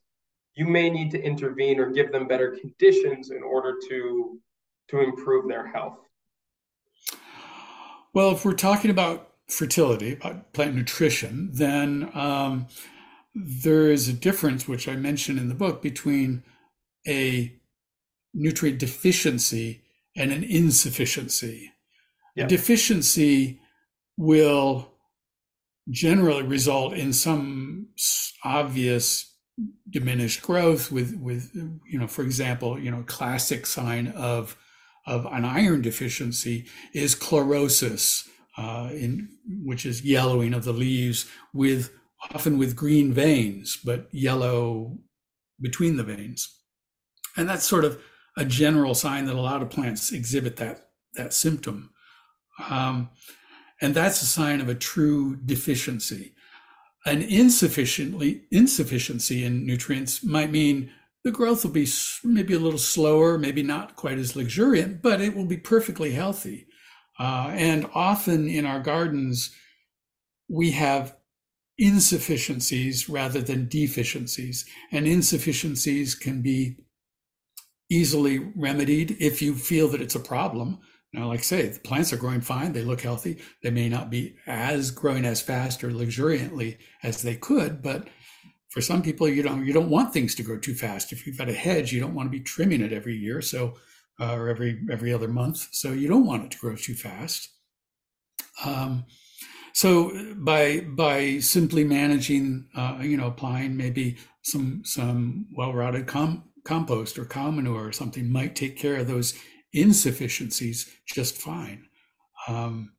you 0.55 0.67
may 0.67 0.91
need 0.91 1.11
to 1.13 1.23
intervene 1.23 1.79
or 1.79 1.91
give 1.91 2.13
them 2.13 2.27
better 2.27 2.51
conditions 2.61 3.31
in 3.31 3.43
order 3.43 3.77
to 3.89 4.41
to 4.89 5.01
improve 5.01 5.49
their 5.49 5.67
health 5.67 5.99
well 8.13 8.33
if 8.33 8.45
we're 8.45 8.53
talking 8.53 8.91
about 8.91 9.31
fertility 9.49 10.13
about 10.13 10.53
plant 10.53 10.75
nutrition 10.75 11.51
then 11.53 12.11
um, 12.15 12.67
there 13.35 13.91
is 13.91 14.09
a 14.09 14.13
difference 14.13 14.67
which 14.67 14.89
i 14.89 14.97
mentioned 14.97 15.39
in 15.39 15.49
the 15.49 15.55
book 15.55 15.81
between 15.81 16.43
a 17.07 17.55
nutrient 18.35 18.79
deficiency 18.79 19.83
and 20.17 20.33
an 20.33 20.43
insufficiency 20.43 21.73
yeah. 22.35 22.47
deficiency 22.47 23.61
will 24.17 24.93
generally 25.91 26.43
result 26.43 26.95
in 26.95 27.13
some 27.13 27.89
obvious 28.45 29.35
diminished 29.91 30.43
growth 30.43 30.91
with 30.91 31.15
with 31.21 31.51
you 31.55 31.99
know 31.99 32.07
for 32.07 32.23
example 32.23 32.79
you 32.79 32.91
know 32.91 33.01
a 33.01 33.05
classic 33.05 33.67
sign 33.67 34.09
of 34.09 34.57
of 35.07 35.27
an 35.27 35.45
iron 35.45 35.83
deficiency 35.83 36.67
is 36.95 37.15
chlorosis 37.15 38.27
uh, 38.57 38.89
in 38.93 39.29
which 39.65 39.85
is 39.85 40.05
yellowing 40.05 40.55
of 40.55 40.65
the 40.65 40.73
leaves 40.73 41.29
with 41.53 41.93
often 42.33 42.57
with 42.57 42.77
green 42.77 43.13
veins 43.13 43.79
but 43.85 44.09
yellow 44.13 44.97
between 45.61 45.97
the 45.97 46.05
veins 46.05 46.62
and 47.37 47.49
that's 47.49 47.65
sort 47.65 47.85
of 47.85 48.01
a 48.37 48.45
general 48.45 48.95
sign 48.95 49.27
that 49.27 49.37
a 49.37 49.41
lot 49.41 49.63
of 49.63 49.71
plants 49.71 50.13
exhibit 50.13 50.57
that 50.57 50.89
that 51.15 51.33
symptom 51.33 51.91
um, 52.69 53.11
and 53.81 53.95
that's 53.95 54.23
a 54.23 54.27
sign 54.27 54.61
of 54.61 54.69
a 54.69 54.75
true 54.75 55.37
deficiency 55.37 56.35
an 57.05 57.23
insufficiently 57.23 58.45
insufficiency 58.51 59.45
in 59.45 59.67
nutrients 59.67 60.23
might 60.23 60.51
mean 60.51 60.91
the 61.25 61.31
growth 61.31 61.65
will 61.65 61.73
be 61.73 61.87
maybe 62.25 62.55
a 62.55 62.59
little 62.59 62.79
slower, 62.79 63.39
maybe 63.39 63.63
not 63.63 63.97
quite 63.97 64.19
as 64.19 64.35
luxuriant, 64.35 65.03
but 65.03 65.21
it 65.21 65.37
will 65.37 65.47
be 65.47 65.57
perfectly 65.57 66.13
healthy. 66.13 66.67
Uh, 67.19 67.51
and 67.53 67.89
often 67.95 68.49
in 68.49 68.67
our 68.67 68.81
gardens, 68.81 69.55
we 70.49 70.73
have 70.73 71.17
insufficiencies 71.79 73.09
rather 73.09 73.41
than 73.41 73.69
deficiencies. 73.69 74.65
And 74.91 75.07
insufficiencies 75.07 76.15
can 76.15 76.43
be 76.43 76.77
easily 77.93 78.39
remedied 78.57 79.17
if 79.21 79.43
you 79.43 79.55
feel 79.55 79.89
that 79.89 80.01
it's 80.01 80.15
a 80.15 80.21
problem. 80.21 80.79
Now, 81.13 81.29
like 81.29 81.41
I 81.41 81.43
say, 81.43 81.69
the 81.69 81.81
plants 81.81 82.13
are 82.13 82.17
growing 82.17 82.41
fine, 82.41 82.73
they 82.73 82.85
look 82.85 83.03
healthy. 83.03 83.39
They 83.63 83.71
may 83.71 83.89
not 83.89 84.11
be 84.11 84.37
as 84.47 84.91
growing 84.91 85.27
as 85.27 85.43
fast 85.43 85.85
or 85.85 85.93
luxuriantly 85.93 86.79
as 87.03 87.23
they 87.23 87.37
could, 87.37 87.83
but 87.83 88.09
for 88.71 88.81
some 88.81 89.03
people, 89.03 89.29
you 89.29 89.43
don't 89.43 89.67
you 89.67 89.75
don't 89.75 89.91
want 89.91 90.15
things 90.15 90.35
to 90.37 90.43
grow 90.43 90.59
too 90.59 90.75
fast. 90.75 91.13
If 91.13 91.27
you've 91.27 91.37
got 91.37 91.51
a 91.51 91.53
hedge, 91.53 91.93
you 91.93 92.01
don't 92.01 92.15
want 92.15 92.33
to 92.33 92.39
be 92.39 92.43
trimming 92.43 92.81
it 92.81 92.93
every 92.93 93.15
year, 93.15 93.43
so 93.43 93.75
uh, 94.19 94.35
or 94.35 94.49
every 94.49 94.81
every 94.91 95.13
other 95.13 95.29
month. 95.29 95.69
So 95.73 95.93
you 95.93 96.09
don't 96.09 96.25
want 96.25 96.45
it 96.45 96.51
to 96.53 96.59
grow 96.59 96.77
too 96.77 96.95
fast. 96.95 97.51
Um, 98.65 99.05
so 99.75 100.35
by 100.37 100.81
by 100.81 101.41
simply 101.41 101.85
managing, 101.85 102.69
uh, 102.75 103.01
you 103.03 103.19
know, 103.19 103.27
applying 103.27 103.77
maybe 103.77 104.17
some 104.41 104.83
some 104.87 105.49
well 105.55 105.75
rotted 105.75 106.07
com- 106.07 106.45
compost 106.65 107.19
or 107.19 107.25
cow 107.25 107.51
manure 107.51 107.89
or 107.89 107.93
something 107.93 108.31
might 108.31 108.55
take 108.55 108.77
care 108.77 108.97
of 108.97 109.09
those 109.09 109.35
insufficiencies 109.73 110.89
just 111.07 111.37
fine. 111.37 111.87
Um, 112.49 112.93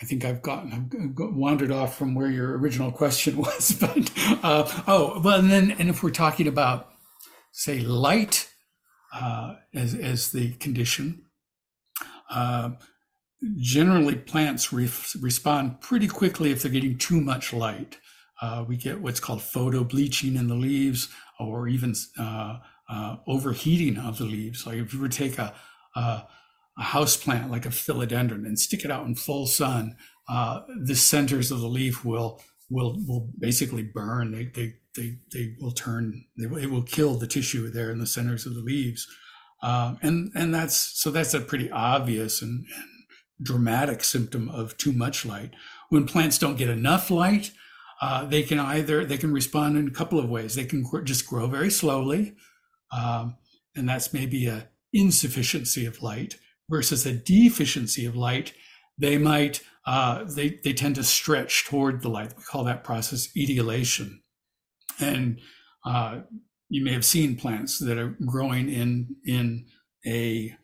I 0.00 0.04
think 0.04 0.24
I've 0.24 0.42
gotten 0.42 0.72
I've 0.72 1.34
wandered 1.36 1.70
off 1.70 1.96
from 1.96 2.14
where 2.14 2.30
your 2.30 2.58
original 2.58 2.90
question 2.90 3.36
was, 3.38 3.72
but 3.72 4.10
uh, 4.42 4.82
oh 4.86 5.20
well, 5.22 5.38
and 5.38 5.50
then 5.50 5.70
and 5.72 5.88
if 5.88 6.02
we're 6.02 6.10
talking 6.10 6.48
about 6.48 6.88
say 7.52 7.80
light 7.80 8.50
uh, 9.14 9.54
as 9.74 9.94
as 9.94 10.32
the 10.32 10.52
condition, 10.54 11.26
uh, 12.30 12.70
generally 13.56 14.16
plants 14.16 14.72
re- 14.72 14.90
respond 15.20 15.80
pretty 15.80 16.08
quickly 16.08 16.50
if 16.50 16.62
they're 16.62 16.72
getting 16.72 16.98
too 16.98 17.20
much 17.20 17.52
light. 17.52 17.98
Uh, 18.42 18.64
we 18.66 18.76
get 18.76 19.00
what's 19.00 19.20
called 19.20 19.40
photo 19.40 19.84
bleaching 19.84 20.34
in 20.34 20.48
the 20.48 20.54
leaves, 20.56 21.08
or 21.38 21.68
even 21.68 21.94
uh, 22.18 22.58
uh, 22.90 23.16
overheating 23.28 23.96
of 23.96 24.18
the 24.18 24.24
leaves. 24.24 24.66
Like 24.66 24.78
if 24.78 24.92
you 24.92 25.00
were 25.00 25.08
to 25.08 25.16
take 25.16 25.38
a, 25.38 25.54
a, 25.94 26.24
a 26.76 26.82
house 26.82 27.16
plant 27.16 27.52
like 27.52 27.66
a 27.66 27.70
philodendron 27.70 28.44
and 28.44 28.58
stick 28.58 28.84
it 28.84 28.90
out 28.90 29.06
in 29.06 29.14
full 29.14 29.46
sun, 29.46 29.96
uh, 30.28 30.62
the 30.84 30.96
centers 30.96 31.52
of 31.52 31.60
the 31.60 31.68
leaf 31.68 32.04
will 32.04 32.42
will 32.68 32.96
will 33.06 33.30
basically 33.38 33.84
burn. 33.84 34.32
They 34.32 34.46
they 34.46 34.74
they, 34.96 35.18
they 35.32 35.54
will 35.60 35.72
turn. 35.72 36.24
They, 36.36 36.62
it 36.62 36.70
will 36.70 36.82
kill 36.82 37.14
the 37.14 37.28
tissue 37.28 37.70
there 37.70 37.92
in 37.92 38.00
the 38.00 38.06
centers 38.06 38.44
of 38.44 38.54
the 38.54 38.60
leaves. 38.60 39.06
Um, 39.62 39.98
and 40.02 40.32
and 40.34 40.52
that's 40.52 40.76
so 41.00 41.12
that's 41.12 41.34
a 41.34 41.40
pretty 41.40 41.70
obvious 41.70 42.42
and, 42.42 42.66
and 42.74 42.88
dramatic 43.40 44.02
symptom 44.02 44.48
of 44.48 44.76
too 44.76 44.92
much 44.92 45.24
light. 45.24 45.52
When 45.90 46.06
plants 46.06 46.38
don't 46.38 46.58
get 46.58 46.70
enough 46.70 47.10
light, 47.10 47.52
uh, 48.02 48.24
they 48.24 48.42
can 48.42 48.58
either 48.58 49.04
they 49.04 49.16
can 49.16 49.32
respond 49.32 49.78
in 49.78 49.86
a 49.86 49.92
couple 49.92 50.18
of 50.18 50.28
ways. 50.28 50.56
They 50.56 50.64
can 50.64 50.82
gr- 50.82 51.02
just 51.02 51.24
grow 51.24 51.46
very 51.46 51.70
slowly, 51.70 52.34
um, 52.90 53.36
and 53.76 53.88
that's 53.88 54.12
maybe 54.12 54.48
a 54.48 54.68
insufficiency 54.92 55.86
of 55.86 56.02
light 56.02 56.34
versus 56.68 57.06
a 57.06 57.12
deficiency 57.12 58.04
of 58.04 58.16
light. 58.16 58.54
They 58.98 59.18
might 59.18 59.62
uh, 59.86 60.24
they 60.24 60.58
they 60.64 60.72
tend 60.72 60.96
to 60.96 61.04
stretch 61.04 61.64
toward 61.64 62.02
the 62.02 62.08
light. 62.08 62.34
We 62.36 62.42
call 62.42 62.64
that 62.64 62.82
process 62.82 63.28
etiolation, 63.36 64.18
and 64.98 65.38
uh, 65.86 66.22
you 66.68 66.84
may 66.84 66.92
have 66.92 67.04
seen 67.04 67.36
plants 67.36 67.78
that 67.78 67.98
are 67.98 68.16
growing 68.26 68.68
in 68.68 69.14
in 69.24 69.66
a 70.04 70.56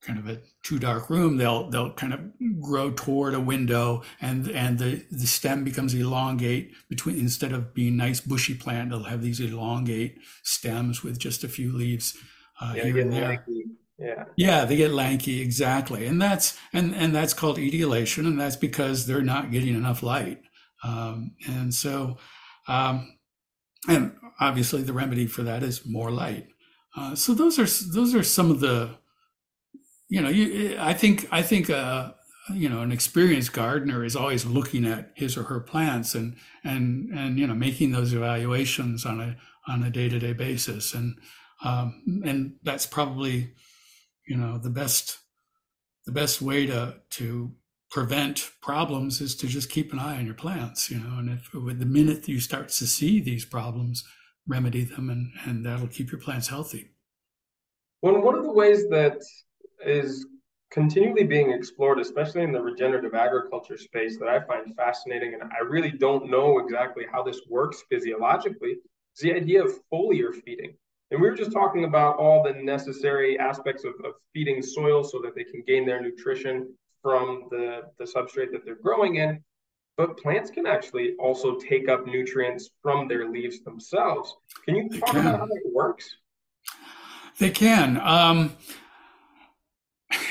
kind 0.00 0.18
of 0.18 0.28
a 0.28 0.40
too 0.62 0.78
dark 0.78 1.10
room, 1.10 1.36
they'll 1.36 1.68
they'll 1.70 1.92
kind 1.92 2.14
of 2.14 2.20
grow 2.60 2.90
toward 2.90 3.34
a 3.34 3.40
window, 3.40 4.02
and 4.20 4.48
and 4.48 4.78
the 4.78 5.04
the 5.10 5.26
stem 5.26 5.64
becomes 5.64 5.94
elongate 5.94 6.72
between 6.88 7.18
instead 7.18 7.52
of 7.52 7.74
being 7.74 7.96
nice 7.96 8.20
bushy 8.20 8.54
plant, 8.54 8.90
they'll 8.90 9.04
have 9.04 9.22
these 9.22 9.40
elongate 9.40 10.18
stems 10.42 11.02
with 11.02 11.18
just 11.18 11.44
a 11.44 11.48
few 11.48 11.72
leaves 11.72 12.16
uh, 12.60 12.74
yeah, 12.76 12.84
here 12.84 12.98
and 12.98 13.12
there. 13.12 13.28
Lanky. 13.28 13.64
Yeah. 13.98 14.24
Yeah, 14.36 14.64
they 14.64 14.76
get 14.76 14.92
lanky 14.92 15.40
exactly, 15.40 16.06
and 16.06 16.22
that's 16.22 16.56
and 16.72 16.94
and 16.94 17.14
that's 17.14 17.34
called 17.34 17.58
etiolation, 17.58 18.26
and 18.26 18.40
that's 18.40 18.56
because 18.56 19.06
they're 19.06 19.22
not 19.22 19.50
getting 19.50 19.74
enough 19.74 20.04
light, 20.04 20.40
um, 20.84 21.32
and 21.48 21.74
so, 21.74 22.18
um, 22.68 23.18
and 23.88 24.12
obviously 24.38 24.82
the 24.82 24.92
remedy 24.92 25.26
for 25.26 25.42
that 25.42 25.64
is 25.64 25.84
more 25.84 26.12
light. 26.12 26.46
Uh, 26.96 27.16
so 27.16 27.34
those 27.34 27.58
are 27.58 27.92
those 27.92 28.14
are 28.14 28.22
some 28.22 28.52
of 28.52 28.60
the 28.60 28.96
you 30.08 30.22
know, 30.22 30.28
you, 30.28 30.76
I 30.78 30.94
think 30.94 31.28
I 31.30 31.42
think 31.42 31.68
uh, 31.70 32.12
you 32.52 32.68
know 32.68 32.80
an 32.80 32.92
experienced 32.92 33.52
gardener 33.52 34.04
is 34.04 34.16
always 34.16 34.46
looking 34.46 34.86
at 34.86 35.12
his 35.14 35.36
or 35.36 35.44
her 35.44 35.60
plants 35.60 36.14
and 36.14 36.36
and 36.64 37.10
and 37.10 37.38
you 37.38 37.46
know 37.46 37.54
making 37.54 37.92
those 37.92 38.14
evaluations 38.14 39.04
on 39.04 39.20
a 39.20 39.36
on 39.66 39.82
a 39.82 39.90
day 39.90 40.08
to 40.08 40.18
day 40.18 40.32
basis, 40.32 40.94
and 40.94 41.18
um, 41.62 42.22
and 42.24 42.54
that's 42.62 42.86
probably 42.86 43.52
you 44.26 44.36
know 44.36 44.58
the 44.58 44.70
best 44.70 45.18
the 46.06 46.12
best 46.12 46.40
way 46.40 46.66
to 46.66 46.96
to 47.10 47.52
prevent 47.90 48.50
problems 48.62 49.20
is 49.20 49.34
to 49.36 49.46
just 49.46 49.70
keep 49.70 49.92
an 49.92 49.98
eye 49.98 50.18
on 50.18 50.26
your 50.26 50.34
plants, 50.34 50.90
you 50.90 50.98
know, 50.98 51.18
and 51.18 51.30
if 51.30 51.52
with 51.54 51.78
the 51.78 51.86
minute 51.86 52.28
you 52.28 52.38
start 52.38 52.68
to 52.68 52.86
see 52.86 53.18
these 53.20 53.46
problems, 53.46 54.04
remedy 54.46 54.84
them, 54.84 55.10
and 55.10 55.32
and 55.44 55.66
that'll 55.66 55.86
keep 55.86 56.10
your 56.10 56.20
plants 56.20 56.48
healthy. 56.48 56.92
One 58.00 58.22
one 58.22 58.36
of 58.36 58.44
the 58.44 58.52
ways 58.52 58.88
that 58.88 59.20
is 59.84 60.26
continually 60.70 61.24
being 61.24 61.50
explored, 61.50 61.98
especially 61.98 62.42
in 62.42 62.52
the 62.52 62.60
regenerative 62.60 63.14
agriculture 63.14 63.78
space, 63.78 64.18
that 64.18 64.28
I 64.28 64.40
find 64.40 64.74
fascinating. 64.76 65.34
And 65.34 65.42
I 65.44 65.64
really 65.64 65.90
don't 65.90 66.30
know 66.30 66.58
exactly 66.58 67.06
how 67.10 67.22
this 67.22 67.40
works 67.48 67.82
physiologically, 67.90 68.76
is 69.16 69.22
the 69.22 69.32
idea 69.32 69.64
of 69.64 69.72
foliar 69.92 70.34
feeding. 70.34 70.74
And 71.10 71.22
we 71.22 71.28
were 71.28 71.36
just 71.36 71.52
talking 71.52 71.84
about 71.84 72.18
all 72.18 72.42
the 72.42 72.52
necessary 72.52 73.38
aspects 73.38 73.84
of, 73.84 73.94
of 74.04 74.12
feeding 74.34 74.60
soil 74.60 75.02
so 75.02 75.20
that 75.22 75.34
they 75.34 75.44
can 75.44 75.62
gain 75.66 75.86
their 75.86 76.02
nutrition 76.02 76.74
from 77.02 77.44
the, 77.50 77.82
the 77.98 78.04
substrate 78.04 78.52
that 78.52 78.64
they're 78.64 78.82
growing 78.82 79.16
in. 79.16 79.42
But 79.96 80.18
plants 80.18 80.50
can 80.50 80.66
actually 80.66 81.14
also 81.18 81.56
take 81.56 81.88
up 81.88 82.06
nutrients 82.06 82.70
from 82.82 83.08
their 83.08 83.28
leaves 83.30 83.64
themselves. 83.64 84.36
Can 84.64 84.76
you 84.76 84.88
talk 84.90 85.14
about 85.14 85.40
how 85.40 85.46
that 85.46 85.62
works? 85.72 86.08
They 87.38 87.50
can. 87.50 88.00
Um, 88.02 88.56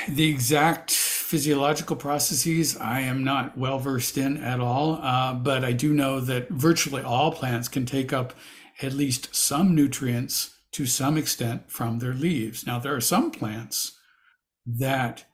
the 0.08 0.28
exact 0.28 0.90
physiological 0.90 1.96
processes 1.96 2.76
I 2.76 3.00
am 3.00 3.22
not 3.22 3.56
well 3.56 3.78
versed 3.78 4.16
in 4.16 4.38
at 4.38 4.60
all, 4.60 4.94
uh, 5.02 5.34
but 5.34 5.64
I 5.64 5.72
do 5.72 5.92
know 5.92 6.20
that 6.20 6.48
virtually 6.48 7.02
all 7.02 7.32
plants 7.32 7.68
can 7.68 7.84
take 7.84 8.12
up 8.12 8.32
at 8.80 8.92
least 8.92 9.34
some 9.34 9.74
nutrients 9.74 10.56
to 10.72 10.86
some 10.86 11.16
extent 11.16 11.70
from 11.70 11.98
their 11.98 12.14
leaves. 12.14 12.66
Now, 12.66 12.78
there 12.78 12.94
are 12.94 13.00
some 13.00 13.30
plants 13.30 13.98
that 14.66 15.24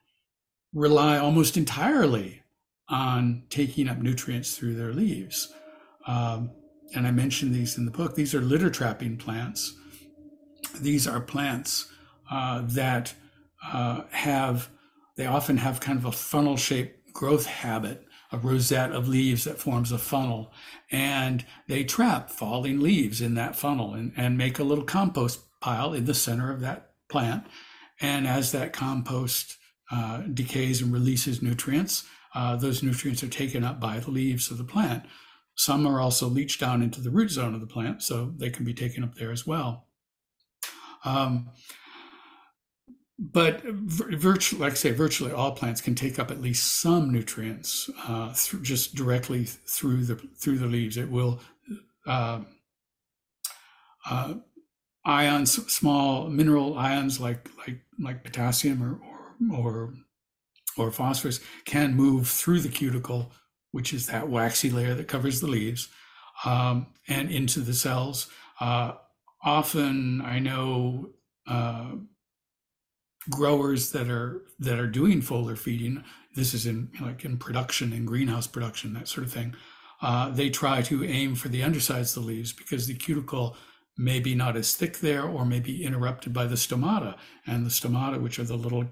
rely 0.72 1.18
almost 1.18 1.56
entirely 1.56 2.42
on 2.88 3.44
taking 3.50 3.88
up 3.88 3.98
nutrients 3.98 4.56
through 4.56 4.74
their 4.74 4.92
leaves. 4.92 5.52
Um, 6.06 6.50
and 6.94 7.06
I 7.06 7.10
mentioned 7.10 7.54
these 7.54 7.78
in 7.78 7.84
the 7.84 7.90
book. 7.90 8.14
These 8.14 8.34
are 8.34 8.40
litter 8.40 8.70
trapping 8.70 9.16
plants. 9.16 9.74
These 10.80 11.06
are 11.06 11.20
plants 11.20 11.90
uh, 12.30 12.62
that 12.66 13.14
uh, 13.72 14.02
have 14.10 14.70
they 15.16 15.26
often 15.26 15.58
have 15.58 15.80
kind 15.80 15.98
of 15.98 16.04
a 16.04 16.12
funnel 16.12 16.56
shaped 16.56 17.12
growth 17.12 17.46
habit 17.46 18.04
a 18.32 18.38
rosette 18.38 18.90
of 18.90 19.06
leaves 19.06 19.44
that 19.44 19.60
forms 19.60 19.92
a 19.92 19.98
funnel. 19.98 20.52
And 20.90 21.46
they 21.68 21.84
trap 21.84 22.30
falling 22.30 22.80
leaves 22.80 23.20
in 23.20 23.34
that 23.34 23.54
funnel 23.54 23.94
and, 23.94 24.12
and 24.16 24.36
make 24.36 24.58
a 24.58 24.64
little 24.64 24.82
compost 24.82 25.38
pile 25.60 25.92
in 25.92 26.06
the 26.06 26.14
center 26.14 26.50
of 26.50 26.60
that 26.60 26.94
plant. 27.08 27.46
And 28.00 28.26
as 28.26 28.50
that 28.50 28.72
compost 28.72 29.56
uh, 29.88 30.22
decays 30.22 30.82
and 30.82 30.92
releases 30.92 31.42
nutrients 31.42 32.04
uh, 32.34 32.56
those 32.56 32.82
nutrients 32.82 33.22
are 33.22 33.28
taken 33.28 33.64
up 33.64 33.80
by 33.80 34.00
the 34.00 34.10
leaves 34.10 34.50
of 34.50 34.58
the 34.58 34.64
plant. 34.64 35.04
Some 35.54 35.86
are 35.86 36.00
also 36.00 36.26
leached 36.26 36.60
down 36.60 36.82
into 36.82 37.00
the 37.00 37.10
root 37.10 37.30
zone 37.30 37.54
of 37.54 37.60
the 37.60 37.66
plant 37.66 38.02
so 38.02 38.32
they 38.36 38.50
can 38.50 38.64
be 38.64 38.74
taken 38.74 39.04
up 39.04 39.14
there 39.14 39.30
as 39.30 39.46
well. 39.46 39.86
Um, 41.04 41.50
but 43.18 43.62
virtually, 43.64 44.60
like 44.60 44.72
I 44.72 44.76
say, 44.76 44.90
virtually 44.90 45.30
all 45.30 45.52
plants 45.52 45.80
can 45.80 45.94
take 45.94 46.18
up 46.18 46.30
at 46.30 46.40
least 46.40 46.80
some 46.80 47.12
nutrients 47.12 47.88
uh, 48.08 48.34
just 48.62 48.96
directly 48.96 49.44
through 49.44 50.04
the 50.04 50.16
through 50.16 50.58
the 50.58 50.66
leaves. 50.66 50.96
It 50.96 51.10
will 51.10 51.40
uh, 52.06 52.40
uh, 54.10 54.34
ions, 55.04 55.52
small 55.72 56.28
mineral 56.28 56.76
ions 56.76 57.20
like 57.20 57.48
like 57.58 57.80
like 58.00 58.24
potassium 58.24 58.82
or 58.82 59.56
or 59.56 59.62
or, 59.62 59.94
or 60.76 60.90
phosphorus 60.90 61.40
can 61.64 61.94
move 61.94 62.28
through 62.28 62.60
the 62.60 62.68
cuticle, 62.68 63.30
which 63.70 63.94
is 63.94 64.06
that 64.06 64.28
waxy 64.28 64.70
layer 64.70 64.94
that 64.94 65.06
covers 65.06 65.40
the 65.40 65.46
leaves, 65.46 65.88
um, 66.44 66.88
and 67.06 67.30
into 67.30 67.60
the 67.60 67.74
cells. 67.74 68.28
Uh, 68.58 68.94
often 69.44 70.20
I 70.20 70.40
know 70.40 71.10
uh, 71.46 71.92
growers 73.30 73.92
that 73.92 74.08
are 74.08 74.42
that 74.58 74.78
are 74.78 74.86
doing 74.86 75.22
foliar 75.22 75.58
feeding. 75.58 76.04
This 76.34 76.54
is 76.54 76.66
in 76.66 76.90
like 77.00 77.24
in 77.24 77.36
production, 77.38 77.92
in 77.92 78.04
greenhouse 78.04 78.46
production, 78.46 78.94
that 78.94 79.08
sort 79.08 79.26
of 79.26 79.32
thing. 79.32 79.54
Uh, 80.02 80.28
they 80.30 80.50
try 80.50 80.82
to 80.82 81.04
aim 81.04 81.34
for 81.34 81.48
the 81.48 81.62
undersides 81.62 82.16
of 82.16 82.22
the 82.22 82.28
leaves 82.28 82.52
because 82.52 82.86
the 82.86 82.94
cuticle 82.94 83.56
may 83.96 84.20
be 84.20 84.34
not 84.34 84.56
as 84.56 84.74
thick 84.74 84.98
there 84.98 85.24
or 85.24 85.44
may 85.44 85.60
be 85.60 85.84
interrupted 85.84 86.32
by 86.32 86.46
the 86.46 86.56
stomata. 86.56 87.16
And 87.46 87.64
the 87.64 87.70
stomata, 87.70 88.20
which 88.20 88.38
are 88.38 88.44
the 88.44 88.56
little 88.56 88.86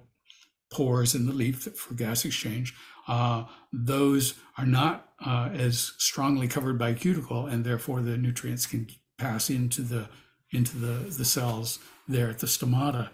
pores 0.70 1.14
in 1.14 1.26
the 1.26 1.32
leaf 1.32 1.64
for 1.76 1.94
gas 1.94 2.24
exchange, 2.24 2.74
uh, 3.08 3.44
those 3.72 4.34
are 4.56 4.66
not 4.66 5.08
uh, 5.24 5.50
as 5.52 5.92
strongly 5.98 6.48
covered 6.48 6.78
by 6.78 6.94
cuticle, 6.94 7.46
and 7.46 7.64
therefore 7.64 8.00
the 8.00 8.16
nutrients 8.16 8.66
can 8.66 8.86
pass 9.18 9.50
into 9.50 9.82
the 9.82 10.08
into 10.50 10.76
the, 10.76 11.08
the 11.16 11.24
cells 11.24 11.78
there 12.06 12.28
at 12.28 12.38
the 12.38 12.46
stomata. 12.46 13.08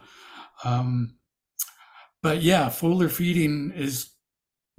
Um, 0.64 1.14
but 2.22 2.42
yeah, 2.42 2.68
foliar 2.68 3.10
feeding 3.10 3.72
is 3.74 4.10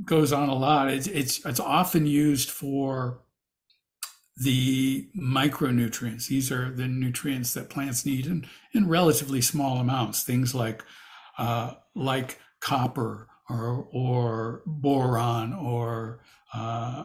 goes 0.06 0.32
on 0.32 0.50
a 0.50 0.56
lot. 0.56 0.90
It's 0.90 1.08
it's 1.08 1.46
it's 1.46 1.60
often 1.60 2.06
used 2.06 2.50
for 2.50 3.22
the 4.38 5.10
micronutrients. 5.18 6.28
These 6.28 6.52
are 6.52 6.72
the 6.72 6.88
nutrients 6.88 7.54
that 7.54 7.70
plants 7.70 8.06
need 8.06 8.26
in, 8.26 8.48
in 8.74 8.88
relatively 8.88 9.42
small 9.42 9.78
amounts. 9.78 10.24
Things 10.24 10.56
like 10.56 10.84
uh, 11.38 11.74
like 11.96 12.40
copper 12.60 13.28
or 13.50 13.88
or 13.92 14.62
boron 14.66 15.54
or 15.54 16.22
uh, 16.54 17.04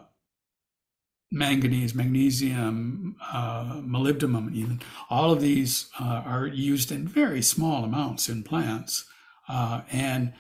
manganese, 1.31 1.95
magnesium, 1.95 3.17
uh, 3.33 3.81
molybdenum, 3.81 4.55
even. 4.55 4.81
All 5.11 5.33
of 5.33 5.41
these 5.41 5.91
uh, 6.01 6.23
are 6.25 6.47
used 6.47 6.93
in 6.93 7.09
very 7.09 7.43
small 7.43 7.85
amounts 7.85 8.29
in 8.29 8.43
plants. 8.43 9.05
Uh, 9.49 9.83
and 9.91 10.33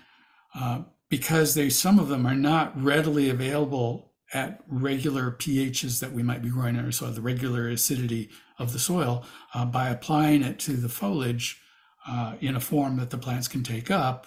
uh, 0.54 0.82
because 1.08 1.54
they, 1.54 1.68
some 1.68 1.98
of 1.98 2.08
them 2.08 2.26
are 2.26 2.34
not 2.34 2.80
readily 2.80 3.28
available 3.28 4.12
at 4.32 4.62
regular 4.68 5.32
pHs 5.32 6.00
that 6.00 6.12
we 6.12 6.22
might 6.22 6.42
be 6.42 6.48
growing 6.48 6.76
in 6.76 6.84
our 6.84 6.92
soil, 6.92 7.10
the 7.10 7.20
regular 7.20 7.68
acidity 7.68 8.30
of 8.58 8.72
the 8.72 8.78
soil, 8.78 9.24
uh, 9.52 9.64
by 9.64 9.88
applying 9.88 10.42
it 10.42 10.58
to 10.58 10.72
the 10.72 10.88
foliage 10.88 11.60
uh, 12.06 12.34
in 12.40 12.56
a 12.56 12.60
form 12.60 12.96
that 12.96 13.10
the 13.10 13.18
plants 13.18 13.48
can 13.48 13.62
take 13.62 13.90
up, 13.90 14.26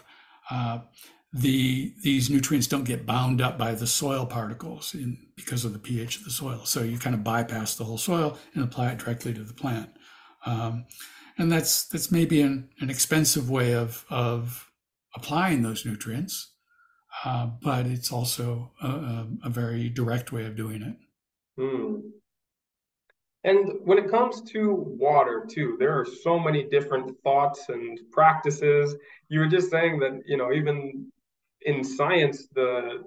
the 1.37 1.93
these 2.01 2.29
nutrients 2.29 2.67
don't 2.67 2.83
get 2.83 3.05
bound 3.05 3.41
up 3.41 3.57
by 3.57 3.75
the 3.75 3.87
soil 3.87 4.25
particles 4.25 4.93
in, 4.93 5.17
because 5.35 5.65
of 5.65 5.73
the 5.73 5.79
pH 5.79 6.17
of 6.17 6.23
the 6.23 6.31
soil. 6.31 6.65
So 6.65 6.81
you 6.83 6.97
kind 6.97 7.15
of 7.15 7.23
bypass 7.23 7.75
the 7.75 7.83
whole 7.83 7.97
soil 7.97 8.37
and 8.53 8.63
apply 8.63 8.91
it 8.91 8.99
directly 8.99 9.33
to 9.33 9.43
the 9.43 9.53
plant. 9.53 9.89
Um, 10.45 10.85
and 11.37 11.51
that's 11.51 11.87
that's 11.87 12.11
maybe 12.11 12.41
an, 12.41 12.69
an 12.79 12.89
expensive 12.89 13.49
way 13.49 13.73
of 13.73 14.05
of 14.09 14.71
applying 15.15 15.61
those 15.61 15.85
nutrients, 15.85 16.53
uh, 17.23 17.47
but 17.61 17.85
it's 17.85 18.11
also 18.11 18.71
a, 18.81 19.25
a, 19.45 19.49
very 19.49 19.89
direct 19.89 20.31
way 20.31 20.45
of 20.45 20.55
doing 20.55 20.81
it. 20.83 20.95
Hmm. 21.59 21.99
And 23.43 23.79
when 23.83 23.97
it 23.97 24.11
comes 24.11 24.41
to 24.51 24.73
water 24.73 25.45
too, 25.49 25.75
there 25.79 25.97
are 25.97 26.05
so 26.05 26.37
many 26.37 26.63
different 26.63 27.15
thoughts 27.23 27.69
and 27.69 27.99
practices. 28.11 28.95
You 29.29 29.39
were 29.39 29.47
just 29.47 29.69
saying 29.69 29.99
that 29.99 30.21
you 30.25 30.37
know 30.37 30.51
even 30.51 31.11
in 31.67 31.83
science, 31.83 32.47
the 32.55 33.03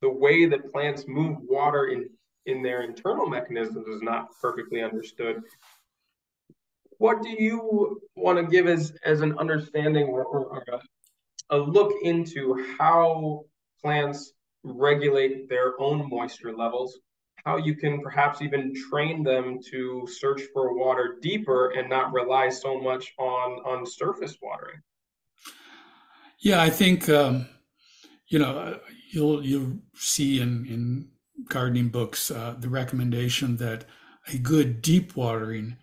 the 0.00 0.08
way 0.08 0.46
that 0.46 0.72
plants 0.72 1.04
move 1.06 1.36
water 1.42 1.86
in 1.86 2.08
in 2.46 2.62
their 2.62 2.82
internal 2.82 3.26
mechanisms 3.26 3.86
is 3.86 4.02
not 4.02 4.28
perfectly 4.40 4.82
understood. 4.82 5.42
What 6.98 7.22
do 7.22 7.30
you 7.30 8.00
want 8.16 8.38
to 8.38 8.44
give 8.44 8.66
as 8.66 8.94
as 9.04 9.20
an 9.20 9.36
understanding 9.38 10.06
or, 10.06 10.24
or, 10.24 10.44
or 10.46 10.64
a, 10.72 11.56
a 11.56 11.58
look 11.58 11.92
into 12.02 12.64
how 12.78 13.44
plants 13.82 14.32
regulate 14.62 15.48
their 15.48 15.78
own 15.80 16.08
moisture 16.08 16.56
levels? 16.56 16.98
How 17.44 17.56
you 17.56 17.74
can 17.74 18.00
perhaps 18.00 18.40
even 18.40 18.72
train 18.88 19.24
them 19.24 19.58
to 19.72 20.06
search 20.06 20.42
for 20.52 20.78
water 20.78 21.16
deeper 21.20 21.70
and 21.70 21.90
not 21.90 22.12
rely 22.12 22.48
so 22.48 22.80
much 22.80 23.12
on 23.18 23.50
on 23.64 23.84
surface 23.84 24.36
watering. 24.40 24.80
Yeah, 26.38 26.60
I 26.60 26.70
think 26.70 27.08
um, 27.08 27.46
you 28.32 28.38
know, 28.38 28.80
you'll 29.10 29.44
you'll 29.44 29.78
see 29.94 30.40
in 30.40 30.64
in 30.66 31.08
gardening 31.50 31.88
books 31.88 32.30
uh, 32.30 32.54
the 32.58 32.68
recommendation 32.68 33.58
that 33.58 33.84
a 34.32 34.38
good 34.38 34.80
deep 34.80 35.14
watering 35.16 35.76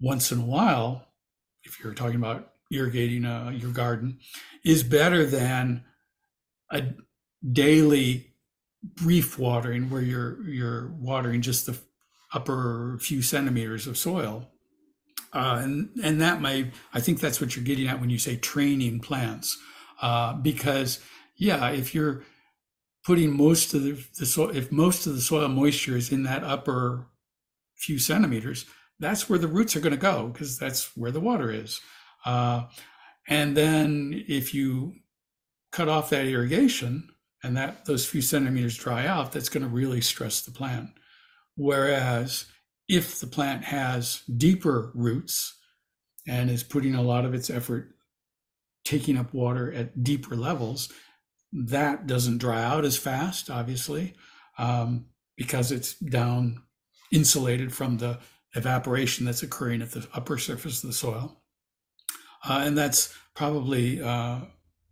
once 0.00 0.30
in 0.30 0.38
a 0.38 0.44
while, 0.44 1.08
if 1.64 1.82
you're 1.82 1.94
talking 1.94 2.16
about 2.16 2.52
irrigating 2.70 3.24
uh, 3.24 3.50
your 3.50 3.72
garden, 3.72 4.20
is 4.64 4.84
better 4.84 5.26
than 5.26 5.82
a 6.70 6.84
daily 7.52 8.34
brief 8.84 9.36
watering 9.36 9.90
where 9.90 10.00
you're 10.00 10.48
you're 10.48 10.92
watering 10.92 11.42
just 11.42 11.66
the 11.66 11.76
upper 12.32 12.98
few 13.00 13.20
centimeters 13.20 13.88
of 13.88 13.98
soil. 13.98 14.46
Uh, 15.32 15.58
and 15.64 15.90
and 16.04 16.20
that 16.20 16.40
may 16.40 16.70
I 16.94 17.00
think 17.00 17.18
that's 17.18 17.40
what 17.40 17.56
you're 17.56 17.64
getting 17.64 17.88
at 17.88 18.00
when 18.00 18.10
you 18.10 18.18
say 18.18 18.36
training 18.36 19.00
plants, 19.00 19.58
uh, 20.00 20.34
because 20.34 21.00
yeah, 21.40 21.70
if 21.70 21.94
you're 21.94 22.22
putting 23.04 23.34
most 23.34 23.72
of 23.72 23.82
the, 23.82 23.92
the 24.18 24.26
soil, 24.26 24.50
if 24.50 24.70
most 24.70 25.06
of 25.06 25.14
the 25.14 25.22
soil 25.22 25.48
moisture 25.48 25.96
is 25.96 26.12
in 26.12 26.22
that 26.24 26.44
upper 26.44 27.06
few 27.76 27.98
centimeters, 27.98 28.66
that's 29.00 29.28
where 29.28 29.38
the 29.38 29.48
roots 29.48 29.74
are 29.74 29.80
going 29.80 29.94
to 29.94 29.96
go 29.96 30.28
because 30.28 30.58
that's 30.58 30.94
where 30.96 31.10
the 31.10 31.18
water 31.18 31.50
is. 31.50 31.80
Uh, 32.26 32.64
and 33.26 33.56
then 33.56 34.22
if 34.28 34.52
you 34.52 34.92
cut 35.72 35.88
off 35.88 36.10
that 36.10 36.26
irrigation 36.26 37.08
and 37.42 37.56
that 37.56 37.86
those 37.86 38.06
few 38.06 38.20
centimeters 38.20 38.76
dry 38.76 39.06
out, 39.06 39.32
that's 39.32 39.48
going 39.48 39.62
to 39.62 39.68
really 39.68 40.02
stress 40.02 40.42
the 40.42 40.50
plant. 40.50 40.90
Whereas 41.56 42.44
if 42.86 43.18
the 43.18 43.26
plant 43.26 43.64
has 43.64 44.22
deeper 44.36 44.92
roots 44.94 45.56
and 46.28 46.50
is 46.50 46.62
putting 46.62 46.94
a 46.94 47.02
lot 47.02 47.24
of 47.24 47.32
its 47.32 47.48
effort 47.48 47.94
taking 48.84 49.16
up 49.16 49.32
water 49.32 49.72
at 49.72 50.04
deeper 50.04 50.36
levels, 50.36 50.92
that 51.52 52.06
doesn't 52.06 52.38
dry 52.38 52.62
out 52.62 52.84
as 52.84 52.96
fast, 52.96 53.50
obviously, 53.50 54.14
um, 54.58 55.06
because 55.36 55.72
it's 55.72 55.94
down 55.94 56.62
insulated 57.12 57.72
from 57.72 57.98
the 57.98 58.18
evaporation 58.54 59.24
that's 59.24 59.42
occurring 59.42 59.82
at 59.82 59.92
the 59.92 60.06
upper 60.14 60.38
surface 60.38 60.82
of 60.82 60.90
the 60.90 60.94
soil. 60.94 61.42
Uh, 62.48 62.62
and 62.64 62.76
that's 62.76 63.14
probably 63.34 64.02
uh, 64.02 64.40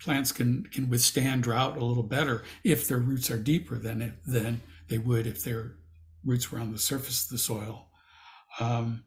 plants 0.00 0.32
can 0.32 0.64
can 0.64 0.88
withstand 0.88 1.42
drought 1.42 1.76
a 1.76 1.84
little 1.84 2.02
better 2.02 2.44
if 2.64 2.86
their 2.88 2.98
roots 2.98 3.30
are 3.30 3.38
deeper 3.38 3.76
than 3.76 4.02
if, 4.02 4.12
than 4.24 4.60
they 4.88 4.98
would 4.98 5.26
if 5.26 5.42
their 5.44 5.76
roots 6.24 6.50
were 6.50 6.58
on 6.58 6.72
the 6.72 6.78
surface 6.78 7.24
of 7.24 7.30
the 7.30 7.38
soil. 7.38 7.88
Um, 8.60 9.04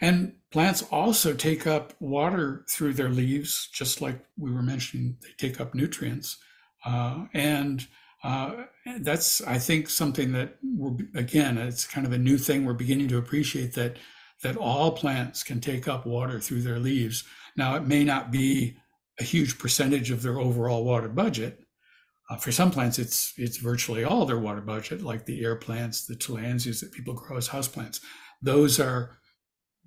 and 0.00 0.34
plants 0.50 0.82
also 0.90 1.32
take 1.32 1.66
up 1.66 1.94
water 1.98 2.64
through 2.68 2.94
their 2.94 3.08
leaves, 3.08 3.68
just 3.72 4.00
like 4.00 4.22
we 4.36 4.52
were 4.52 4.62
mentioning, 4.62 5.16
they 5.22 5.48
take 5.48 5.60
up 5.60 5.74
nutrients. 5.74 6.38
Uh, 6.84 7.26
and 7.32 7.86
uh, 8.24 8.64
that's, 9.00 9.40
I 9.42 9.58
think, 9.58 9.88
something 9.88 10.32
that 10.32 10.58
we're 10.62 10.96
again, 11.14 11.58
it's 11.58 11.86
kind 11.86 12.06
of 12.06 12.12
a 12.12 12.18
new 12.18 12.38
thing. 12.38 12.64
We're 12.64 12.74
beginning 12.74 13.08
to 13.08 13.18
appreciate 13.18 13.74
that 13.74 13.96
that 14.42 14.56
all 14.56 14.92
plants 14.92 15.42
can 15.42 15.60
take 15.60 15.86
up 15.86 16.04
water 16.04 16.40
through 16.40 16.62
their 16.62 16.78
leaves. 16.78 17.24
Now, 17.56 17.76
it 17.76 17.86
may 17.86 18.02
not 18.04 18.32
be 18.32 18.76
a 19.20 19.24
huge 19.24 19.58
percentage 19.58 20.10
of 20.10 20.22
their 20.22 20.38
overall 20.38 20.84
water 20.84 21.08
budget. 21.08 21.60
Uh, 22.30 22.36
for 22.36 22.52
some 22.52 22.70
plants, 22.70 22.98
it's 22.98 23.34
it's 23.36 23.58
virtually 23.58 24.04
all 24.04 24.24
their 24.24 24.38
water 24.38 24.60
budget, 24.60 25.02
like 25.02 25.26
the 25.26 25.44
air 25.44 25.56
plants, 25.56 26.06
the 26.06 26.14
tillandsias 26.14 26.80
that 26.80 26.92
people 26.92 27.14
grow 27.14 27.36
as 27.36 27.48
houseplants. 27.48 28.00
Those 28.40 28.80
are 28.80 29.18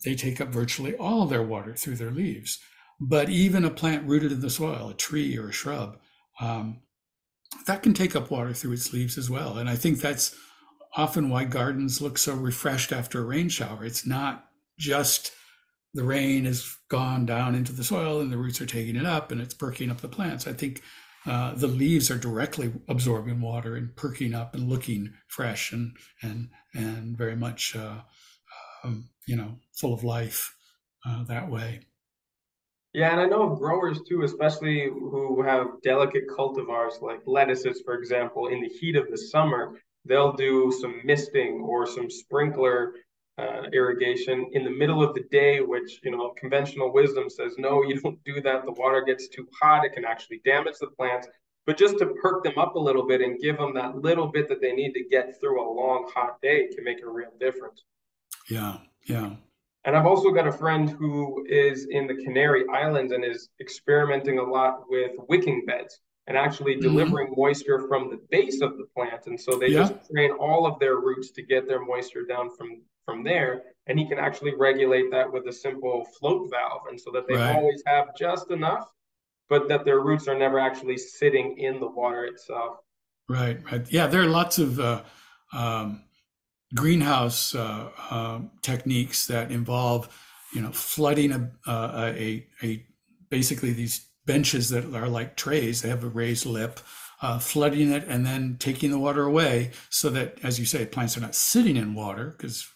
they 0.04 0.16
take 0.16 0.41
up 0.41 0.50
virtually 0.50 0.96
all 0.96 1.26
their 1.26 1.43
water 1.43 1.74
through 1.74 1.96
their 1.96 2.12
leaves. 2.12 2.60
But 3.00 3.30
even 3.30 3.66
a 3.66 3.70
plant 3.70 4.08
rooted 4.08 4.32
in 4.32 4.41
the 4.41 4.50
soil, 4.50 4.89
a 4.89 4.93
tree 4.93 5.38
or 5.38 5.50
a 5.50 5.54
shrub, 5.54 5.98
um, 6.39 6.82
that 7.68 7.84
can 7.84 7.93
take 7.93 8.16
up 8.16 8.32
water 8.32 8.53
through 8.53 8.74
its 8.74 8.93
leaves 8.93 9.18
as 9.18 9.30
well. 9.30 9.58
And 9.58 9.70
I 9.70 9.76
think 9.76 9.99
that's 9.99 10.36
often 10.95 11.30
why 11.30 11.45
gardens 11.45 12.01
look 12.01 12.18
so 12.18 12.34
refreshed 12.34 12.91
after 12.91 13.22
a 13.22 13.26
rain 13.26 13.49
shower. 13.49 13.84
It's 13.86 14.06
not 14.06 14.47
just 14.78 15.32
the 15.93 16.03
rain 16.03 16.45
has 16.45 16.76
gone 16.89 17.26
down 17.26 17.56
into 17.56 17.72
the 17.72 17.84
soil 17.84 18.20
and 18.20 18.32
the 18.32 18.38
roots 18.38 18.62
are 18.62 18.66
taking 18.66 18.95
it 18.95 19.06
up 19.06 19.32
and 19.32 19.41
it's 19.41 19.53
perking 19.53 19.89
up 19.89 20.01
the 20.01 20.08
plants. 20.08 20.47
I 20.47 20.53
think 20.53 20.82
uh, 21.26 21.56
the 21.56 21.68
leaves 21.68 22.12
are 22.12 22.18
directly 22.18 22.72
absorbing 22.88 23.41
water 23.41 23.76
and 23.76 23.95
perking 23.95 24.34
up 24.34 24.53
and 24.53 24.70
looking 24.70 25.14
fresh 25.28 25.72
and 25.72 25.95
and 26.22 26.49
and 26.76 27.18
very 27.18 27.36
much 27.36 27.76
uh, 27.76 28.01
um, 28.84 29.10
you 29.26 29.36
know 29.36 29.58
full 29.74 29.93
of 29.93 30.03
life 30.03 30.56
uh, 31.06 31.24
that 31.24 31.49
way. 31.49 31.82
Yeah, 32.96 33.12
and 33.12 33.20
I 33.20 33.26
know 33.26 33.52
of 33.52 33.60
growers 33.60 34.02
too, 34.08 34.22
especially 34.22 34.86
who 34.86 35.41
have 35.41 35.82
delicate 35.84 36.30
cultivars 36.30 37.02
like 37.02 37.20
lettuces, 37.26 37.82
for 37.84 37.96
example, 37.96 38.48
in 38.48 38.62
the 38.62 38.70
heat 38.70 38.96
of 38.96 39.12
the 39.12 39.18
summer, 39.18 39.82
they'll 40.06 40.32
do 40.32 40.72
some 40.80 41.02
misting 41.04 41.60
or 41.60 41.86
some 41.86 42.10
sprinkler 42.10 42.93
uh, 43.38 43.64
irrigation 43.74 44.50
in 44.54 44.64
the 44.64 44.70
middle 44.70 45.04
of 45.04 45.14
the 45.14 45.24
day, 45.30 45.60
which 45.60 46.00
you 46.04 46.12
know 46.12 46.34
conventional 46.38 46.93
wisdom 46.93 47.30
says 47.30 47.56
no, 47.58 47.84
you 47.84 48.00
don't 48.00 48.24
do 48.24 48.39
that. 48.39 48.64
The 48.64 48.72
water 48.72 49.02
gets 49.02 49.28
too 49.28 49.46
hot; 49.62 49.84
it 49.84 49.91
can 49.91 50.06
actually 50.06 50.39
damage 50.46 50.76
the 50.80 50.88
plants. 50.88 51.28
But 51.66 51.76
just 51.76 51.98
to 51.98 52.06
perk 52.22 52.46
them 52.46 52.58
up 52.58 52.76
a 52.76 52.80
little 52.80 53.06
bit 53.06 53.20
and 53.20 53.38
give 53.41 53.58
them 53.58 53.74
that 53.74 53.98
little 53.98 54.28
bit 54.28 54.48
that 54.48 54.62
they 54.62 54.72
need 54.72 54.93
to 54.93 55.04
get 55.04 55.38
through 55.41 55.62
a 55.62 55.68
long 55.70 56.10
hot 56.16 56.41
day 56.41 56.70
can 56.74 56.86
make 56.86 57.04
a 57.04 57.10
real 57.10 57.34
difference. 57.41 57.84
Yeah, 58.48 58.78
yeah. 59.04 59.32
And 59.86 59.96
I've 59.96 60.08
also 60.08 60.32
got 60.32 60.48
a 60.48 60.52
friend 60.52 60.90
who 60.90 61.46
is 61.48 61.88
in 61.92 62.08
the 62.08 62.16
Canary 62.16 62.66
Islands 62.74 63.12
and 63.12 63.24
is 63.24 63.50
experimenting 63.62 64.40
a 64.40 64.44
lot 64.44 64.84
with 64.90 65.12
wicking 65.30 65.64
beds 65.66 66.00
and 66.28 66.36
actually 66.36 66.74
mm-hmm. 66.74 66.82
delivering 66.82 67.34
moisture 67.38 67.88
from 67.88 68.10
the 68.10 68.20
base 68.32 68.62
of 68.62 68.78
the 68.78 68.86
plant. 68.96 69.28
And 69.28 69.40
so 69.40 69.58
they 69.58 69.68
yeah. 69.68 69.82
just 69.82 69.94
train 70.12 70.32
all 70.32 70.66
of 70.66 70.80
their 70.80 70.96
roots 70.96 71.32
to 71.32 71.44
get 71.44 71.68
their 71.68 71.84
moisture 71.84 72.26
down 72.26 72.50
from 72.56 72.82
from 73.06 73.24
there. 73.24 73.62
And 73.86 74.00
he 74.00 74.08
can 74.08 74.18
actually 74.18 74.56
regulate 74.56 75.12
that 75.12 75.32
with 75.32 75.46
a 75.48 75.54
simple 75.54 76.06
float 76.18 76.50
valve, 76.50 76.82
and 76.90 77.00
so 77.00 77.12
that 77.12 77.28
they 77.28 77.36
right. 77.36 77.56
always 77.56 77.84
have 77.86 78.16
just 78.18 78.50
enough, 78.50 78.88
but 79.48 79.68
that 79.70 79.86
their 79.86 80.00
roots 80.00 80.28
are 80.28 80.36
never 80.36 80.60
actually 80.60 80.98
sitting 80.98 81.60
in 81.60 81.80
the 81.80 81.88
water 81.88 82.26
itself. 82.26 82.78
Right. 83.30 83.60
Right. 83.72 83.86
Yeah. 83.92 84.08
There 84.08 84.22
are 84.22 84.28
lots 84.28 84.58
of 84.58 84.80
uh, 84.80 85.04
um, 85.54 86.04
greenhouse 86.74 87.53
uh, 87.53 87.89
uh, 88.09 88.39
techniques 88.61 89.28
that 89.28 89.51
involve, 89.51 90.09
you 90.53 90.61
know, 90.61 90.72
flooding 90.72 91.32
a, 91.32 91.51
uh, 91.68 92.13
a, 92.16 92.47
a 92.63 92.86
basically 93.30 93.74
these 93.74 94.07
benches 94.26 94.70
that 94.70 94.86
are 94.93 95.07
like 95.07 95.36
trays. 95.36 95.82
They 95.82 95.89
have 95.89 96.03
a 96.03 96.07
raised 96.07 96.45
lip, 96.45 96.80
uh, 97.22 97.39
flooding 97.39 97.91
it 97.91 98.05
and 98.07 98.26
then 98.26 98.57
taking 98.59 98.91
the 98.91 98.99
water 98.99 99.24
away, 99.24 99.72
so 99.89 100.09
that, 100.09 100.39
as 100.43 100.59
you 100.59 100.66
say, 100.66 100.86
plants 100.86 101.18
are 101.18 101.22
not 101.22 101.36
sitting 101.36 101.78
in 101.78 101.93
water 101.93 102.36
because 102.38 102.68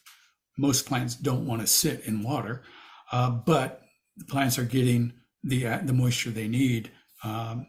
most 0.57 0.85
plants 0.85 1.15
don't 1.15 1.47
want 1.47 1.61
to 1.61 1.67
sit 1.67 2.01
in 2.05 2.21
water, 2.21 2.63
uh, 3.11 3.29
but 3.29 3.81
the 4.17 4.25
plants 4.25 4.59
are 4.59 4.65
getting 4.65 5.13
the 5.43 5.63
the 5.83 5.93
moisture 5.93 6.29
they 6.29 6.47
need. 6.47 6.91
Um, 7.23 7.67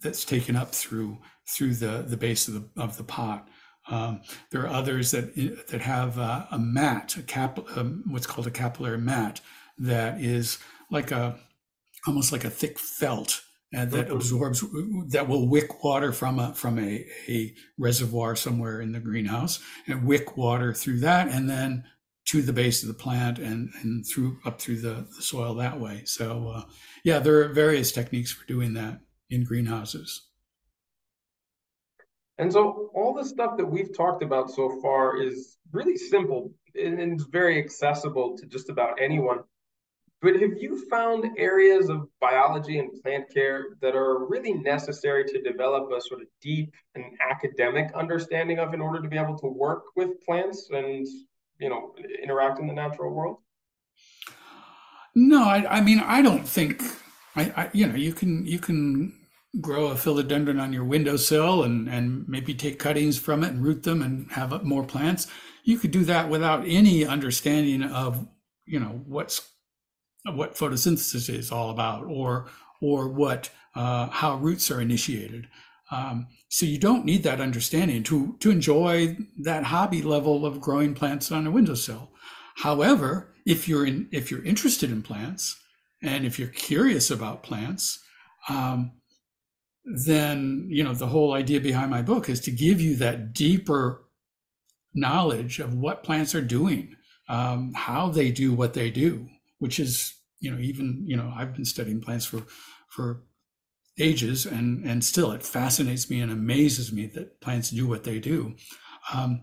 that's 0.00 0.24
taken 0.24 0.56
up 0.56 0.72
through 0.72 1.18
through 1.48 1.74
the 1.74 2.04
the 2.06 2.16
base 2.16 2.48
of 2.48 2.54
the 2.54 2.82
of 2.82 2.96
the 2.96 3.04
pot. 3.04 3.48
Um, 3.90 4.20
there 4.50 4.62
are 4.62 4.68
others 4.68 5.10
that 5.12 5.34
that 5.68 5.80
have 5.80 6.18
uh, 6.18 6.46
a 6.50 6.58
mat, 6.58 7.16
a 7.16 7.22
cap, 7.22 7.58
um, 7.76 8.04
what's 8.06 8.26
called 8.26 8.46
a 8.46 8.50
capillary 8.50 8.98
mat, 8.98 9.40
that 9.78 10.20
is 10.20 10.58
like 10.90 11.10
a 11.10 11.38
almost 12.06 12.32
like 12.32 12.44
a 12.44 12.50
thick 12.50 12.78
felt 12.78 13.42
and 13.72 13.90
that 13.90 14.06
mm-hmm. 14.06 14.16
absorbs 14.16 14.64
that 15.10 15.28
will 15.28 15.48
wick 15.48 15.84
water 15.84 16.12
from 16.12 16.38
a 16.38 16.54
from 16.54 16.78
a, 16.78 17.04
a 17.28 17.54
reservoir 17.76 18.34
somewhere 18.34 18.80
in 18.80 18.92
the 18.92 19.00
greenhouse 19.00 19.60
and 19.86 20.06
wick 20.06 20.36
water 20.36 20.72
through 20.72 21.00
that 21.00 21.28
and 21.28 21.48
then 21.48 21.84
to 22.26 22.42
the 22.42 22.52
base 22.52 22.82
of 22.82 22.88
the 22.88 22.94
plant 22.94 23.38
and 23.38 23.70
and 23.82 24.06
through 24.06 24.38
up 24.44 24.60
through 24.60 24.80
the, 24.80 25.06
the 25.16 25.22
soil 25.22 25.54
that 25.54 25.78
way 25.78 26.02
so 26.04 26.48
uh, 26.48 26.62
yeah 27.04 27.18
there 27.18 27.40
are 27.42 27.48
various 27.48 27.92
techniques 27.92 28.32
for 28.32 28.46
doing 28.46 28.74
that 28.74 29.00
in 29.30 29.44
greenhouses 29.44 30.27
and 32.38 32.52
so 32.52 32.90
all 32.94 33.12
the 33.14 33.24
stuff 33.24 33.56
that 33.56 33.66
we've 33.66 33.96
talked 33.96 34.22
about 34.22 34.50
so 34.50 34.80
far 34.80 35.20
is 35.20 35.56
really 35.72 35.96
simple 35.96 36.52
and 36.74 37.00
it's 37.00 37.24
very 37.24 37.58
accessible 37.58 38.36
to 38.38 38.46
just 38.46 38.68
about 38.70 39.00
anyone. 39.00 39.40
But 40.20 40.34
have 40.40 40.58
you 40.58 40.88
found 40.88 41.24
areas 41.36 41.88
of 41.88 42.08
biology 42.20 42.80
and 42.80 42.90
plant 43.02 43.32
care 43.32 43.66
that 43.80 43.94
are 43.94 44.26
really 44.26 44.52
necessary 44.52 45.24
to 45.24 45.42
develop 45.42 45.90
a 45.92 46.00
sort 46.00 46.22
of 46.22 46.26
deep 46.42 46.74
and 46.96 47.04
academic 47.28 47.92
understanding 47.94 48.58
of 48.58 48.74
in 48.74 48.80
order 48.80 49.00
to 49.00 49.08
be 49.08 49.16
able 49.16 49.38
to 49.38 49.46
work 49.46 49.84
with 49.94 50.20
plants 50.24 50.68
and 50.70 51.06
you 51.60 51.68
know 51.68 51.94
interact 52.22 52.58
in 52.58 52.66
the 52.66 52.72
natural 52.72 53.12
world? 53.12 53.38
No, 55.14 55.44
I, 55.44 55.78
I 55.78 55.80
mean 55.80 56.00
I 56.00 56.20
don't 56.20 56.48
think 56.48 56.82
I, 57.36 57.42
I 57.56 57.70
you 57.72 57.86
know 57.86 57.94
you 57.94 58.12
can 58.12 58.44
you 58.44 58.58
can 58.58 59.17
grow 59.60 59.88
a 59.88 59.94
philodendron 59.94 60.60
on 60.60 60.72
your 60.72 60.84
windowsill 60.84 61.62
and, 61.62 61.88
and 61.88 62.28
maybe 62.28 62.54
take 62.54 62.78
cuttings 62.78 63.18
from 63.18 63.42
it 63.42 63.52
and 63.52 63.64
root 63.64 63.82
them 63.82 64.02
and 64.02 64.30
have 64.32 64.62
more 64.64 64.84
plants. 64.84 65.26
You 65.64 65.78
could 65.78 65.90
do 65.90 66.04
that 66.04 66.28
without 66.28 66.64
any 66.66 67.04
understanding 67.04 67.82
of, 67.82 68.26
you 68.64 68.78
know, 68.78 69.02
what's 69.06 69.50
what 70.24 70.56
photosynthesis 70.56 71.32
is 71.32 71.50
all 71.50 71.70
about 71.70 72.04
or 72.04 72.48
or 72.80 73.08
what 73.08 73.50
uh, 73.74 74.08
how 74.08 74.36
roots 74.36 74.70
are 74.70 74.80
initiated. 74.80 75.48
Um, 75.90 76.26
so 76.48 76.66
you 76.66 76.78
don't 76.78 77.04
need 77.04 77.22
that 77.22 77.40
understanding 77.40 78.02
to 78.04 78.36
to 78.40 78.50
enjoy 78.50 79.16
that 79.38 79.64
hobby 79.64 80.02
level 80.02 80.44
of 80.44 80.60
growing 80.60 80.94
plants 80.94 81.32
on 81.32 81.46
a 81.46 81.50
windowsill. 81.50 82.10
However, 82.56 83.32
if 83.46 83.68
you're 83.68 83.86
in 83.86 84.08
if 84.12 84.30
you're 84.30 84.44
interested 84.44 84.90
in 84.90 85.02
plants 85.02 85.58
and 86.02 86.24
if 86.24 86.38
you're 86.38 86.48
curious 86.48 87.10
about 87.10 87.42
plants, 87.42 88.00
um, 88.48 88.92
then 89.94 90.66
you 90.68 90.84
know 90.84 90.94
the 90.94 91.06
whole 91.06 91.32
idea 91.32 91.60
behind 91.60 91.90
my 91.90 92.02
book 92.02 92.28
is 92.28 92.40
to 92.40 92.50
give 92.50 92.80
you 92.80 92.96
that 92.96 93.32
deeper 93.32 94.04
knowledge 94.94 95.58
of 95.58 95.74
what 95.74 96.02
plants 96.02 96.34
are 96.34 96.42
doing 96.42 96.94
um, 97.28 97.72
how 97.74 98.08
they 98.08 98.30
do 98.30 98.52
what 98.52 98.74
they 98.74 98.90
do 98.90 99.28
which 99.58 99.78
is 99.78 100.14
you 100.40 100.50
know 100.50 100.58
even 100.58 101.02
you 101.06 101.16
know 101.16 101.32
i've 101.36 101.54
been 101.54 101.64
studying 101.64 102.00
plants 102.00 102.24
for 102.24 102.42
for 102.88 103.22
ages 103.98 104.46
and 104.46 104.84
and 104.84 105.04
still 105.04 105.32
it 105.32 105.42
fascinates 105.42 106.08
me 106.08 106.20
and 106.20 106.30
amazes 106.30 106.92
me 106.92 107.06
that 107.06 107.40
plants 107.40 107.70
do 107.70 107.86
what 107.86 108.04
they 108.04 108.18
do. 108.18 108.54
Um, 109.12 109.42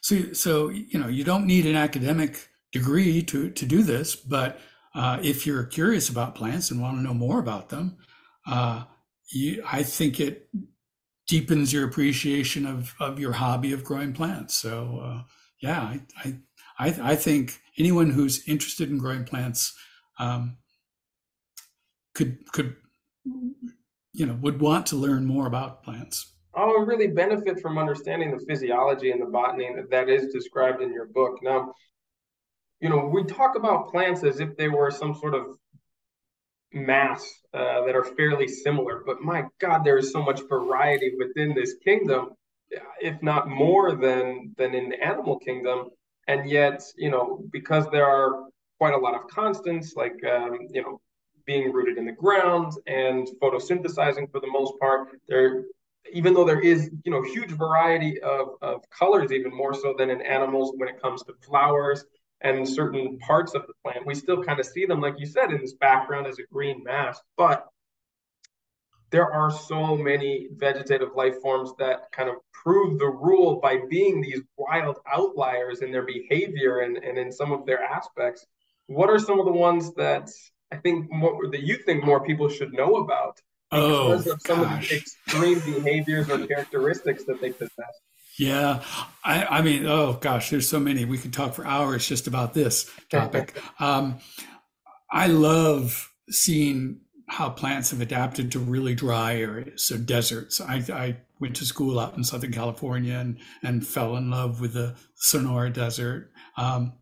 so 0.00 0.32
so 0.32 0.68
you 0.68 0.98
know 0.98 1.08
you 1.08 1.24
don't 1.24 1.46
need 1.46 1.66
an 1.66 1.76
academic 1.76 2.48
degree 2.72 3.22
to 3.22 3.50
to 3.50 3.66
do 3.66 3.82
this 3.82 4.16
but 4.16 4.60
uh, 4.94 5.18
if 5.22 5.46
you're 5.46 5.64
curious 5.64 6.08
about 6.08 6.34
plants 6.34 6.70
and 6.70 6.80
want 6.80 6.96
to 6.96 7.02
know 7.02 7.14
more 7.14 7.38
about 7.38 7.68
them 7.68 7.98
uh, 8.46 8.84
you, 9.30 9.62
I 9.70 9.82
think 9.82 10.20
it 10.20 10.48
deepens 11.28 11.72
your 11.72 11.86
appreciation 11.86 12.66
of, 12.66 12.94
of 12.98 13.18
your 13.20 13.32
hobby 13.32 13.72
of 13.72 13.84
growing 13.84 14.12
plants. 14.12 14.54
So 14.54 15.00
uh, 15.02 15.22
yeah, 15.60 15.80
I, 15.80 16.00
I, 16.24 16.34
I, 16.78 17.12
I, 17.12 17.16
think 17.16 17.60
anyone 17.78 18.10
who's 18.10 18.48
interested 18.48 18.90
in 18.90 18.98
growing 18.98 19.24
plants 19.24 19.74
um, 20.18 20.56
could 22.14 22.50
could 22.52 22.76
you 24.12 24.26
know 24.26 24.38
would 24.40 24.60
want 24.60 24.86
to 24.86 24.96
learn 24.96 25.24
more 25.24 25.46
about 25.46 25.82
plants. 25.84 26.34
Oh, 26.54 26.80
really 26.80 27.06
benefit 27.06 27.60
from 27.60 27.78
understanding 27.78 28.32
the 28.32 28.44
physiology 28.44 29.12
and 29.12 29.22
the 29.22 29.26
botany 29.26 29.70
that, 29.76 29.90
that 29.90 30.08
is 30.08 30.32
described 30.32 30.82
in 30.82 30.92
your 30.92 31.06
book. 31.06 31.38
Now, 31.42 31.72
you 32.80 32.88
know, 32.88 33.06
we 33.06 33.22
talk 33.22 33.54
about 33.56 33.88
plants 33.88 34.24
as 34.24 34.40
if 34.40 34.56
they 34.56 34.68
were 34.68 34.90
some 34.90 35.14
sort 35.14 35.34
of 35.34 35.59
mass 36.72 37.24
uh, 37.52 37.84
that 37.84 37.96
are 37.96 38.04
fairly 38.04 38.48
similar. 38.48 39.02
But 39.04 39.20
my 39.20 39.44
God, 39.58 39.84
there 39.84 39.98
is 39.98 40.12
so 40.12 40.22
much 40.22 40.40
variety 40.48 41.12
within 41.18 41.54
this 41.54 41.74
kingdom, 41.84 42.30
if 43.00 43.20
not 43.22 43.48
more 43.48 43.96
than 43.96 44.54
than 44.56 44.74
in 44.74 44.90
the 44.90 45.02
animal 45.02 45.38
kingdom. 45.38 45.88
And 46.28 46.48
yet, 46.48 46.82
you 46.96 47.10
know, 47.10 47.42
because 47.50 47.86
there 47.90 48.06
are 48.06 48.44
quite 48.78 48.94
a 48.94 48.98
lot 48.98 49.14
of 49.14 49.26
constants, 49.28 49.94
like 49.96 50.24
um, 50.24 50.58
you 50.70 50.82
know, 50.82 51.00
being 51.44 51.72
rooted 51.72 51.98
in 51.98 52.06
the 52.06 52.12
ground 52.12 52.72
and 52.86 53.28
photosynthesizing 53.42 54.30
for 54.30 54.40
the 54.40 54.50
most 54.50 54.74
part, 54.80 55.08
there 55.28 55.64
even 56.12 56.34
though 56.34 56.44
there 56.44 56.60
is 56.60 56.90
you 57.04 57.10
know 57.10 57.22
huge 57.22 57.50
variety 57.50 58.20
of, 58.20 58.50
of 58.62 58.82
colors 58.90 59.32
even 59.32 59.54
more 59.54 59.74
so 59.74 59.94
than 59.96 60.10
in 60.10 60.20
animals 60.22 60.72
when 60.76 60.88
it 60.88 61.00
comes 61.00 61.22
to 61.24 61.34
flowers 61.44 62.04
and 62.42 62.68
certain 62.68 63.18
parts 63.18 63.54
of 63.54 63.66
the 63.66 63.74
plant, 63.84 64.06
we 64.06 64.14
still 64.14 64.42
kind 64.42 64.60
of 64.60 64.66
see 64.66 64.86
them, 64.86 65.00
like 65.00 65.18
you 65.18 65.26
said, 65.26 65.50
in 65.50 65.60
this 65.60 65.74
background 65.74 66.26
as 66.26 66.38
a 66.38 66.42
green 66.52 66.82
mass. 66.84 67.20
But 67.36 67.66
there 69.10 69.30
are 69.30 69.50
so 69.50 69.96
many 69.96 70.48
vegetative 70.52 71.10
life 71.14 71.40
forms 71.42 71.72
that 71.78 72.10
kind 72.12 72.28
of 72.28 72.36
prove 72.52 72.98
the 72.98 73.08
rule 73.08 73.60
by 73.60 73.78
being 73.88 74.20
these 74.20 74.40
wild 74.56 74.98
outliers 75.12 75.80
in 75.80 75.90
their 75.90 76.04
behavior 76.04 76.80
and, 76.80 76.96
and 76.96 77.18
in 77.18 77.32
some 77.32 77.52
of 77.52 77.66
their 77.66 77.82
aspects. 77.82 78.46
What 78.86 79.10
are 79.10 79.18
some 79.18 79.38
of 79.38 79.46
the 79.46 79.52
ones 79.52 79.92
that 79.94 80.30
I 80.72 80.76
think 80.76 81.10
more 81.10 81.48
that 81.50 81.62
you 81.62 81.76
think 81.76 82.04
more 82.04 82.24
people 82.24 82.48
should 82.48 82.72
know 82.72 82.96
about 82.96 83.40
oh, 83.72 84.08
because 84.08 84.28
oh, 84.28 84.32
of 84.32 84.42
some 84.42 84.62
gosh. 84.62 84.84
of 84.84 84.88
the 84.88 84.96
extreme 84.96 85.60
behaviors 85.60 86.30
or 86.30 86.46
characteristics 86.46 87.24
that 87.24 87.40
they 87.40 87.50
possess? 87.50 88.00
Yeah, 88.40 88.82
I, 89.22 89.44
I, 89.44 89.60
mean, 89.60 89.84
oh 89.84 90.14
gosh, 90.14 90.48
there's 90.48 90.66
so 90.66 90.80
many. 90.80 91.04
We 91.04 91.18
could 91.18 91.34
talk 91.34 91.52
for 91.52 91.66
hours 91.66 92.08
just 92.08 92.26
about 92.26 92.54
this 92.54 92.90
topic. 93.10 93.60
Um, 93.78 94.18
I 95.12 95.26
love 95.26 96.10
seeing 96.30 97.00
how 97.28 97.50
plants 97.50 97.90
have 97.90 98.00
adapted 98.00 98.50
to 98.52 98.58
really 98.58 98.94
dry 98.94 99.36
areas, 99.36 99.84
so 99.84 99.98
deserts. 99.98 100.58
I, 100.58 100.76
I 100.90 101.16
went 101.38 101.54
to 101.56 101.66
school 101.66 102.00
out 102.00 102.16
in 102.16 102.24
Southern 102.24 102.50
California 102.50 103.18
and, 103.18 103.38
and 103.62 103.86
fell 103.86 104.16
in 104.16 104.30
love 104.30 104.58
with 104.58 104.72
the 104.72 104.96
Sonora 105.16 105.68
Desert. 105.68 106.30
Um, 106.56 106.94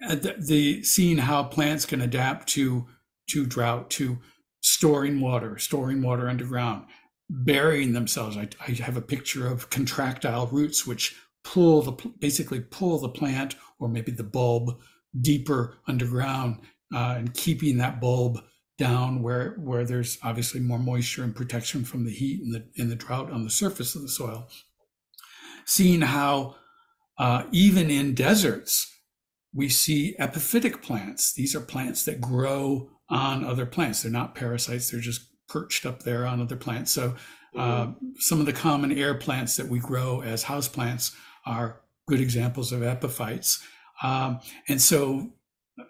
the, 0.00 0.34
the 0.36 0.82
seeing 0.82 1.18
how 1.18 1.44
plants 1.44 1.86
can 1.86 2.00
adapt 2.00 2.48
to 2.50 2.88
to 3.30 3.46
drought, 3.46 3.88
to 3.90 4.18
storing 4.60 5.20
water, 5.20 5.58
storing 5.58 6.02
water 6.02 6.28
underground, 6.28 6.86
burying 7.30 7.92
themselves. 7.92 8.36
I, 8.36 8.48
I 8.66 8.72
have 8.72 8.96
a 8.96 9.02
picture 9.02 9.46
of 9.46 9.70
contractile 9.70 10.46
roots 10.48 10.86
which 10.86 11.16
pull 11.42 11.82
the 11.82 11.92
basically 12.18 12.60
pull 12.60 12.98
the 12.98 13.08
plant 13.08 13.56
or 13.78 13.88
maybe 13.88 14.12
the 14.12 14.24
bulb 14.24 14.80
deeper 15.20 15.76
underground 15.86 16.58
uh, 16.94 17.14
and 17.18 17.34
keeping 17.34 17.78
that 17.78 18.00
bulb 18.00 18.40
down 18.78 19.22
where 19.22 19.54
where 19.60 19.84
there's 19.84 20.18
obviously 20.22 20.60
more 20.60 20.78
moisture 20.78 21.22
and 21.22 21.36
protection 21.36 21.84
from 21.84 22.04
the 22.04 22.10
heat 22.10 22.42
and 22.42 22.54
the 22.54 22.64
in 22.76 22.88
the 22.88 22.96
drought 22.96 23.30
on 23.30 23.44
the 23.44 23.50
surface 23.50 23.94
of 23.94 24.02
the 24.02 24.08
soil. 24.08 24.48
Seeing 25.64 26.02
how 26.02 26.56
uh, 27.18 27.44
even 27.52 27.90
in 27.90 28.14
deserts 28.14 28.90
we 29.54 29.68
see 29.68 30.16
epiphytic 30.18 30.82
plants. 30.82 31.32
These 31.32 31.54
are 31.54 31.60
plants 31.60 32.04
that 32.04 32.20
grow 32.20 32.90
on 33.08 33.44
other 33.44 33.66
plants. 33.66 34.02
They're 34.02 34.10
not 34.10 34.34
parasites. 34.34 34.90
They're 34.90 35.00
just 35.00 35.28
perched 35.54 35.86
up 35.86 35.98
there 36.02 36.26
on 36.30 36.40
other 36.40 36.56
plants. 36.56 36.90
So 36.92 37.04
uh, 37.56 37.86
mm-hmm. 37.86 38.06
some 38.18 38.40
of 38.40 38.46
the 38.46 38.52
common 38.66 38.90
air 38.92 39.14
plants 39.14 39.56
that 39.56 39.68
we 39.68 39.78
grow 39.78 40.20
as 40.22 40.42
house 40.42 40.68
plants 40.68 41.04
are 41.46 41.80
good 42.08 42.20
examples 42.20 42.72
of 42.72 42.82
epiphytes. 42.82 43.62
Um, 44.02 44.40
and 44.68 44.80
so 44.82 45.30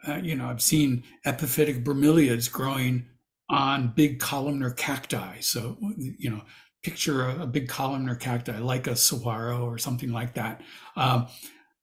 uh, 0.08 0.16
you 0.16 0.34
know, 0.34 0.46
I've 0.46 0.62
seen 0.62 1.04
epiphytic 1.26 1.84
bromeliads 1.84 2.50
growing 2.50 3.06
on 3.50 3.92
big 3.94 4.18
columnar 4.18 4.70
cacti. 4.70 5.40
So, 5.40 5.76
you 5.98 6.30
know, 6.30 6.42
picture 6.82 7.28
a, 7.28 7.42
a 7.42 7.46
big 7.46 7.68
columnar 7.68 8.14
cacti 8.14 8.58
like 8.58 8.86
a 8.86 8.96
saguaro 8.96 9.64
or 9.64 9.78
something 9.78 10.12
like 10.12 10.34
that, 10.34 10.62
um, 10.96 11.26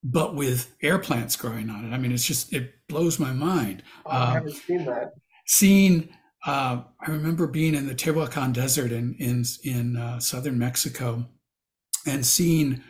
but 0.03 0.35
with 0.35 0.73
air 0.81 0.97
plants 0.97 1.35
growing 1.35 1.69
on 1.69 1.85
it. 1.85 1.93
I 1.93 1.97
mean, 1.97 2.11
it's 2.11 2.25
just, 2.25 2.53
it 2.53 2.73
blows 2.89 3.19
my 3.19 3.31
mind. 3.31 3.83
Oh, 4.05 4.09
I 4.09 4.23
um, 4.23 4.33
haven't 4.33 4.53
seen 4.53 4.85
that. 4.85 5.13
Seeing, 5.45 6.09
uh, 6.45 6.81
I 6.99 7.11
remember 7.11 7.47
being 7.47 7.75
in 7.75 7.87
the 7.87 7.95
Tehuacan 7.95 8.53
Desert 8.53 8.91
in, 8.91 9.15
in, 9.19 9.43
in 9.63 9.97
uh, 9.97 10.19
southern 10.19 10.57
Mexico 10.57 11.25
and 12.05 12.25
seeing 12.25 12.81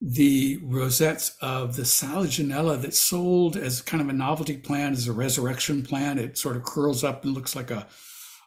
the 0.00 0.60
rosettes 0.62 1.36
of 1.42 1.74
the 1.74 1.82
Selaginella 1.82 2.80
that's 2.80 2.98
sold 2.98 3.56
as 3.56 3.82
kind 3.82 4.00
of 4.00 4.08
a 4.08 4.12
novelty 4.12 4.56
plant, 4.56 4.96
as 4.96 5.08
a 5.08 5.12
resurrection 5.12 5.82
plant. 5.82 6.20
It 6.20 6.38
sort 6.38 6.56
of 6.56 6.62
curls 6.62 7.02
up 7.02 7.24
and 7.24 7.34
looks 7.34 7.56
like 7.56 7.70
a 7.70 7.88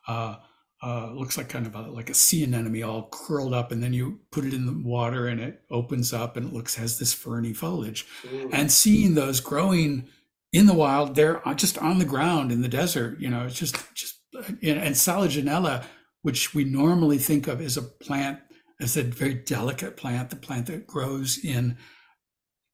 uh, 0.07 0.37
uh, 0.83 1.11
looks 1.13 1.37
like 1.37 1.47
kind 1.47 1.67
of 1.67 1.75
a, 1.75 1.81
like 1.91 2.09
a 2.09 2.13
sea 2.13 2.43
anemone 2.43 2.83
all 2.83 3.07
curled 3.11 3.53
up, 3.53 3.71
and 3.71 3.83
then 3.83 3.93
you 3.93 4.19
put 4.31 4.45
it 4.45 4.53
in 4.53 4.65
the 4.65 4.81
water 4.87 5.27
and 5.27 5.39
it 5.39 5.61
opens 5.69 6.11
up 6.11 6.37
and 6.37 6.47
it 6.47 6.53
looks 6.53 6.75
has 6.75 6.97
this 6.97 7.13
ferny 7.13 7.53
foliage. 7.53 8.07
Mm. 8.23 8.49
And 8.51 8.71
seeing 8.71 9.13
those 9.13 9.39
growing 9.41 10.07
in 10.53 10.65
the 10.65 10.73
wild, 10.73 11.15
they're 11.15 11.41
just 11.55 11.77
on 11.77 11.99
the 11.99 12.05
ground 12.05 12.51
in 12.51 12.61
the 12.61 12.67
desert. 12.67 13.19
You 13.19 13.29
know, 13.29 13.45
it's 13.45 13.59
just 13.59 13.75
just 13.93 14.20
and 14.33 14.95
Selaginella, 14.95 15.85
which 16.21 16.53
we 16.53 16.63
normally 16.63 17.17
think 17.17 17.47
of 17.47 17.61
as 17.61 17.77
a 17.77 17.81
plant 17.81 18.39
as 18.81 18.97
a 18.97 19.03
very 19.03 19.35
delicate 19.35 19.95
plant, 19.95 20.31
the 20.31 20.35
plant 20.35 20.65
that 20.65 20.87
grows 20.87 21.37
in 21.43 21.77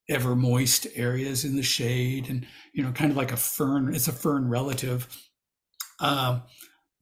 ever 0.09 0.35
moist 0.35 0.87
areas 0.95 1.43
in 1.43 1.57
the 1.57 1.63
shade 1.63 2.29
and, 2.29 2.47
you 2.73 2.81
know, 2.81 2.93
kind 2.93 3.11
of 3.11 3.17
like 3.17 3.33
a 3.33 3.37
fern. 3.37 3.93
It's 3.93 4.07
a 4.07 4.13
fern 4.13 4.47
relative. 4.47 5.05
Um, 5.99 6.43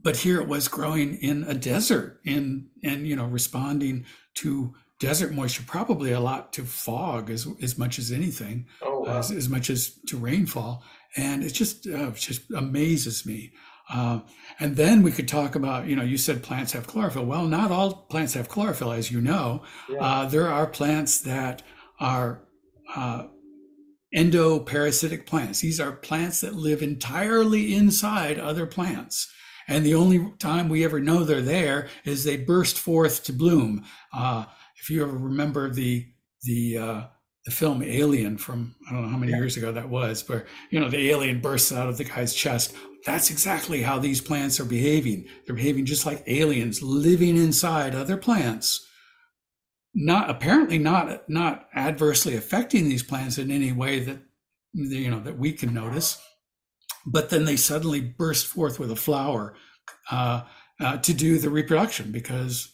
but 0.02 0.18
here 0.18 0.42
it 0.42 0.48
was 0.48 0.68
growing 0.68 1.18
in 1.18 1.44
a 1.44 1.54
desert 1.54 2.20
in, 2.26 2.70
and, 2.84 3.08
you 3.08 3.16
know, 3.16 3.26
responding 3.26 4.06
to 4.36 4.74
desert 5.00 5.34
moisture, 5.34 5.64
probably 5.68 6.12
a 6.12 6.20
lot 6.20 6.52
to 6.54 6.64
fog 6.64 7.30
as, 7.30 7.48
as 7.62 7.78
much 7.78 8.00
as 8.00 8.12
anything, 8.12 8.66
oh, 8.82 9.02
wow. 9.02 9.20
as, 9.20 9.30
as 9.30 9.50
much 9.50 9.70
as 9.70 10.00
to 10.08 10.18
rainfall. 10.18 10.84
And 11.16 11.44
it 11.44 11.54
just, 11.54 11.86
uh, 11.86 12.08
it 12.08 12.16
just 12.16 12.52
amazes 12.52 13.24
me. 13.26 13.52
Uh, 13.90 14.20
and 14.60 14.76
then 14.76 15.04
we 15.04 15.12
could 15.12 15.28
talk 15.28 15.56
about, 15.56 15.88
you 15.88 15.96
know, 15.96 16.04
you 16.04 16.18
said 16.18 16.44
plants 16.44 16.72
have 16.74 16.88
chlorophyll. 16.88 17.26
Well, 17.26 17.46
not 17.46 17.72
all 17.72 17.94
plants 18.10 18.34
have 18.34 18.50
chlorophyll, 18.50 18.92
as 18.92 19.12
you 19.12 19.22
know. 19.22 19.64
Yeah. 19.90 20.00
Uh, 20.00 20.26
there 20.26 20.48
are 20.48 20.66
plants 20.66 21.20
that 21.22 21.62
are 22.00 22.42
uh, 22.96 23.28
endoparasitic 24.16 25.26
plants. 25.26 25.60
These 25.60 25.80
are 25.80 25.92
plants 25.92 26.42
that 26.42 26.56
live 26.56 26.82
entirely 26.82 27.76
inside 27.76 28.40
other 28.40 28.66
plants. 28.66 29.32
And 29.68 29.86
the 29.86 29.96
only 29.96 30.34
time 30.40 30.70
we 30.70 30.84
ever 30.84 31.00
know 31.00 31.24
they're 31.24 31.42
there 31.42 31.88
is 32.04 32.24
they 32.24 32.38
burst 32.38 32.78
forth 32.78 33.24
to 33.26 33.34
bloom. 33.34 33.84
Uh, 34.14 34.46
if 34.82 34.90
you 34.90 35.02
ever 35.04 35.18
remember 35.18 35.72
the 35.72 36.08
the 36.44 36.78
uh, 36.78 37.02
the 37.46 37.52
film 37.52 37.82
Alien 37.82 38.38
from 38.38 38.76
I 38.88 38.94
don't 38.94 39.04
know 39.04 39.10
how 39.10 39.18
many 39.18 39.32
yeah. 39.32 39.40
years 39.40 39.58
ago 39.58 39.72
that 39.72 39.90
was, 39.90 40.28
where 40.30 40.46
you 40.70 40.80
know 40.80 40.90
the 40.90 41.10
alien 41.10 41.42
bursts 41.42 41.72
out 41.72 41.90
of 41.90 41.98
the 41.98 42.04
guy's 42.04 42.34
chest. 42.34 42.76
That's 43.06 43.30
exactly 43.30 43.84
how 43.84 44.00
these 44.00 44.20
plants 44.20 44.60
are 44.60 44.66
behaving. 44.66 45.28
They're 45.46 45.56
behaving 45.56 45.86
just 45.86 46.06
like 46.06 46.24
aliens, 46.26 46.82
living 46.82 47.38
inside 47.38 47.94
other 47.94 48.18
plants, 48.18 48.86
not 49.94 50.30
apparently 50.30 50.80
not 50.80 51.30
not 51.30 51.68
adversely 51.76 52.36
affecting 52.36 52.90
these 52.90 53.04
plants 53.04 53.38
in 53.38 53.52
any 53.52 53.72
way 53.72 54.00
that 54.00 54.20
you 54.74 55.10
know 55.10 55.20
that 55.20 55.38
we 55.38 55.54
can 55.54 55.74
notice. 55.74 56.20
But 57.06 57.30
then 57.30 57.46
they 57.46 57.56
suddenly 57.56 58.02
burst 58.02 58.48
forth 58.48 58.80
with 58.80 58.92
a 58.92 58.96
flower 58.96 59.56
uh, 60.10 60.42
uh, 60.80 60.98
to 60.98 61.14
do 61.14 61.38
the 61.38 61.52
reproduction 61.52 62.12
because 62.12 62.74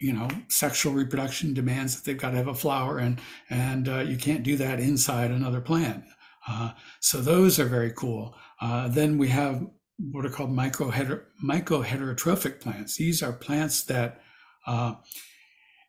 you 0.00 0.12
know 0.12 0.28
sexual 0.48 0.94
reproduction 0.94 1.54
demands 1.54 1.94
that 1.94 2.04
they've 2.04 2.20
got 2.20 2.30
to 2.30 2.36
have 2.36 2.48
a 2.48 2.54
flower 2.54 2.98
and 2.98 3.20
and 3.50 3.88
uh, 3.88 3.98
you 3.98 4.16
can't 4.16 4.42
do 4.42 4.56
that 4.56 4.80
inside 4.80 5.30
another 5.30 5.60
plant 5.60 6.04
uh, 6.48 6.72
so 7.00 7.20
those 7.20 7.58
are 7.58 7.64
very 7.64 7.92
cool 7.92 8.34
uh, 8.60 8.88
then 8.88 9.18
we 9.18 9.28
have 9.28 9.66
what 9.98 10.26
are 10.26 10.30
called 10.30 10.50
mycoheterotrophic 10.50 12.60
plants. 12.60 12.96
These 12.96 13.22
are 13.22 13.32
plants 13.32 13.84
that, 13.84 14.20
uh, 14.66 14.96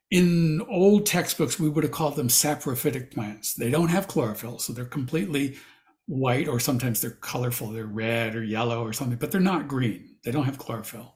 in 0.10 0.62
old 0.70 1.06
textbooks, 1.06 1.60
we 1.60 1.68
would 1.68 1.84
have 1.84 1.92
called 1.92 2.16
them 2.16 2.30
saprophytic 2.30 3.12
plants. 3.12 3.54
They 3.54 3.70
don't 3.70 3.90
have 3.90 4.08
chlorophyll, 4.08 4.60
so 4.60 4.72
they're 4.72 4.86
completely 4.86 5.58
white, 6.06 6.48
or 6.48 6.62
sometimes 6.62 7.02
they're 7.02 7.12
colorful. 7.12 7.72
They're 7.72 7.86
red 7.86 8.34
or 8.36 8.44
yellow 8.44 8.86
or 8.86 8.94
something, 8.94 9.18
but 9.18 9.32
they're 9.32 9.42
not 9.42 9.68
green. 9.68 10.16
They 10.24 10.32
don't 10.32 10.46
have 10.46 10.58
chlorophyll. 10.58 11.16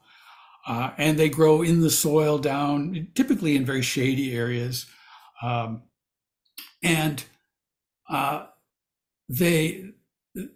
Uh, 0.67 0.91
and 0.97 1.17
they 1.17 1.29
grow 1.29 1.61
in 1.61 1.79
the 1.79 1.89
soil 1.89 2.37
down, 2.37 3.07
typically 3.15 3.55
in 3.55 3.65
very 3.65 3.81
shady 3.81 4.35
areas. 4.35 4.85
Um, 5.41 5.83
and 6.83 7.23
uh, 8.09 8.47
they 9.29 9.93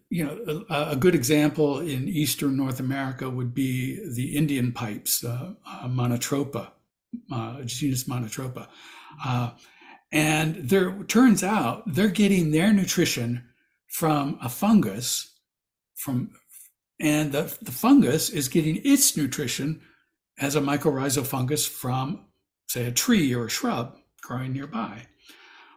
you 0.09 0.23
know, 0.23 0.63
a, 0.69 0.91
a, 0.91 0.95
good 0.95 1.15
example 1.15 1.79
in 1.79 2.07
eastern 2.07 2.55
North 2.55 2.79
America 2.79 3.29
would 3.29 3.53
be 3.53 3.99
the 4.13 4.35
Indian 4.35 4.71
pipes, 4.71 5.23
uh, 5.23 5.53
uh, 5.67 5.87
Monotropa, 5.87 6.71
uh, 7.31 7.61
genus 7.63 8.05
Monotropa. 8.05 8.67
Uh, 9.25 9.51
and 10.11 10.55
there 10.69 11.03
turns 11.03 11.43
out 11.43 11.83
they're 11.85 12.07
getting 12.07 12.51
their 12.51 12.71
nutrition 12.71 13.43
from 13.87 14.37
a 14.41 14.49
fungus, 14.49 15.33
from 15.95 16.31
and 16.99 17.33
the, 17.33 17.57
the 17.61 17.71
fungus 17.71 18.29
is 18.29 18.47
getting 18.47 18.79
its 18.85 19.17
nutrition 19.17 19.81
as 20.39 20.55
a 20.55 20.61
mycorrhizal 20.61 21.25
fungus 21.25 21.65
from, 21.65 22.25
say, 22.67 22.85
a 22.85 22.91
tree 22.91 23.33
or 23.33 23.45
a 23.45 23.49
shrub 23.49 23.97
growing 24.21 24.53
nearby. 24.53 25.05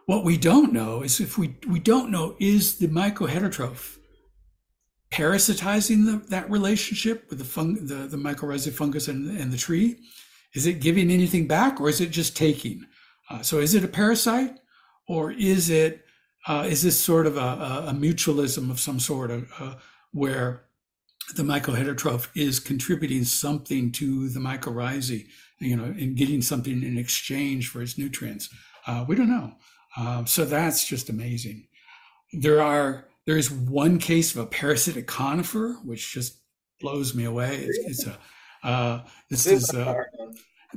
What 0.09 0.23
we 0.23 0.37
don't 0.37 0.73
know 0.73 1.03
is 1.03 1.19
if 1.19 1.37
we, 1.37 1.55
we 1.67 1.79
don't 1.79 2.09
know 2.09 2.35
is 2.39 2.79
the 2.79 2.87
mycoheterotroph 2.87 3.99
parasitizing 5.11 6.05
the, 6.05 6.27
that 6.29 6.49
relationship 6.49 7.29
with 7.29 7.37
the, 7.37 7.45
fung, 7.45 7.75
the, 7.85 8.07
the 8.07 8.17
mycorrhizal 8.17 8.73
fungus 8.73 9.07
and, 9.07 9.39
and 9.39 9.51
the 9.51 9.57
tree? 9.57 9.99
Is 10.55 10.65
it 10.65 10.81
giving 10.81 11.11
anything 11.11 11.47
back 11.47 11.79
or 11.79 11.89
is 11.89 12.01
it 12.01 12.09
just 12.09 12.35
taking? 12.35 12.87
Uh, 13.29 13.43
so 13.43 13.59
is 13.59 13.75
it 13.75 13.83
a 13.83 13.87
parasite 13.87 14.57
or 15.07 15.31
is 15.31 15.69
it 15.69 16.03
uh, 16.47 16.65
is 16.67 16.81
this 16.81 16.99
sort 16.99 17.27
of 17.27 17.37
a, 17.37 17.89
a, 17.89 17.93
mutualism 17.93 18.71
of 18.71 18.79
some 18.79 18.99
sort 18.99 19.29
of, 19.29 19.47
uh, 19.59 19.75
where 20.11 20.63
the 21.35 21.43
mycoheterotroph 21.43 22.29
is 22.33 22.59
contributing 22.59 23.25
something 23.25 23.91
to 23.91 24.27
the 24.29 24.39
mycorrhizae, 24.39 25.27
you 25.59 25.75
know, 25.75 25.83
and 25.83 26.17
getting 26.17 26.41
something 26.41 26.81
in 26.81 26.97
exchange 26.97 27.69
for 27.69 27.83
its 27.83 27.95
nutrients? 27.95 28.49
Uh, 28.87 29.05
we 29.07 29.15
don't 29.15 29.29
know. 29.29 29.53
Um, 29.97 30.27
so 30.27 30.45
that's 30.45 30.87
just 30.87 31.09
amazing. 31.09 31.67
There 32.33 32.61
are 32.61 33.07
there 33.25 33.37
is 33.37 33.51
one 33.51 33.99
case 33.99 34.33
of 34.33 34.41
a 34.41 34.45
parasitic 34.47 35.07
conifer, 35.07 35.77
which 35.83 36.13
just 36.13 36.39
blows 36.79 37.13
me 37.13 37.25
away. 37.25 37.57
It's, 37.57 37.77
it's 37.79 38.07
a 38.07 38.17
uh, 38.63 39.01
this 39.29 39.47
is 39.47 39.73
a 39.73 40.05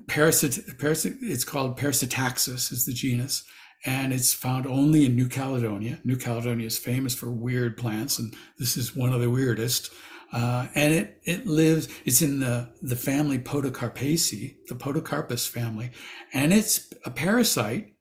parasit, 0.06 0.76
parasit. 0.76 1.18
It's 1.22 1.44
called 1.44 1.78
Parasitaxus 1.78 2.72
is 2.72 2.84
the 2.86 2.92
genus, 2.92 3.44
and 3.84 4.12
it's 4.12 4.32
found 4.32 4.66
only 4.66 5.06
in 5.06 5.16
New 5.16 5.28
Caledonia. 5.28 5.98
New 6.04 6.16
Caledonia 6.16 6.66
is 6.66 6.78
famous 6.78 7.14
for 7.14 7.30
weird 7.30 7.76
plants, 7.76 8.18
and 8.18 8.34
this 8.58 8.76
is 8.76 8.94
one 8.94 9.12
of 9.12 9.20
the 9.20 9.30
weirdest. 9.30 9.92
Uh, 10.32 10.66
and 10.74 10.94
it 10.94 11.20
it 11.24 11.46
lives. 11.46 11.88
It's 12.04 12.22
in 12.22 12.40
the 12.40 12.70
the 12.80 12.96
family 12.96 13.38
Podocarpaceae, 13.38 14.56
the 14.68 14.74
Podocarpus 14.74 15.46
family, 15.46 15.90
and 16.32 16.52
it's 16.52 16.92
a 17.04 17.10
parasite 17.10 17.91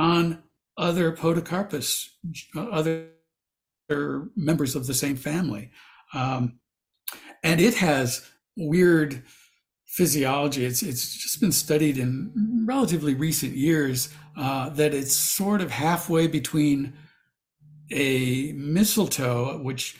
on 0.00 0.42
other 0.78 1.12
Podocarpus, 1.12 2.08
other 2.56 3.10
members 4.34 4.74
of 4.74 4.86
the 4.86 4.94
same 4.94 5.16
family. 5.16 5.70
Um, 6.14 6.58
and 7.42 7.60
it 7.60 7.74
has 7.74 8.26
weird 8.56 9.22
physiology. 9.86 10.64
It's, 10.64 10.82
it's 10.82 11.16
just 11.18 11.40
been 11.40 11.52
studied 11.52 11.98
in 11.98 12.32
relatively 12.66 13.14
recent 13.14 13.54
years 13.54 14.08
uh, 14.38 14.70
that 14.70 14.94
it's 14.94 15.12
sort 15.14 15.60
of 15.60 15.70
halfway 15.70 16.26
between 16.28 16.94
a 17.90 18.52
mistletoe, 18.52 19.58
which 19.58 19.98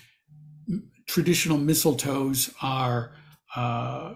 traditional 1.06 1.58
mistletoes 1.58 2.54
are 2.62 3.12
uh, 3.54 4.14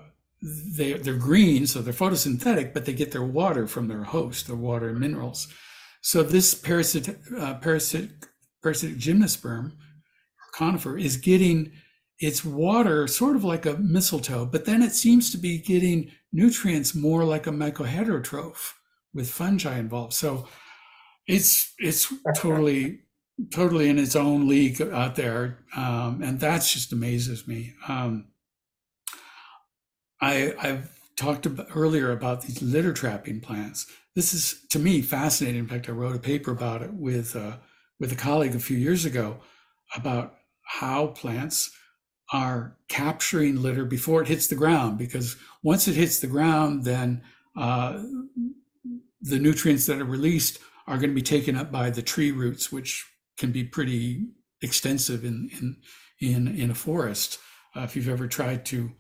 they, 0.77 0.95
they're 0.95 1.15
green, 1.15 1.67
so 1.67 1.83
they're 1.83 1.93
photosynthetic, 1.93 2.73
but 2.73 2.85
they 2.85 2.93
get 2.93 3.13
their 3.13 3.25
water 3.25 3.67
from 3.67 3.89
their 3.89 4.05
host, 4.05 4.47
their 4.47 4.57
water 4.57 4.89
and 4.89 5.01
minerals. 5.01 5.49
So 6.05 6.23
this 6.23 6.55
parasitic, 6.55 7.17
uh, 7.35 7.55
parasitic, 7.55 8.11
parasitic 8.63 8.99
gymnosperm 8.99 9.73
or 9.73 10.47
conifer 10.55 10.99
is 10.99 11.17
getting 11.17 11.73
its 12.19 12.45
water 12.45 13.07
sort 13.07 13.37
of 13.37 13.43
like 13.43 13.65
a 13.65 13.79
mistletoe, 13.79 14.45
but 14.45 14.67
then 14.67 14.83
it 14.83 14.93
seems 14.93 15.33
to 15.33 15.39
be 15.39 15.59
getting 15.59 16.11
nutrients 16.31 16.95
more 16.95 17.25
like 17.25 17.47
a 17.47 17.51
mycoheterotroph 17.51 18.75
with 19.15 19.31
fungi 19.31 19.79
involved. 19.79 20.13
So 20.13 20.47
it's 21.27 21.73
it's 21.79 22.13
totally 22.37 23.01
totally 23.51 23.89
in 23.89 23.99
its 23.99 24.15
own 24.15 24.47
league 24.47 24.83
out 24.83 25.17
there, 25.17 25.65
um, 25.75 26.21
and 26.23 26.39
that 26.41 26.59
just 26.59 26.93
amazes 26.93 27.49
me. 27.49 27.73
Um, 27.89 28.27
I, 30.21 30.55
I've 30.61 30.94
talked 31.17 31.47
about 31.47 31.69
earlier 31.75 32.11
about 32.11 32.43
these 32.43 32.63
litter 32.63 32.93
trapping 32.93 33.41
plants. 33.41 33.87
This 34.15 34.33
is 34.33 34.65
to 34.71 34.79
me 34.79 35.03
fascinating. 35.03 35.61
In 35.61 35.69
fact, 35.69 35.89
I 35.89 35.93
wrote 35.93 36.17
a 36.17 36.21
paper 36.21 36.51
about 36.51 36.83
it 36.83 36.93
with 36.93 37.37
uh, 37.37 37.59
with 38.01 38.13
a 38.13 38.17
colleague 38.17 38.55
a 38.55 38.61
few 38.61 38.77
years 38.77 39.05
ago 39.05 39.39
about 39.95 40.37
how 40.63 41.09
plants 41.09 41.71
are 42.33 42.77
capturing 42.89 43.61
litter 43.61 43.85
before 43.85 44.23
it 44.23 44.29
hits 44.29 44.47
the 44.47 44.55
ground. 44.55 44.99
Because 44.99 45.37
once 45.63 45.87
it 45.87 45.95
hits 45.95 46.19
the 46.19 46.27
ground, 46.27 46.85
then 46.85 47.23
uh, 47.57 48.03
the 49.21 49.39
nutrients 49.39 49.87
that 49.87 50.01
are 50.01 50.05
released 50.05 50.59
are 50.87 50.97
going 50.97 51.11
to 51.11 51.15
be 51.15 51.23
taken 51.23 51.57
up 51.57 51.71
by 51.71 51.91
the 51.91 52.03
tree 52.03 52.31
roots, 52.31 52.73
which 52.73 53.09
can 53.39 53.53
be 53.53 53.65
pretty 53.65 54.27
extensive 54.63 55.25
in 55.25 55.51
in 55.61 55.77
in, 56.21 56.49
in 56.49 56.71
a 56.71 56.75
forest. 56.75 57.39
Uh, 57.77 57.81
if 57.81 57.97
you've 57.97 58.09
ever 58.09 58.29
tried 58.29 58.65
to 58.65 58.93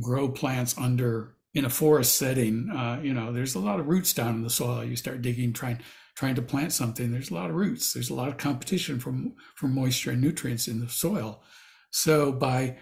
grow 0.00 0.28
plants 0.28 0.76
under 0.78 1.36
in 1.54 1.64
a 1.64 1.70
forest 1.70 2.16
setting, 2.16 2.68
uh, 2.70 3.00
you 3.00 3.14
know, 3.14 3.32
there's 3.32 3.54
a 3.54 3.60
lot 3.60 3.78
of 3.78 3.86
roots 3.86 4.12
down 4.12 4.34
in 4.34 4.42
the 4.42 4.50
soil. 4.50 4.84
You 4.84 4.96
start 4.96 5.22
digging, 5.22 5.52
trying 5.52 5.80
trying 6.16 6.34
to 6.34 6.42
plant 6.42 6.72
something. 6.72 7.10
There's 7.10 7.30
a 7.30 7.34
lot 7.34 7.50
of 7.50 7.56
roots. 7.56 7.92
There's 7.92 8.10
a 8.10 8.14
lot 8.14 8.28
of 8.28 8.36
competition 8.36 8.98
from 8.98 9.34
for 9.56 9.68
moisture 9.68 10.10
and 10.10 10.20
nutrients 10.20 10.68
in 10.68 10.80
the 10.80 10.88
soil. 10.88 11.42
So 11.90 12.32
by 12.32 12.78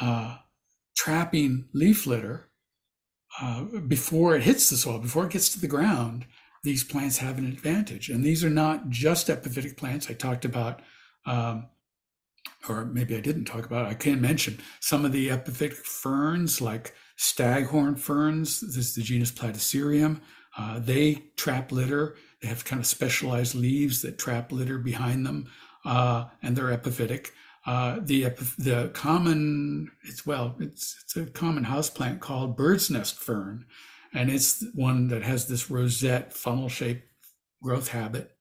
uh, 0.00 0.36
trapping 0.96 1.68
leaf 1.74 2.06
litter 2.06 2.50
uh, 3.40 3.64
before 3.88 4.36
it 4.36 4.42
hits 4.42 4.70
the 4.70 4.76
soil, 4.76 4.98
before 4.98 5.26
it 5.26 5.32
gets 5.32 5.48
to 5.50 5.60
the 5.60 5.66
ground, 5.66 6.26
these 6.62 6.84
plants 6.84 7.18
have 7.18 7.38
an 7.38 7.46
advantage. 7.46 8.08
And 8.08 8.22
these 8.22 8.44
are 8.44 8.50
not 8.50 8.88
just 8.88 9.28
epiphytic 9.28 9.76
plants. 9.76 10.08
I 10.08 10.14
talked 10.14 10.44
about 10.44 10.80
um, 11.26 11.66
or 12.68 12.84
maybe 12.84 13.16
I 13.16 13.20
didn't 13.20 13.46
talk 13.46 13.64
about, 13.66 13.86
it, 13.86 13.90
I 13.90 13.94
can 13.94 14.20
mention 14.20 14.58
some 14.80 15.04
of 15.04 15.12
the 15.12 15.28
epiphytic 15.28 15.74
ferns 15.74 16.60
like 16.60 16.94
staghorn 17.16 17.96
ferns. 17.96 18.60
This 18.60 18.76
is 18.76 18.94
the 18.94 19.02
genus 19.02 19.32
Platycerium. 19.32 20.20
Uh, 20.56 20.78
they 20.78 21.24
trap 21.36 21.72
litter. 21.72 22.16
They 22.40 22.48
have 22.48 22.64
kind 22.64 22.80
of 22.80 22.86
specialized 22.86 23.54
leaves 23.54 24.02
that 24.02 24.18
trap 24.18 24.52
litter 24.52 24.78
behind 24.78 25.24
them, 25.24 25.50
uh, 25.84 26.26
and 26.42 26.56
they're 26.56 26.76
epiphytic. 26.76 27.30
Uh, 27.64 28.00
the 28.02 28.24
the 28.58 28.90
common 28.92 29.90
it's 30.02 30.26
well 30.26 30.56
it's 30.58 30.96
it's 31.04 31.16
a 31.16 31.26
common 31.26 31.64
houseplant 31.64 32.18
called 32.18 32.56
bird's 32.56 32.90
nest 32.90 33.18
fern, 33.18 33.64
and 34.12 34.30
it's 34.30 34.64
one 34.74 35.08
that 35.08 35.22
has 35.22 35.46
this 35.46 35.70
rosette 35.70 36.32
funnel 36.32 36.68
shaped 36.68 37.06
growth 37.62 37.88
habit, 37.88 38.32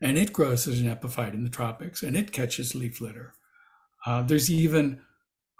and 0.00 0.16
it 0.16 0.32
grows 0.32 0.68
as 0.68 0.80
an 0.80 0.88
epiphyte 0.88 1.34
in 1.34 1.42
the 1.42 1.50
tropics, 1.50 2.02
and 2.02 2.16
it 2.16 2.32
catches 2.32 2.74
leaf 2.76 3.00
litter. 3.00 3.34
Uh, 4.06 4.22
there's 4.22 4.50
even 4.50 5.00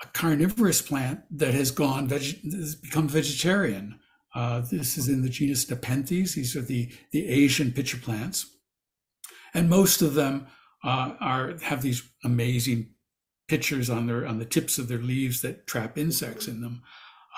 a 0.02 0.06
carnivorous 0.08 0.82
plant 0.82 1.20
that 1.30 1.54
has 1.54 1.70
gone 1.70 2.08
veg- 2.08 2.42
has 2.52 2.74
become 2.76 3.08
vegetarian. 3.08 3.98
Uh, 4.34 4.60
this 4.60 4.96
is 4.96 5.08
in 5.08 5.22
the 5.22 5.28
genus 5.28 5.68
Nepenthes. 5.68 6.34
These 6.34 6.54
are 6.56 6.62
the 6.62 6.90
the 7.12 7.28
Asian 7.28 7.72
pitcher 7.72 7.98
plants, 7.98 8.46
and 9.54 9.68
most 9.68 10.02
of 10.02 10.14
them 10.14 10.46
uh, 10.84 11.14
are 11.20 11.58
have 11.62 11.82
these 11.82 12.08
amazing 12.24 12.90
pitchers 13.48 13.90
on 13.90 14.06
their 14.06 14.26
on 14.26 14.38
the 14.38 14.44
tips 14.44 14.78
of 14.78 14.88
their 14.88 14.98
leaves 14.98 15.40
that 15.40 15.66
trap 15.66 15.98
insects 15.98 16.46
in 16.46 16.60
them. 16.60 16.82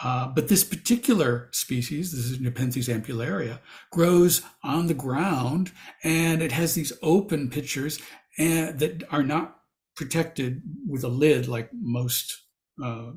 Uh, 0.03 0.27
but 0.29 0.49
this 0.49 0.65
particular 0.65 1.49
species, 1.53 2.13
this 2.13 2.25
is 2.25 2.41
Nepenthes 2.41 2.89
ampullaria, 2.89 3.59
grows 3.91 4.41
on 4.63 4.87
the 4.87 4.95
ground 4.95 5.73
and 6.03 6.41
it 6.41 6.53
has 6.53 6.75
these 6.75 6.93
open 7.03 7.51
pitchers 7.51 8.01
and, 8.39 8.79
that 8.79 9.05
are 9.13 9.23
not 9.23 9.60
protected 10.01 10.63
with 10.89 11.05
a 11.05 11.09
lid 11.09 11.47
like 11.47 11.69
most 11.75 12.45
uh, 12.83 13.11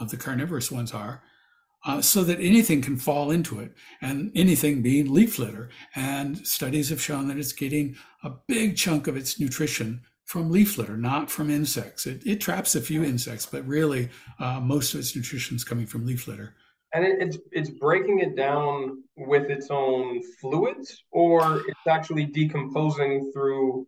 of 0.00 0.10
the 0.10 0.16
carnivorous 0.16 0.72
ones 0.72 0.94
are, 0.94 1.22
uh, 1.84 2.00
so 2.00 2.24
that 2.24 2.40
anything 2.40 2.80
can 2.80 2.96
fall 2.96 3.30
into 3.30 3.60
it, 3.60 3.74
and 4.00 4.32
anything 4.34 4.80
being 4.80 5.12
leaf 5.12 5.38
litter. 5.38 5.68
And 5.94 6.38
studies 6.46 6.88
have 6.88 7.02
shown 7.02 7.28
that 7.28 7.36
it's 7.36 7.52
getting 7.52 7.94
a 8.24 8.30
big 8.48 8.78
chunk 8.78 9.06
of 9.06 9.18
its 9.18 9.38
nutrition 9.38 10.00
from 10.24 10.50
leaf 10.50 10.78
litter, 10.78 10.96
not 10.96 11.30
from 11.30 11.50
insects. 11.50 12.06
It, 12.06 12.22
it 12.24 12.40
traps 12.40 12.74
a 12.74 12.80
few 12.80 13.04
insects, 13.04 13.44
but 13.44 13.66
really 13.66 14.08
uh, 14.38 14.60
most 14.60 14.94
of 14.94 15.00
its 15.00 15.14
nutrition 15.14 15.56
is 15.56 15.64
coming 15.64 15.86
from 15.86 16.06
leaf 16.06 16.26
litter. 16.26 16.54
And 16.94 17.04
it, 17.04 17.20
it's 17.20 17.38
it's 17.52 17.70
breaking 17.70 18.20
it 18.20 18.34
down 18.34 19.02
with 19.16 19.50
its 19.50 19.68
own 19.70 20.22
fluids, 20.40 21.04
or 21.12 21.58
it's 21.68 21.86
actually 21.86 22.24
decomposing 22.24 23.30
through 23.34 23.86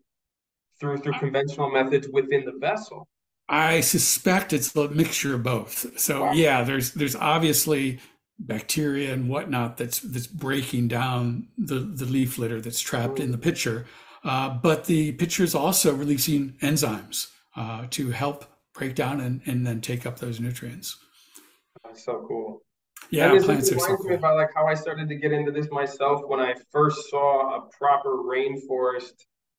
through 0.83 0.99
through 0.99 1.12
conventional 1.14 1.70
methods 1.70 2.09
within 2.12 2.45
the 2.45 2.53
vessel? 2.53 3.09
I 3.49 3.80
suspect 3.80 4.53
it's 4.53 4.74
a 4.74 4.89
mixture 4.89 5.35
of 5.35 5.43
both. 5.43 5.99
So 5.99 6.22
wow. 6.22 6.33
yeah, 6.33 6.64
there's 6.64 6.93
there's 6.93 7.14
obviously 7.14 8.01
bacteria 8.39 9.12
and 9.12 9.28
whatnot 9.28 9.76
that's 9.76 10.01
that's 10.01 10.26
breaking 10.26 10.89
down 10.89 11.47
the 11.57 11.78
the 11.78 12.05
leaf 12.05 12.39
litter 12.39 12.61
that's 12.61 12.80
trapped 12.80 13.20
in 13.20 13.30
the 13.30 13.39
mm. 13.39 13.43
pitcher, 13.43 13.87
uh, 14.24 14.49
but 14.51 14.87
the 14.87 15.12
pitcher 15.12 15.45
is 15.45 15.55
also 15.55 15.95
releasing 15.95 16.53
enzymes 16.62 17.28
uh, 17.57 17.87
to 17.91 18.11
help 18.11 18.45
break 18.74 18.95
down 18.95 19.20
and, 19.20 19.41
and 19.47 19.66
then 19.66 19.80
take 19.80 20.05
up 20.07 20.18
those 20.18 20.41
nutrients. 20.41 20.97
That's 21.85 22.05
so 22.05 22.24
cool. 22.26 22.62
Yeah, 23.11 23.35
and 23.35 23.45
plants 23.45 23.70
are 23.70 23.78
so 23.78 23.97
cool. 23.97 24.07
me 24.09 24.14
about 24.14 24.37
like 24.37 24.51
how 24.55 24.66
I 24.66 24.74
started 24.74 25.09
to 25.09 25.14
get 25.14 25.33
into 25.33 25.53
this 25.53 25.70
myself 25.70 26.22
when 26.26 26.41
I 26.41 26.55
first 26.70 27.11
saw 27.11 27.57
a 27.57 27.68
proper 27.78 28.16
rainforest 28.16 29.12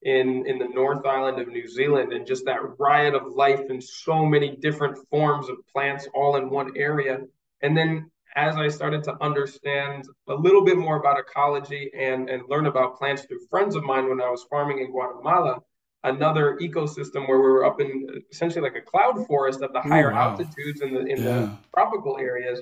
in 0.04 0.46
in 0.46 0.58
the 0.58 0.68
North 0.68 1.04
Island 1.06 1.40
of 1.40 1.48
New 1.48 1.66
Zealand, 1.66 2.12
and 2.12 2.26
just 2.26 2.44
that 2.44 2.60
riot 2.78 3.14
of 3.14 3.34
life 3.34 3.62
and 3.68 3.82
so 3.82 4.24
many 4.24 4.56
different 4.56 4.98
forms 5.10 5.48
of 5.48 5.56
plants 5.72 6.06
all 6.14 6.36
in 6.36 6.50
one 6.50 6.72
area. 6.76 7.20
And 7.62 7.76
then 7.76 8.10
as 8.36 8.56
I 8.56 8.68
started 8.68 9.02
to 9.04 9.16
understand 9.22 10.06
a 10.28 10.34
little 10.34 10.64
bit 10.64 10.76
more 10.76 10.98
about 10.98 11.18
ecology 11.18 11.90
and 11.96 12.28
and 12.28 12.42
learn 12.48 12.66
about 12.66 12.98
plants 12.98 13.22
through 13.22 13.46
friends 13.48 13.76
of 13.76 13.84
mine 13.84 14.08
when 14.08 14.20
I 14.20 14.28
was 14.28 14.44
farming 14.50 14.80
in 14.80 14.90
Guatemala, 14.90 15.60
another 16.02 16.58
ecosystem 16.60 17.26
where 17.28 17.38
we 17.38 17.48
were 17.48 17.64
up 17.64 17.80
in 17.80 18.06
essentially 18.30 18.62
like 18.62 18.76
a 18.76 18.82
cloud 18.82 19.26
forest 19.26 19.62
at 19.62 19.72
the 19.72 19.78
oh, 19.78 19.88
higher 19.88 20.12
wow. 20.12 20.30
altitudes 20.30 20.82
in 20.82 20.92
the 20.92 21.00
in 21.00 21.18
yeah. 21.18 21.24
the 21.24 21.58
tropical 21.74 22.18
areas. 22.18 22.60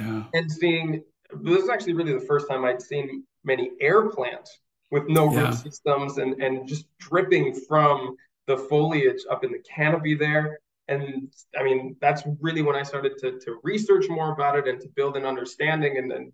Yeah. 0.00 0.24
And 0.34 0.50
seeing 0.50 1.02
this 1.42 1.64
is 1.64 1.68
actually 1.68 1.94
really 1.94 2.14
the 2.14 2.26
first 2.26 2.48
time 2.48 2.64
I'd 2.64 2.80
seen 2.80 3.24
many 3.44 3.72
air 3.80 4.08
plants 4.08 4.58
with 4.90 5.08
no 5.08 5.32
yeah. 5.32 5.48
root 5.48 5.54
systems 5.54 6.18
and, 6.18 6.42
and 6.42 6.66
just 6.66 6.86
dripping 6.98 7.54
from 7.54 8.16
the 8.46 8.56
foliage 8.56 9.22
up 9.30 9.44
in 9.44 9.52
the 9.52 9.58
canopy 9.58 10.14
there. 10.14 10.58
And 10.88 11.30
I 11.58 11.62
mean, 11.62 11.96
that's 12.00 12.22
really 12.40 12.62
when 12.62 12.76
I 12.76 12.82
started 12.82 13.18
to, 13.18 13.38
to 13.40 13.60
research 13.62 14.08
more 14.08 14.32
about 14.32 14.56
it 14.56 14.66
and 14.66 14.80
to 14.80 14.88
build 14.88 15.16
an 15.16 15.26
understanding 15.26 15.98
and, 15.98 16.10
and, 16.10 16.32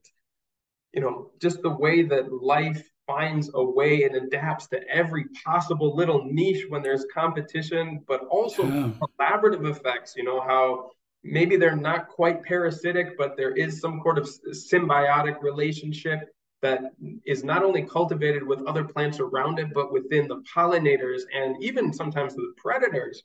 you 0.93 1.01
know, 1.01 1.33
just 1.41 1.61
the 1.63 1.71
way 1.71 2.03
that 2.03 2.33
life 2.33 2.89
finds 3.07 3.51
a 3.55 3.63
way 3.63 4.05
and 4.05 4.15
adapts 4.15 4.69
to 4.69 4.81
every 4.89 5.25
possible 5.45 5.95
little 5.97 6.25
niche 6.25 6.67
when 6.69 6.83
there's 6.83 7.05
competition, 7.13 8.03
but 8.07 8.21
also 8.31 8.65
yeah. 8.65 8.91
collaborative 9.01 9.69
effects, 9.69 10.15
you 10.17 10.23
know, 10.23 10.41
how 10.41 10.91
maybe 11.25 11.57
they're 11.57 11.77
not 11.77 12.09
quite 12.09 12.45
parasitic, 12.45 13.19
but 13.19 13.37
there 13.37 13.51
is 13.51 13.81
some 13.81 14.01
sort 14.03 14.19
of 14.19 14.29
symbiotic 14.53 15.43
relationship 15.43 16.21
that 16.65 16.95
is 17.27 17.45
not 17.45 17.63
only 17.63 17.83
cultivated 17.83 18.43
with 18.43 18.67
other 18.67 18.85
plants 18.85 19.21
around 19.21 19.59
it, 19.59 19.75
but 19.75 19.93
within 19.93 20.27
the 20.27 20.43
pollinators 20.53 21.23
and 21.35 21.63
even 21.63 21.93
sometimes 21.93 22.35
the 22.35 22.55
predators 22.57 23.23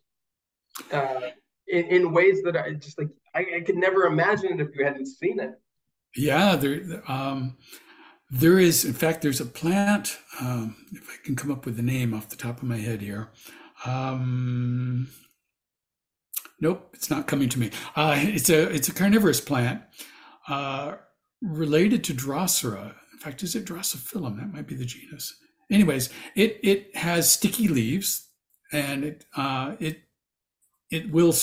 uh, 0.92 1.22
in, 1.70 1.86
in, 1.86 2.12
ways 2.12 2.42
that 2.44 2.58
I 2.58 2.74
just 2.74 2.98
like, 3.00 3.08
I, 3.34 3.46
I, 3.56 3.62
could 3.62 3.78
never 3.78 4.04
imagine 4.04 4.60
it 4.60 4.60
if 4.60 4.76
you 4.76 4.84
hadn't 4.84 5.06
seen 5.06 5.40
it. 5.40 5.52
Yeah, 6.16 6.58
there, 6.58 7.02
um, 7.08 7.56
there 8.30 8.60
is, 8.60 8.84
in 8.84 8.94
fact, 8.94 9.22
there's 9.22 9.40
a 9.40 9.46
plant, 9.46 10.18
um, 10.42 10.76
if 10.92 11.10
I 11.10 11.26
can 11.26 11.38
come 11.38 11.50
up 11.50 11.66
with 11.66 11.78
the 11.78 11.82
name 11.82 12.14
off 12.14 12.28
the 12.28 12.36
top 12.36 12.58
of 12.58 12.64
my 12.64 12.78
head 12.78 13.02
here. 13.02 13.30
Um, 13.86 15.08
nope, 16.60 16.90
it's 16.94 17.10
not 17.10 17.26
coming 17.28 17.48
to 17.50 17.60
me. 17.60 17.72
Uh, 17.96 18.16
it's 18.18 18.50
a 18.50 18.70
it's 18.70 18.90
a 18.90 18.94
carnivorous 18.94 19.40
plant 19.40 19.82
uh, 20.48 20.96
related 21.42 22.04
to 22.06 22.14
Drosera. 22.14 22.96
In 23.20 23.24
fact, 23.24 23.43
is 23.43 23.55
it 23.55 23.65
Drosophyllum? 23.65 24.38
That 24.38 24.53
might 24.53 24.67
be 24.67 24.76
the 24.76 24.86
genus. 24.86 25.36
Anyways, 25.70 26.09
it 26.36 26.59
it 26.63 26.95
has 26.95 27.30
sticky 27.30 27.67
leaves, 27.67 28.30
and 28.72 29.03
it 29.03 29.26
uh, 29.36 29.76
it 29.80 30.03
it 30.89 31.11
will 31.11 31.36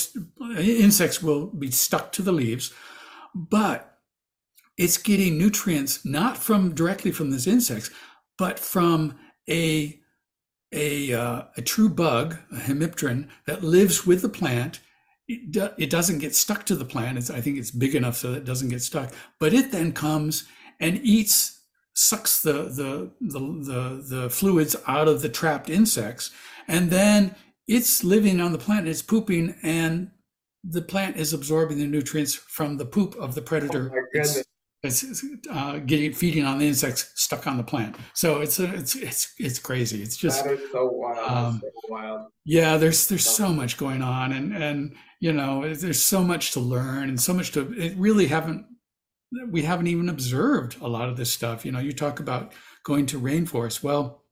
insects 0.57 1.21
will 1.21 1.47
be 1.47 1.69
stuck 1.69 2.11
to 2.13 2.23
the 2.23 2.31
leaves, 2.31 2.73
but 3.35 3.99
it's 4.75 4.97
getting 4.97 5.37
nutrients 5.37 6.03
not 6.03 6.37
from 6.37 6.73
directly 6.73 7.11
from 7.11 7.29
these 7.29 7.47
insects, 7.47 7.91
but 8.37 8.57
from 8.57 9.17
a 9.47 9.99
a, 10.73 11.13
uh, 11.13 11.43
a 11.55 11.61
true 11.61 11.89
bug, 11.89 12.37
a 12.51 12.55
hemipteran, 12.55 13.29
that 13.45 13.63
lives 13.63 14.05
with 14.05 14.21
the 14.21 14.29
plant. 14.29 14.79
It, 15.27 15.51
do, 15.51 15.69
it 15.77 15.89
doesn't 15.89 16.19
get 16.19 16.35
stuck 16.35 16.65
to 16.65 16.75
the 16.75 16.85
plant. 16.85 17.17
It's, 17.17 17.29
I 17.29 17.41
think 17.41 17.57
it's 17.57 17.71
big 17.71 17.95
enough 17.95 18.17
so 18.17 18.31
that 18.31 18.39
it 18.39 18.45
doesn't 18.45 18.69
get 18.69 18.81
stuck. 18.81 19.13
But 19.39 19.53
it 19.53 19.71
then 19.71 19.93
comes 19.93 20.45
and 20.79 20.99
eats, 21.03 21.56
sucks 21.97 22.41
the, 22.43 22.53
the, 22.53 23.11
the, 23.19 23.39
the, 23.39 24.05
the 24.07 24.29
fluids 24.29 24.75
out 24.87 25.07
of 25.07 25.23
the 25.23 25.29
trapped 25.29 25.67
insects. 25.67 26.29
And 26.67 26.91
then 26.91 27.35
it's 27.67 28.03
living 28.03 28.39
on 28.39 28.51
the 28.51 28.59
plant, 28.59 28.87
it's 28.87 29.01
pooping, 29.01 29.55
and 29.63 30.11
the 30.63 30.83
plant 30.83 31.17
is 31.17 31.33
absorbing 31.33 31.79
the 31.79 31.87
nutrients 31.87 32.35
from 32.35 32.77
the 32.77 32.85
poop 32.85 33.15
of 33.15 33.33
the 33.33 33.41
predator. 33.41 33.91
Oh 33.91 34.43
it's, 34.83 35.03
it's 35.03 35.25
uh, 35.49 35.79
getting 35.79 36.13
feeding 36.13 36.45
on 36.45 36.59
the 36.59 36.67
insects 36.67 37.11
stuck 37.15 37.47
on 37.47 37.57
the 37.57 37.63
plant. 37.63 37.95
So 38.13 38.41
it's 38.41 38.59
a, 38.59 38.71
it's 38.75 38.95
it's 38.95 39.33
it's 39.39 39.57
crazy. 39.57 40.03
It's 40.03 40.15
just 40.15 40.45
so 40.71 40.85
wild. 40.91 41.31
Um, 41.31 41.61
so 41.63 41.71
wild. 41.89 42.27
Yeah, 42.45 42.77
there's 42.77 43.07
there's 43.07 43.27
so 43.27 43.51
much 43.51 43.77
going 43.77 44.03
on, 44.03 44.33
and 44.33 44.55
and 44.55 44.95
you 45.19 45.33
know 45.33 45.73
there's 45.73 46.01
so 46.01 46.23
much 46.23 46.51
to 46.51 46.59
learn 46.59 47.09
and 47.09 47.19
so 47.19 47.33
much 47.33 47.53
to. 47.53 47.73
It 47.73 47.97
really 47.97 48.27
haven't 48.27 48.67
we 49.49 49.63
haven't 49.63 49.87
even 49.87 50.09
observed 50.09 50.79
a 50.81 50.87
lot 50.87 51.09
of 51.09 51.17
this 51.17 51.31
stuff. 51.31 51.65
You 51.65 51.71
know, 51.71 51.79
you 51.79 51.93
talk 51.93 52.19
about 52.19 52.53
going 52.83 53.05
to 53.07 53.19
rainforest. 53.19 53.83
Well, 53.83 54.23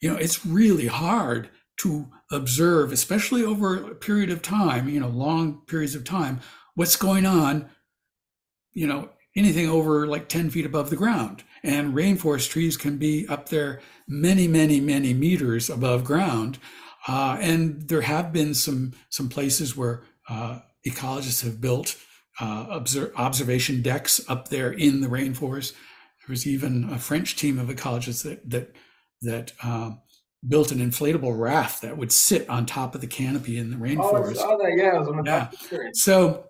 you 0.00 0.10
know, 0.10 0.16
it's 0.16 0.44
really 0.44 0.86
hard 0.86 1.50
to 1.78 2.08
observe, 2.30 2.92
especially 2.92 3.44
over 3.44 3.76
a 3.76 3.94
period 3.94 4.30
of 4.30 4.42
time. 4.42 4.88
You 4.88 5.00
know, 5.00 5.08
long 5.08 5.62
periods 5.66 5.94
of 5.94 6.04
time, 6.04 6.40
what's 6.74 6.96
going 6.96 7.26
on. 7.26 7.70
You 8.72 8.86
know, 8.86 9.10
anything 9.36 9.68
over 9.68 10.06
like 10.06 10.28
10 10.28 10.50
feet 10.50 10.66
above 10.66 10.90
the 10.90 10.96
ground. 10.96 11.44
And 11.62 11.94
rainforest 11.94 12.50
trees 12.50 12.76
can 12.76 12.98
be 12.98 13.26
up 13.28 13.48
there 13.48 13.80
many, 14.08 14.48
many, 14.48 14.80
many 14.80 15.14
meters 15.14 15.70
above 15.70 16.04
ground. 16.04 16.58
Uh, 17.06 17.36
and 17.40 17.88
there 17.88 18.02
have 18.02 18.32
been 18.32 18.54
some 18.54 18.92
some 19.08 19.28
places 19.28 19.76
where 19.76 20.02
uh, 20.28 20.60
ecologists 20.86 21.42
have 21.42 21.60
built 21.60 21.96
uh, 22.40 22.66
observ- 22.70 23.12
observation 23.16 23.82
decks 23.82 24.20
up 24.28 24.48
there 24.48 24.72
in 24.72 25.00
the 25.00 25.08
rainforest. 25.08 25.72
There 25.72 26.30
was 26.30 26.46
even 26.46 26.88
a 26.90 26.98
French 26.98 27.36
team 27.36 27.58
of 27.58 27.68
ecologists 27.68 28.22
that 28.24 28.48
that 28.50 28.74
that 29.22 29.52
uh, 29.62 29.92
built 30.46 30.72
an 30.72 30.78
inflatable 30.78 31.38
raft 31.38 31.82
that 31.82 31.96
would 31.96 32.12
sit 32.12 32.48
on 32.48 32.66
top 32.66 32.94
of 32.94 33.00
the 33.00 33.06
canopy 33.06 33.58
in 33.58 33.70
the 33.70 33.76
rainforest. 33.76 34.26
Oh, 34.26 34.30
I 34.30 34.32
saw 34.32 34.56
that. 34.56 34.72
Yeah, 34.76 35.50
yeah. 35.70 35.88
So 35.92 36.46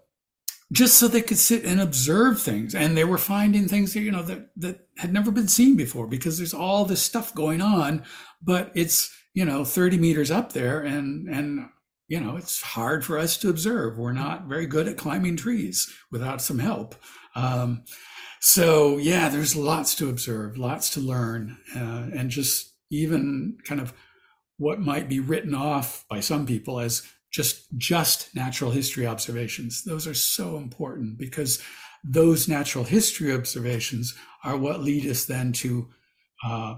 just 0.72 0.97
so 0.97 1.07
they 1.07 1.20
could 1.20 1.39
sit 1.39 1.64
and 1.64 1.80
observe 1.80 2.41
things 2.41 2.74
and 2.74 2.97
they 2.97 3.05
were 3.05 3.18
finding 3.18 3.68
things 3.68 3.93
that 3.93 4.01
you 4.01 4.11
know 4.11 4.22
that 4.22 4.49
that 4.57 4.87
had 4.97 5.12
never 5.12 5.30
been 5.30 5.49
seen 5.49 5.76
before 5.76 6.07
because 6.07 6.39
there's 6.39 6.55
all 6.55 6.85
this 6.85 7.03
stuff 7.03 7.35
going 7.35 7.61
on 7.61 8.03
but 8.43 8.72
it's 8.74 9.14
you 9.35 9.45
know 9.45 9.64
30 9.64 9.99
meters 9.99 10.30
up 10.30 10.53
there 10.53 10.80
and 10.80 11.28
and 11.28 11.68
you 12.09 12.20
know 12.20 12.36
it's 12.36 12.62
hard 12.62 13.05
for 13.05 13.18
us 13.18 13.36
to 13.38 13.50
observe. 13.50 13.98
We're 13.98 14.12
not 14.12 14.46
very 14.46 14.66
good 14.66 14.88
at 14.88 14.98
climbing 14.98 15.36
trees 15.36 15.92
without 16.11 16.42
some 16.42 16.59
help. 16.59 16.94
Um, 17.34 17.84
so 18.40 18.98
yeah 18.98 19.28
there's 19.28 19.55
lots 19.55 19.94
to 19.94 20.11
observe 20.11 20.59
lots 20.59 20.90
to 20.90 21.00
learn 21.00 21.57
uh, 21.76 22.09
and 22.14 22.28
just 22.28 22.74
even 22.90 23.57
kind 23.64 23.80
of 23.80 23.94
what 24.59 24.80
might 24.80 25.09
be 25.09 25.20
written 25.20 25.55
off 25.55 26.05
by 26.11 26.20
some 26.20 26.46
people 26.46 26.78
as 26.78 27.03
just 27.32 27.66
just 27.78 28.34
natural 28.34 28.70
history 28.70 29.07
observations. 29.07 29.82
Those 29.84 30.07
are 30.07 30.14
so 30.14 30.57
important 30.57 31.18
because 31.18 31.62
those 32.05 32.48
natural 32.48 32.84
history 32.84 33.32
observations 33.32 34.14
are 34.44 34.57
what 34.57 34.80
lead 34.80 35.07
us 35.07 35.24
then 35.24 35.53
to 35.53 35.88
uh, 36.44 36.76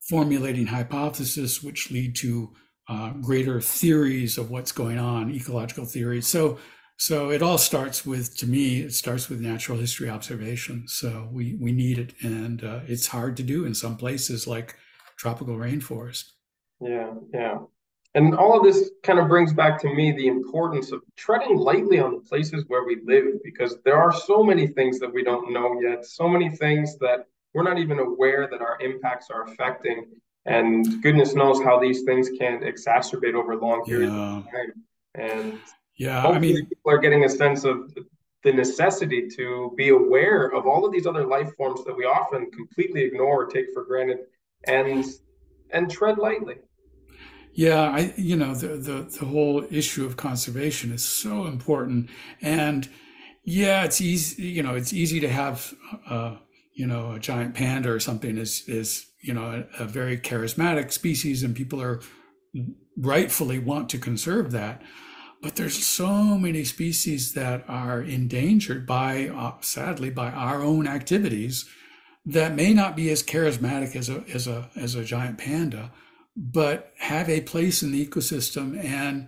formulating 0.00 0.66
hypotheses 0.66 1.62
which 1.62 1.90
lead 1.90 2.14
to 2.16 2.52
uh, 2.88 3.10
greater 3.20 3.60
theories 3.60 4.38
of 4.38 4.50
what's 4.50 4.72
going 4.72 4.98
on 4.98 5.30
ecological 5.30 5.84
theories. 5.84 6.26
So 6.26 6.58
so 6.96 7.30
it 7.30 7.42
all 7.42 7.58
starts 7.58 8.04
with 8.04 8.36
to 8.38 8.46
me 8.46 8.80
it 8.80 8.92
starts 8.92 9.28
with 9.28 9.40
natural 9.40 9.78
history 9.78 10.08
observation. 10.08 10.88
So 10.88 11.28
we 11.30 11.54
we 11.60 11.72
need 11.72 11.98
it. 11.98 12.14
And 12.22 12.64
uh, 12.64 12.80
it's 12.86 13.06
hard 13.06 13.36
to 13.38 13.42
do 13.42 13.64
in 13.64 13.74
some 13.74 13.96
places 13.96 14.46
like 14.46 14.76
tropical 15.16 15.56
rainforest. 15.56 16.32
Yeah 16.80 17.14
yeah. 17.32 17.58
And 18.14 18.34
all 18.34 18.56
of 18.56 18.64
this 18.64 18.90
kind 19.02 19.18
of 19.18 19.28
brings 19.28 19.52
back 19.52 19.78
to 19.82 19.94
me 19.94 20.12
the 20.12 20.28
importance 20.28 20.92
of 20.92 21.02
treading 21.14 21.56
lightly 21.56 22.00
on 22.00 22.14
the 22.14 22.20
places 22.20 22.64
where 22.66 22.84
we 22.84 23.00
live 23.04 23.26
because 23.44 23.80
there 23.84 23.98
are 23.98 24.12
so 24.12 24.42
many 24.42 24.66
things 24.66 24.98
that 24.98 25.12
we 25.12 25.22
don't 25.22 25.52
know 25.52 25.78
yet, 25.80 26.06
so 26.06 26.26
many 26.26 26.48
things 26.48 26.96
that 26.98 27.26
we're 27.54 27.62
not 27.62 27.78
even 27.78 27.98
aware 27.98 28.48
that 28.50 28.60
our 28.60 28.78
impacts 28.80 29.28
are 29.30 29.44
affecting. 29.44 30.06
And 30.48 31.02
goodness 31.02 31.34
knows 31.34 31.62
how 31.62 31.78
these 31.78 32.02
things 32.02 32.30
can 32.30 32.60
exacerbate 32.60 33.34
over 33.34 33.54
long 33.56 33.84
periods 33.84 34.12
yeah. 34.12 34.38
of 34.38 34.44
time. 34.44 34.72
And 35.14 35.58
yeah, 35.98 36.26
I 36.26 36.38
mean, 36.38 36.66
people 36.66 36.90
are 36.90 36.98
getting 36.98 37.24
a 37.24 37.28
sense 37.28 37.64
of 37.64 37.92
the 38.44 38.52
necessity 38.52 39.28
to 39.36 39.74
be 39.76 39.88
aware 39.88 40.46
of 40.46 40.66
all 40.66 40.86
of 40.86 40.92
these 40.92 41.06
other 41.06 41.26
life 41.26 41.54
forms 41.56 41.84
that 41.84 41.96
we 41.96 42.04
often 42.04 42.50
completely 42.50 43.02
ignore 43.02 43.44
or 43.44 43.46
take 43.46 43.66
for 43.74 43.84
granted 43.84 44.20
and 44.64 45.04
and 45.70 45.90
tread 45.90 46.18
lightly. 46.18 46.56
Yeah, 47.52 47.82
I 47.82 48.14
you 48.16 48.36
know 48.36 48.54
the, 48.54 48.68
the 48.76 49.18
the 49.18 49.26
whole 49.26 49.66
issue 49.70 50.06
of 50.06 50.16
conservation 50.16 50.92
is 50.92 51.04
so 51.04 51.46
important, 51.46 52.10
and 52.40 52.88
yeah, 53.42 53.84
it's 53.84 54.00
easy. 54.00 54.44
You 54.44 54.62
know, 54.62 54.76
it's 54.76 54.92
easy 54.92 55.18
to 55.20 55.28
have 55.28 55.74
uh, 56.08 56.36
you 56.78 56.86
know 56.86 57.12
a 57.12 57.18
giant 57.18 57.54
panda 57.54 57.90
or 57.90 58.00
something 58.00 58.38
is 58.38 58.62
is 58.68 59.06
you 59.20 59.34
know 59.34 59.66
a, 59.78 59.82
a 59.82 59.86
very 59.86 60.16
charismatic 60.16 60.92
species, 60.92 61.42
and 61.42 61.54
people 61.54 61.82
are 61.82 62.00
rightfully 62.96 63.58
want 63.58 63.88
to 63.90 63.98
conserve 63.98 64.52
that. 64.52 64.80
But 65.42 65.56
there's 65.56 65.84
so 65.84 66.38
many 66.38 66.64
species 66.64 67.34
that 67.34 67.64
are 67.68 68.02
endangered 68.02 68.86
by, 68.86 69.28
uh, 69.28 69.54
sadly, 69.60 70.10
by 70.10 70.30
our 70.30 70.62
own 70.62 70.88
activities 70.88 71.64
that 72.28 72.56
may 72.56 72.74
not 72.74 72.96
be 72.96 73.10
as 73.10 73.22
charismatic 73.22 73.96
as 73.96 74.08
a 74.08 74.22
as 74.32 74.46
a 74.46 74.70
as 74.76 74.94
a 74.94 75.04
giant 75.04 75.38
panda 75.38 75.90
but 76.36 76.92
have 76.98 77.28
a 77.28 77.40
place 77.40 77.82
in 77.82 77.90
the 77.90 78.06
ecosystem 78.06 78.78
and 78.84 79.26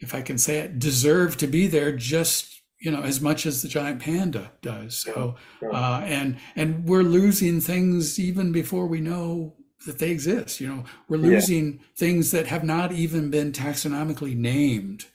if 0.00 0.14
i 0.14 0.20
can 0.20 0.36
say 0.36 0.58
it 0.58 0.78
deserve 0.78 1.36
to 1.36 1.46
be 1.46 1.66
there 1.68 1.94
just 1.94 2.59
you 2.80 2.90
know 2.90 3.02
as 3.02 3.20
much 3.20 3.46
as 3.46 3.62
the 3.62 3.68
giant 3.68 4.00
panda 4.00 4.50
does. 4.62 4.98
So 4.98 5.36
uh, 5.62 6.02
and 6.04 6.38
and 6.56 6.84
we're 6.88 7.02
losing 7.02 7.60
things 7.60 8.18
even 8.18 8.52
before 8.52 8.86
we 8.86 9.00
know 9.00 9.54
that 9.86 9.98
they 9.98 10.10
exist 10.10 10.60
you 10.60 10.68
know. 10.68 10.84
We're 11.08 11.18
losing 11.18 11.74
yeah. 11.74 11.78
things 11.96 12.30
that 12.30 12.46
have 12.46 12.64
not 12.64 12.92
even 12.92 13.30
been 13.30 13.52
taxonomically 13.52 14.36
named. 14.36 15.06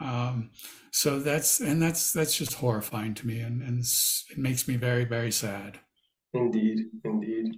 Um, 0.00 0.50
so 0.92 1.18
that's 1.18 1.60
and 1.60 1.82
that's 1.82 2.12
that's 2.12 2.36
just 2.36 2.54
horrifying 2.54 3.14
to 3.14 3.26
me 3.26 3.40
and, 3.40 3.62
and 3.62 3.80
it 3.80 4.38
makes 4.38 4.68
me 4.68 4.76
very 4.76 5.04
very 5.04 5.32
sad. 5.32 5.78
Indeed 6.34 6.86
indeed. 7.04 7.56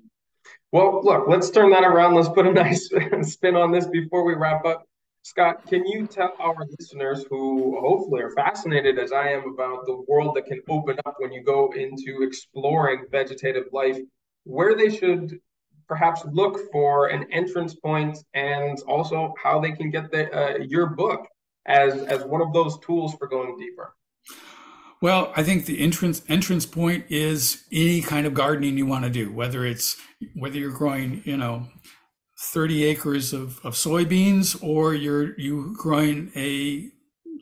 Well, 0.72 1.00
look, 1.02 1.26
let's 1.26 1.50
turn 1.50 1.70
that 1.70 1.82
around. 1.84 2.14
Let's 2.14 2.28
put 2.28 2.46
a 2.46 2.52
nice 2.64 2.88
spin 3.22 3.56
on 3.56 3.72
this 3.72 3.86
before 3.86 4.24
we 4.24 4.34
wrap 4.34 4.64
up. 4.64 4.86
Scott, 5.22 5.66
can 5.66 5.86
you 5.86 6.06
tell 6.06 6.32
our 6.38 6.56
listeners 6.78 7.24
who 7.28 7.78
hopefully 7.80 8.22
are 8.22 8.30
fascinated 8.30 8.98
as 8.98 9.12
I 9.12 9.28
am 9.28 9.52
about 9.52 9.84
the 9.86 10.02
world 10.08 10.34
that 10.36 10.46
can 10.46 10.60
open 10.68 10.98
up 11.04 11.16
when 11.18 11.32
you 11.32 11.42
go 11.42 11.72
into 11.72 12.22
exploring 12.22 13.04
vegetative 13.10 13.66
life, 13.72 13.98
where 14.44 14.74
they 14.74 14.88
should 14.88 15.38
perhaps 15.86 16.24
look 16.32 16.70
for 16.72 17.08
an 17.08 17.26
entrance 17.32 17.74
point 17.74 18.16
and 18.32 18.78
also 18.86 19.34
how 19.42 19.60
they 19.60 19.72
can 19.72 19.90
get 19.90 20.10
the, 20.10 20.32
uh, 20.32 20.58
your 20.58 20.86
book 20.86 21.26
as, 21.66 22.02
as 22.04 22.24
one 22.24 22.40
of 22.40 22.52
those 22.52 22.78
tools 22.78 23.14
for 23.16 23.26
going 23.26 23.56
deeper? 23.58 23.94
Well, 25.02 25.32
I 25.34 25.42
think 25.42 25.64
the 25.64 25.80
entrance 25.80 26.22
entrance 26.28 26.66
point 26.66 27.06
is 27.08 27.64
any 27.72 28.02
kind 28.02 28.26
of 28.26 28.34
gardening 28.34 28.76
you 28.76 28.84
want 28.84 29.04
to 29.04 29.10
do, 29.10 29.32
whether 29.32 29.64
it's 29.64 29.96
whether 30.34 30.58
you're 30.58 30.72
growing, 30.72 31.22
you 31.24 31.38
know, 31.38 31.66
30 32.40 32.84
acres 32.84 33.34
of, 33.34 33.60
of 33.64 33.74
soybeans 33.74 34.60
or 34.62 34.94
you're 34.94 35.38
you 35.38 35.74
growing 35.76 36.32
a 36.34 36.88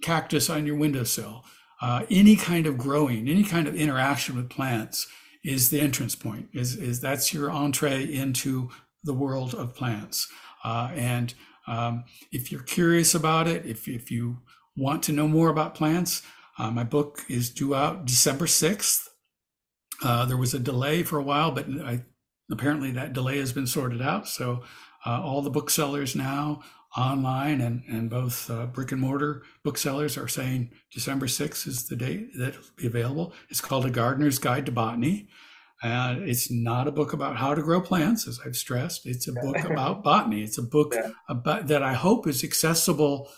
cactus 0.03 0.51
on 0.51 0.67
your 0.67 0.77
windowsill. 0.77 1.45
Uh, 1.81 2.05
any 2.11 2.35
kind 2.35 2.67
of 2.67 2.77
growing, 2.77 3.29
any 3.29 3.45
kind 3.45 3.69
of 3.69 3.77
interaction 3.77 4.35
with 4.35 4.51
plants 4.51 5.07
is 5.45 5.71
the 5.71 5.81
entrance 5.81 6.17
point. 6.17 6.49
Is 6.53 6.75
is 6.77 7.01
that's 7.01 7.33
your 7.33 7.49
entree 7.51 8.03
into 8.05 8.71
the 9.05 9.15
world 9.15 9.55
of 9.55 9.75
plants. 9.75 10.27
Uh, 10.65 10.91
and 10.95 11.33
um, 11.69 12.05
if 12.33 12.51
you're 12.51 12.63
curious 12.63 13.15
about 13.15 13.47
it, 13.47 13.65
if 13.65 13.87
if 13.87 14.11
you 14.11 14.39
want 14.77 15.05
to 15.05 15.13
know 15.13 15.29
more 15.29 15.49
about 15.49 15.77
plants, 15.77 16.23
uh, 16.59 16.73
my 16.73 16.83
book 16.83 17.25
is 17.29 17.51
due 17.51 17.75
out 17.75 18.05
December 18.05 18.47
6th. 18.47 19.05
Uh, 20.03 20.25
there 20.27 20.37
was 20.37 20.55
a 20.55 20.59
delay 20.59 21.05
for 21.05 21.19
a 21.19 21.23
while, 21.23 21.53
but 21.53 21.67
I, 21.85 22.03
apparently 22.51 22.91
that 22.93 23.13
delay 23.13 23.39
has 23.39 23.53
been 23.53 23.67
sorted 23.67 24.03
out. 24.03 24.29
So 24.29 24.63
uh, 25.07 25.23
all 25.23 25.43
the 25.43 25.51
booksellers 25.51 26.15
now 26.17 26.63
online, 26.97 27.61
and, 27.61 27.83
and 27.89 28.11
both 28.11 28.51
uh, 28.51 28.67
brick 28.67 28.93
and 28.93 29.01
mortar 29.01 29.43
booksellers 29.63 30.17
are 30.17 30.29
saying 30.29 30.71
December 30.93 31.27
6th 31.27 31.67
is 31.67 31.87
the 31.87 31.97
date 31.97 32.31
that 32.39 32.51
it'll 32.51 32.63
be 32.77 32.87
available. 32.87 33.33
It's 33.51 33.61
called 33.61 33.87
A 33.87 33.91
Gardener's 33.91 34.39
Guide 34.39 34.67
to 34.67 34.73
Botany. 34.73 35.29
And 35.81 36.29
it's 36.29 36.51
not 36.51 36.89
a 36.89 36.93
book 36.93 37.13
about 37.13 37.37
how 37.37 37.55
to 37.55 37.63
grow 37.63 37.81
plants, 37.81 38.27
as 38.27 38.41
I've 38.45 38.57
stressed. 38.57 39.07
It's 39.07 39.29
a 39.29 39.33
book 39.33 39.59
about 39.65 40.03
botany. 40.03 40.43
It's 40.43 40.59
a 40.59 40.63
book 40.63 40.93
yeah. 40.95 41.11
about, 41.29 41.69
that 41.69 41.83
I 41.83 41.95
hope 41.95 42.27
is 42.27 42.43
accessible 42.43 43.31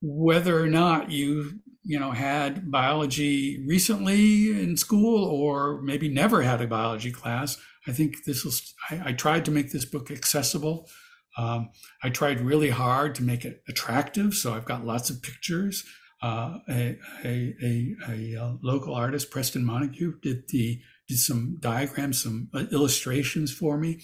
whether 0.00 0.62
or 0.62 0.68
not 0.68 1.10
you 1.10 1.60
you 1.84 1.98
know 1.98 2.10
had 2.12 2.70
biology 2.70 3.64
recently 3.66 4.50
in 4.50 4.76
school 4.76 5.24
or 5.24 5.80
maybe 5.82 6.08
never 6.08 6.42
had 6.42 6.60
a 6.60 6.66
biology 6.66 7.10
class. 7.10 7.58
I 7.86 7.92
think 7.92 8.24
this 8.24 8.44
was 8.44 8.74
i, 8.90 9.02
I 9.06 9.12
tried 9.12 9.44
to 9.46 9.50
make 9.50 9.72
this 9.72 9.84
book 9.84 10.10
accessible. 10.10 10.88
Um, 11.36 11.70
i 12.02 12.10
tried 12.10 12.40
really 12.40 12.70
hard 12.70 13.16
to 13.16 13.24
make 13.24 13.44
it 13.44 13.62
attractive 13.68 14.34
so 14.34 14.54
i've 14.54 14.64
got 14.64 14.86
lots 14.86 15.10
of 15.10 15.22
pictures. 15.22 15.84
Uh, 16.22 16.58
a, 16.70 16.96
a, 17.22 17.54
a, 17.62 17.94
a, 18.08 18.42
uh, 18.42 18.52
local 18.62 18.94
artist 18.94 19.30
preston 19.30 19.62
montague 19.62 20.14
did 20.22 20.48
the 20.48 20.80
did 21.06 21.18
some 21.18 21.58
diagrams 21.60 22.22
some 22.22 22.48
uh, 22.54 22.64
illustrations 22.72 23.52
for 23.52 23.76
me 23.76 24.00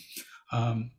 um, 0.53 0.91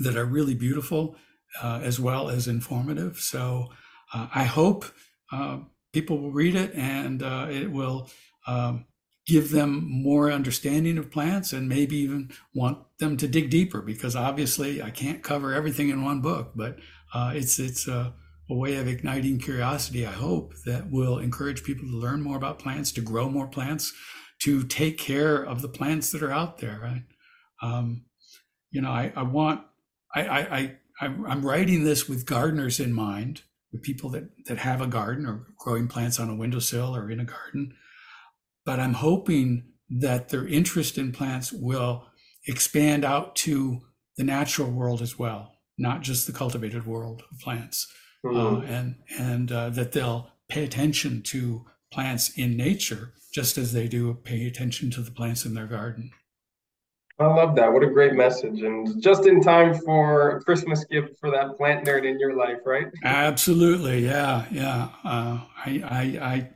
that 0.00 0.16
are 0.16 0.26
really 0.26 0.54
beautiful 0.54 1.16
uh, 1.62 1.80
as 1.82 1.98
well 1.98 2.28
as 2.28 2.46
informative. 2.46 3.18
So 3.18 3.68
uh, 4.12 4.28
I 4.34 4.44
hope 4.44 4.84
uh, 5.32 5.58
people 5.92 6.18
will 6.18 6.32
read 6.32 6.54
it 6.54 6.74
and 6.74 7.22
uh, 7.22 7.46
it 7.50 7.70
will 7.70 8.08
um, 8.46 8.86
give 9.26 9.50
them 9.50 9.86
more 9.86 10.32
understanding 10.32 10.96
of 10.98 11.10
plants 11.10 11.52
and 11.52 11.68
maybe 11.68 11.96
even 11.96 12.30
want 12.54 12.78
them 12.98 13.16
to 13.18 13.28
dig 13.28 13.50
deeper 13.50 13.82
because 13.82 14.16
obviously 14.16 14.82
I 14.82 14.90
can't 14.90 15.22
cover 15.22 15.52
everything 15.52 15.90
in 15.90 16.02
one 16.02 16.20
book, 16.20 16.52
but 16.54 16.78
uh, 17.14 17.32
it's 17.34 17.58
it's 17.58 17.86
a, 17.86 18.14
a, 18.50 18.54
way 18.54 18.76
of 18.76 18.88
igniting 18.88 19.38
curiosity. 19.38 20.06
I 20.06 20.12
hope 20.12 20.54
that 20.64 20.90
will 20.90 21.18
encourage 21.18 21.62
people 21.62 21.86
to 21.88 21.96
learn 21.96 22.22
more 22.22 22.36
about 22.36 22.58
plants, 22.58 22.90
to 22.92 23.00
grow 23.00 23.28
more 23.28 23.46
plants, 23.46 23.92
to 24.40 24.62
take 24.64 24.98
care 24.98 25.42
of 25.42 25.62
the 25.62 25.68
plants 25.68 26.10
that 26.12 26.22
are 26.22 26.32
out 26.32 26.58
there. 26.58 26.80
Right? 26.82 27.04
Um, 27.62 28.04
you 28.70 28.80
know, 28.80 28.90
I, 28.90 29.12
I 29.14 29.22
want 29.22 29.62
I, 30.14 30.22
I, 30.22 30.76
I 31.00 31.06
I'm 31.06 31.44
writing 31.44 31.84
this 31.84 32.08
with 32.08 32.26
gardeners 32.26 32.80
in 32.80 32.92
mind 32.92 33.42
with 33.72 33.82
people 33.82 34.10
that, 34.10 34.28
that 34.46 34.58
have 34.58 34.80
a 34.80 34.86
garden 34.86 35.26
or 35.26 35.46
growing 35.58 35.88
plants 35.88 36.18
on 36.18 36.30
a 36.30 36.34
windowsill 36.34 36.96
or 36.96 37.10
in 37.10 37.20
a 37.20 37.24
garden. 37.24 37.74
But 38.64 38.80
I'm 38.80 38.94
hoping 38.94 39.64
that 39.90 40.28
their 40.28 40.46
interest 40.46 40.98
in 40.98 41.12
plants 41.12 41.52
will 41.52 42.06
expand 42.46 43.04
out 43.04 43.36
to 43.36 43.80
the 44.16 44.24
natural 44.24 44.70
world 44.70 45.00
as 45.00 45.18
well, 45.18 45.52
not 45.78 46.02
just 46.02 46.26
the 46.26 46.32
cultivated 46.32 46.86
world 46.86 47.22
of 47.30 47.38
plants, 47.38 47.90
mm-hmm. 48.24 48.36
uh, 48.36 48.60
and 48.66 48.96
and 49.18 49.52
uh, 49.52 49.70
that 49.70 49.92
they'll 49.92 50.30
pay 50.48 50.64
attention 50.64 51.22
to 51.22 51.64
plants 51.90 52.36
in 52.36 52.56
nature 52.56 53.14
just 53.32 53.58
as 53.58 53.72
they 53.72 53.86
do 53.88 54.14
pay 54.24 54.46
attention 54.46 54.90
to 54.90 55.00
the 55.00 55.10
plants 55.10 55.44
in 55.44 55.54
their 55.54 55.66
garden. 55.66 56.10
I 57.20 57.26
love 57.26 57.56
that. 57.56 57.72
What 57.72 57.82
a 57.82 57.88
great 57.88 58.14
message. 58.14 58.62
And 58.62 59.02
just 59.02 59.26
in 59.26 59.40
time 59.40 59.74
for 59.74 60.40
Christmas 60.42 60.84
gift 60.84 61.18
for 61.18 61.30
that 61.32 61.56
plant 61.56 61.84
nerd 61.84 62.08
in 62.08 62.18
your 62.20 62.36
life, 62.36 62.58
right? 62.64 62.86
Absolutely. 63.02 64.04
Yeah. 64.04 64.46
Yeah. 64.52 64.88
Uh, 65.02 65.40
I, 65.66 65.82
I, 65.84 66.00
I, 66.22 66.50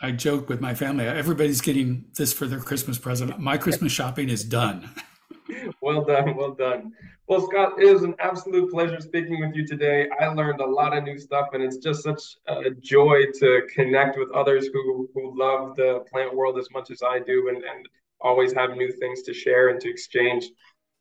I 0.00 0.12
joke 0.12 0.48
with 0.48 0.60
my 0.60 0.74
family. 0.74 1.06
Everybody's 1.06 1.60
getting 1.60 2.06
this 2.16 2.32
for 2.32 2.46
their 2.46 2.60
Christmas 2.60 2.96
present. 2.96 3.38
My 3.38 3.58
Christmas 3.58 3.92
shopping 3.92 4.30
is 4.30 4.42
done. 4.42 4.88
well 5.82 6.02
done. 6.02 6.34
Well 6.34 6.54
done. 6.54 6.92
Well, 7.28 7.46
Scott, 7.48 7.72
it 7.78 7.92
was 7.92 8.02
an 8.02 8.14
absolute 8.20 8.70
pleasure 8.70 9.00
speaking 9.00 9.40
with 9.40 9.54
you 9.54 9.66
today. 9.66 10.08
I 10.20 10.28
learned 10.28 10.60
a 10.60 10.66
lot 10.66 10.96
of 10.96 11.02
new 11.02 11.18
stuff, 11.18 11.48
and 11.54 11.62
it's 11.62 11.78
just 11.78 12.04
such 12.04 12.36
a 12.46 12.70
joy 12.70 13.24
to 13.40 13.62
connect 13.74 14.16
with 14.16 14.30
others 14.30 14.68
who, 14.72 15.10
who 15.12 15.36
love 15.36 15.74
the 15.74 16.04
plant 16.10 16.34
world 16.34 16.56
as 16.56 16.70
much 16.70 16.90
as 16.92 17.02
I 17.02 17.18
do 17.18 17.48
and, 17.48 17.56
and 17.64 17.88
always 18.26 18.52
have 18.52 18.76
new 18.76 18.90
things 18.92 19.22
to 19.22 19.32
share 19.32 19.68
and 19.68 19.80
to 19.80 19.88
exchange. 19.88 20.50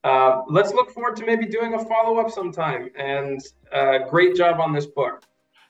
Uh, 0.03 0.43
let's 0.47 0.71
look 0.71 0.91
forward 0.91 1.15
to 1.15 1.25
maybe 1.25 1.45
doing 1.47 1.73
a 1.73 1.83
follow 1.85 2.19
up 2.19 2.29
sometime. 2.29 2.89
And 2.97 3.41
uh, 3.73 3.99
great 4.09 4.35
job 4.35 4.59
on 4.59 4.71
this 4.71 4.85
book. 4.85 5.23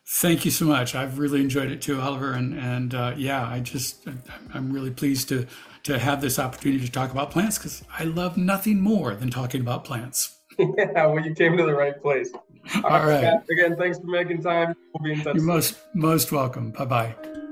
Thank 0.07 0.45
you 0.45 0.51
so 0.51 0.65
much. 0.65 0.93
I've 0.93 1.17
really 1.17 1.41
enjoyed 1.41 1.71
it 1.71 1.81
too, 1.81 1.99
Oliver. 1.99 2.33
And 2.33 2.53
and 2.53 2.93
uh, 2.93 3.13
yeah, 3.17 3.47
I 3.47 3.59
just 3.59 4.05
I'm 4.53 4.71
really 4.71 4.91
pleased 4.91 5.29
to 5.29 5.47
to 5.83 5.97
have 5.97 6.21
this 6.21 6.37
opportunity 6.37 6.85
to 6.85 6.91
talk 6.91 7.11
about 7.11 7.31
plants 7.31 7.57
because 7.57 7.83
I 7.97 8.03
love 8.03 8.37
nothing 8.37 8.81
more 8.81 9.15
than 9.15 9.31
talking 9.31 9.61
about 9.61 9.83
plants. 9.83 10.37
yeah, 10.59 11.05
well, 11.07 11.25
you 11.25 11.33
came 11.33 11.57
to 11.57 11.63
the 11.63 11.73
right 11.73 11.99
place. 12.01 12.31
All, 12.75 12.85
All 12.85 13.05
right. 13.05 13.23
right. 13.23 13.39
Again, 13.49 13.75
thanks 13.77 13.99
for 13.99 14.07
making 14.07 14.41
time. 14.41 14.75
We'll 14.93 15.03
be 15.03 15.19
in 15.19 15.23
touch. 15.23 15.35
You're 15.35 15.39
soon. 15.39 15.47
most 15.47 15.79
most 15.93 16.31
welcome. 16.31 16.71
Bye 16.71 16.85
bye. 16.85 17.44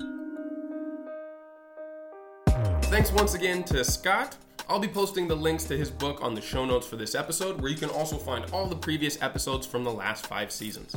Thanks 3.04 3.20
once 3.20 3.34
again 3.34 3.66
to 3.66 3.84
Scott. 3.84 4.38
I'll 4.70 4.80
be 4.80 4.88
posting 4.88 5.28
the 5.28 5.36
links 5.36 5.66
to 5.66 5.76
his 5.76 5.92
book 5.92 6.24
on 6.24 6.34
the 6.34 6.40
show 6.40 6.64
notes 6.64 6.88
for 6.88 6.96
this 6.96 7.16
episode, 7.16 7.60
where 7.60 7.70
you 7.70 7.76
can 7.76 7.90
also 7.90 8.16
find 8.16 8.50
all 8.54 8.66
the 8.66 8.78
previous 8.78 9.22
episodes 9.22 9.68
from 9.68 9.84
the 9.84 9.92
last 9.92 10.26
five 10.26 10.54
seasons. 10.54 10.96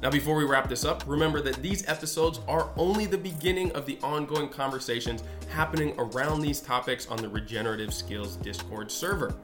Now, 0.00 0.12
before 0.12 0.36
we 0.36 0.44
wrap 0.44 0.68
this 0.68 0.84
up, 0.84 1.02
remember 1.08 1.40
that 1.40 1.56
these 1.56 1.88
episodes 1.88 2.38
are 2.46 2.70
only 2.76 3.04
the 3.04 3.18
beginning 3.18 3.72
of 3.72 3.84
the 3.84 3.98
ongoing 4.00 4.48
conversations 4.48 5.24
happening 5.48 5.92
around 5.98 6.40
these 6.40 6.60
topics 6.60 7.08
on 7.08 7.16
the 7.16 7.28
Regenerative 7.28 7.92
Skills 7.92 8.36
Discord 8.36 8.88
server. 8.88 9.34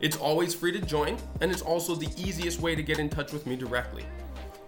It's 0.00 0.16
always 0.16 0.56
free 0.56 0.72
to 0.72 0.80
join, 0.80 1.16
and 1.42 1.52
it's 1.52 1.62
also 1.62 1.94
the 1.94 2.10
easiest 2.20 2.58
way 2.58 2.74
to 2.74 2.82
get 2.82 2.98
in 2.98 3.08
touch 3.08 3.32
with 3.32 3.46
me 3.46 3.54
directly. 3.54 4.04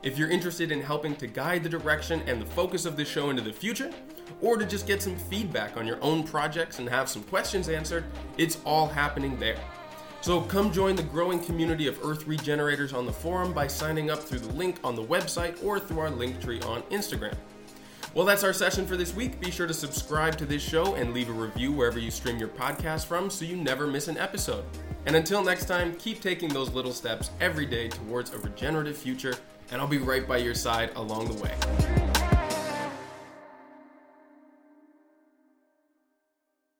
If 0.04 0.18
you're 0.18 0.28
interested 0.28 0.70
in 0.70 0.82
helping 0.82 1.16
to 1.16 1.26
guide 1.26 1.62
the 1.62 1.68
direction 1.70 2.22
and 2.26 2.38
the 2.38 2.44
focus 2.44 2.84
of 2.84 2.94
this 2.94 3.08
show 3.08 3.30
into 3.30 3.40
the 3.40 3.54
future, 3.54 3.90
or 4.42 4.58
to 4.58 4.66
just 4.66 4.86
get 4.86 5.00
some 5.00 5.16
feedback 5.16 5.78
on 5.78 5.86
your 5.86 5.96
own 6.02 6.24
projects 6.24 6.78
and 6.78 6.86
have 6.90 7.08
some 7.08 7.22
questions 7.22 7.70
answered, 7.70 8.04
it's 8.36 8.58
all 8.66 8.86
happening 8.86 9.38
there. 9.38 9.56
So 10.20 10.42
come 10.42 10.70
join 10.70 10.94
the 10.94 11.02
growing 11.02 11.42
community 11.42 11.86
of 11.86 11.98
Earth 12.04 12.26
Regenerators 12.26 12.92
on 12.92 13.06
the 13.06 13.12
forum 13.14 13.54
by 13.54 13.66
signing 13.66 14.10
up 14.10 14.22
through 14.22 14.40
the 14.40 14.52
link 14.52 14.78
on 14.84 14.94
the 14.94 15.02
website 15.02 15.64
or 15.64 15.80
through 15.80 16.00
our 16.00 16.10
link 16.10 16.38
tree 16.38 16.60
on 16.60 16.82
Instagram. 16.84 17.36
Well, 18.12 18.26
that's 18.26 18.44
our 18.44 18.52
session 18.52 18.86
for 18.86 18.98
this 18.98 19.14
week. 19.14 19.40
Be 19.40 19.50
sure 19.50 19.66
to 19.66 19.72
subscribe 19.72 20.36
to 20.36 20.44
this 20.44 20.62
show 20.62 20.96
and 20.96 21.14
leave 21.14 21.30
a 21.30 21.32
review 21.32 21.72
wherever 21.72 21.98
you 21.98 22.10
stream 22.10 22.36
your 22.36 22.48
podcast 22.48 23.06
from 23.06 23.30
so 23.30 23.46
you 23.46 23.56
never 23.56 23.86
miss 23.86 24.08
an 24.08 24.18
episode. 24.18 24.64
And 25.06 25.16
until 25.16 25.42
next 25.42 25.64
time, 25.64 25.94
keep 25.96 26.20
taking 26.20 26.50
those 26.50 26.70
little 26.70 26.92
steps 26.92 27.30
every 27.40 27.64
day 27.64 27.88
towards 27.88 28.34
a 28.34 28.38
regenerative 28.38 28.98
future 28.98 29.34
and 29.70 29.80
I'll 29.80 29.88
be 29.88 29.98
right 29.98 30.26
by 30.26 30.38
your 30.38 30.54
side 30.54 30.90
along 30.96 31.28
the 31.28 31.42
way. 31.42 32.03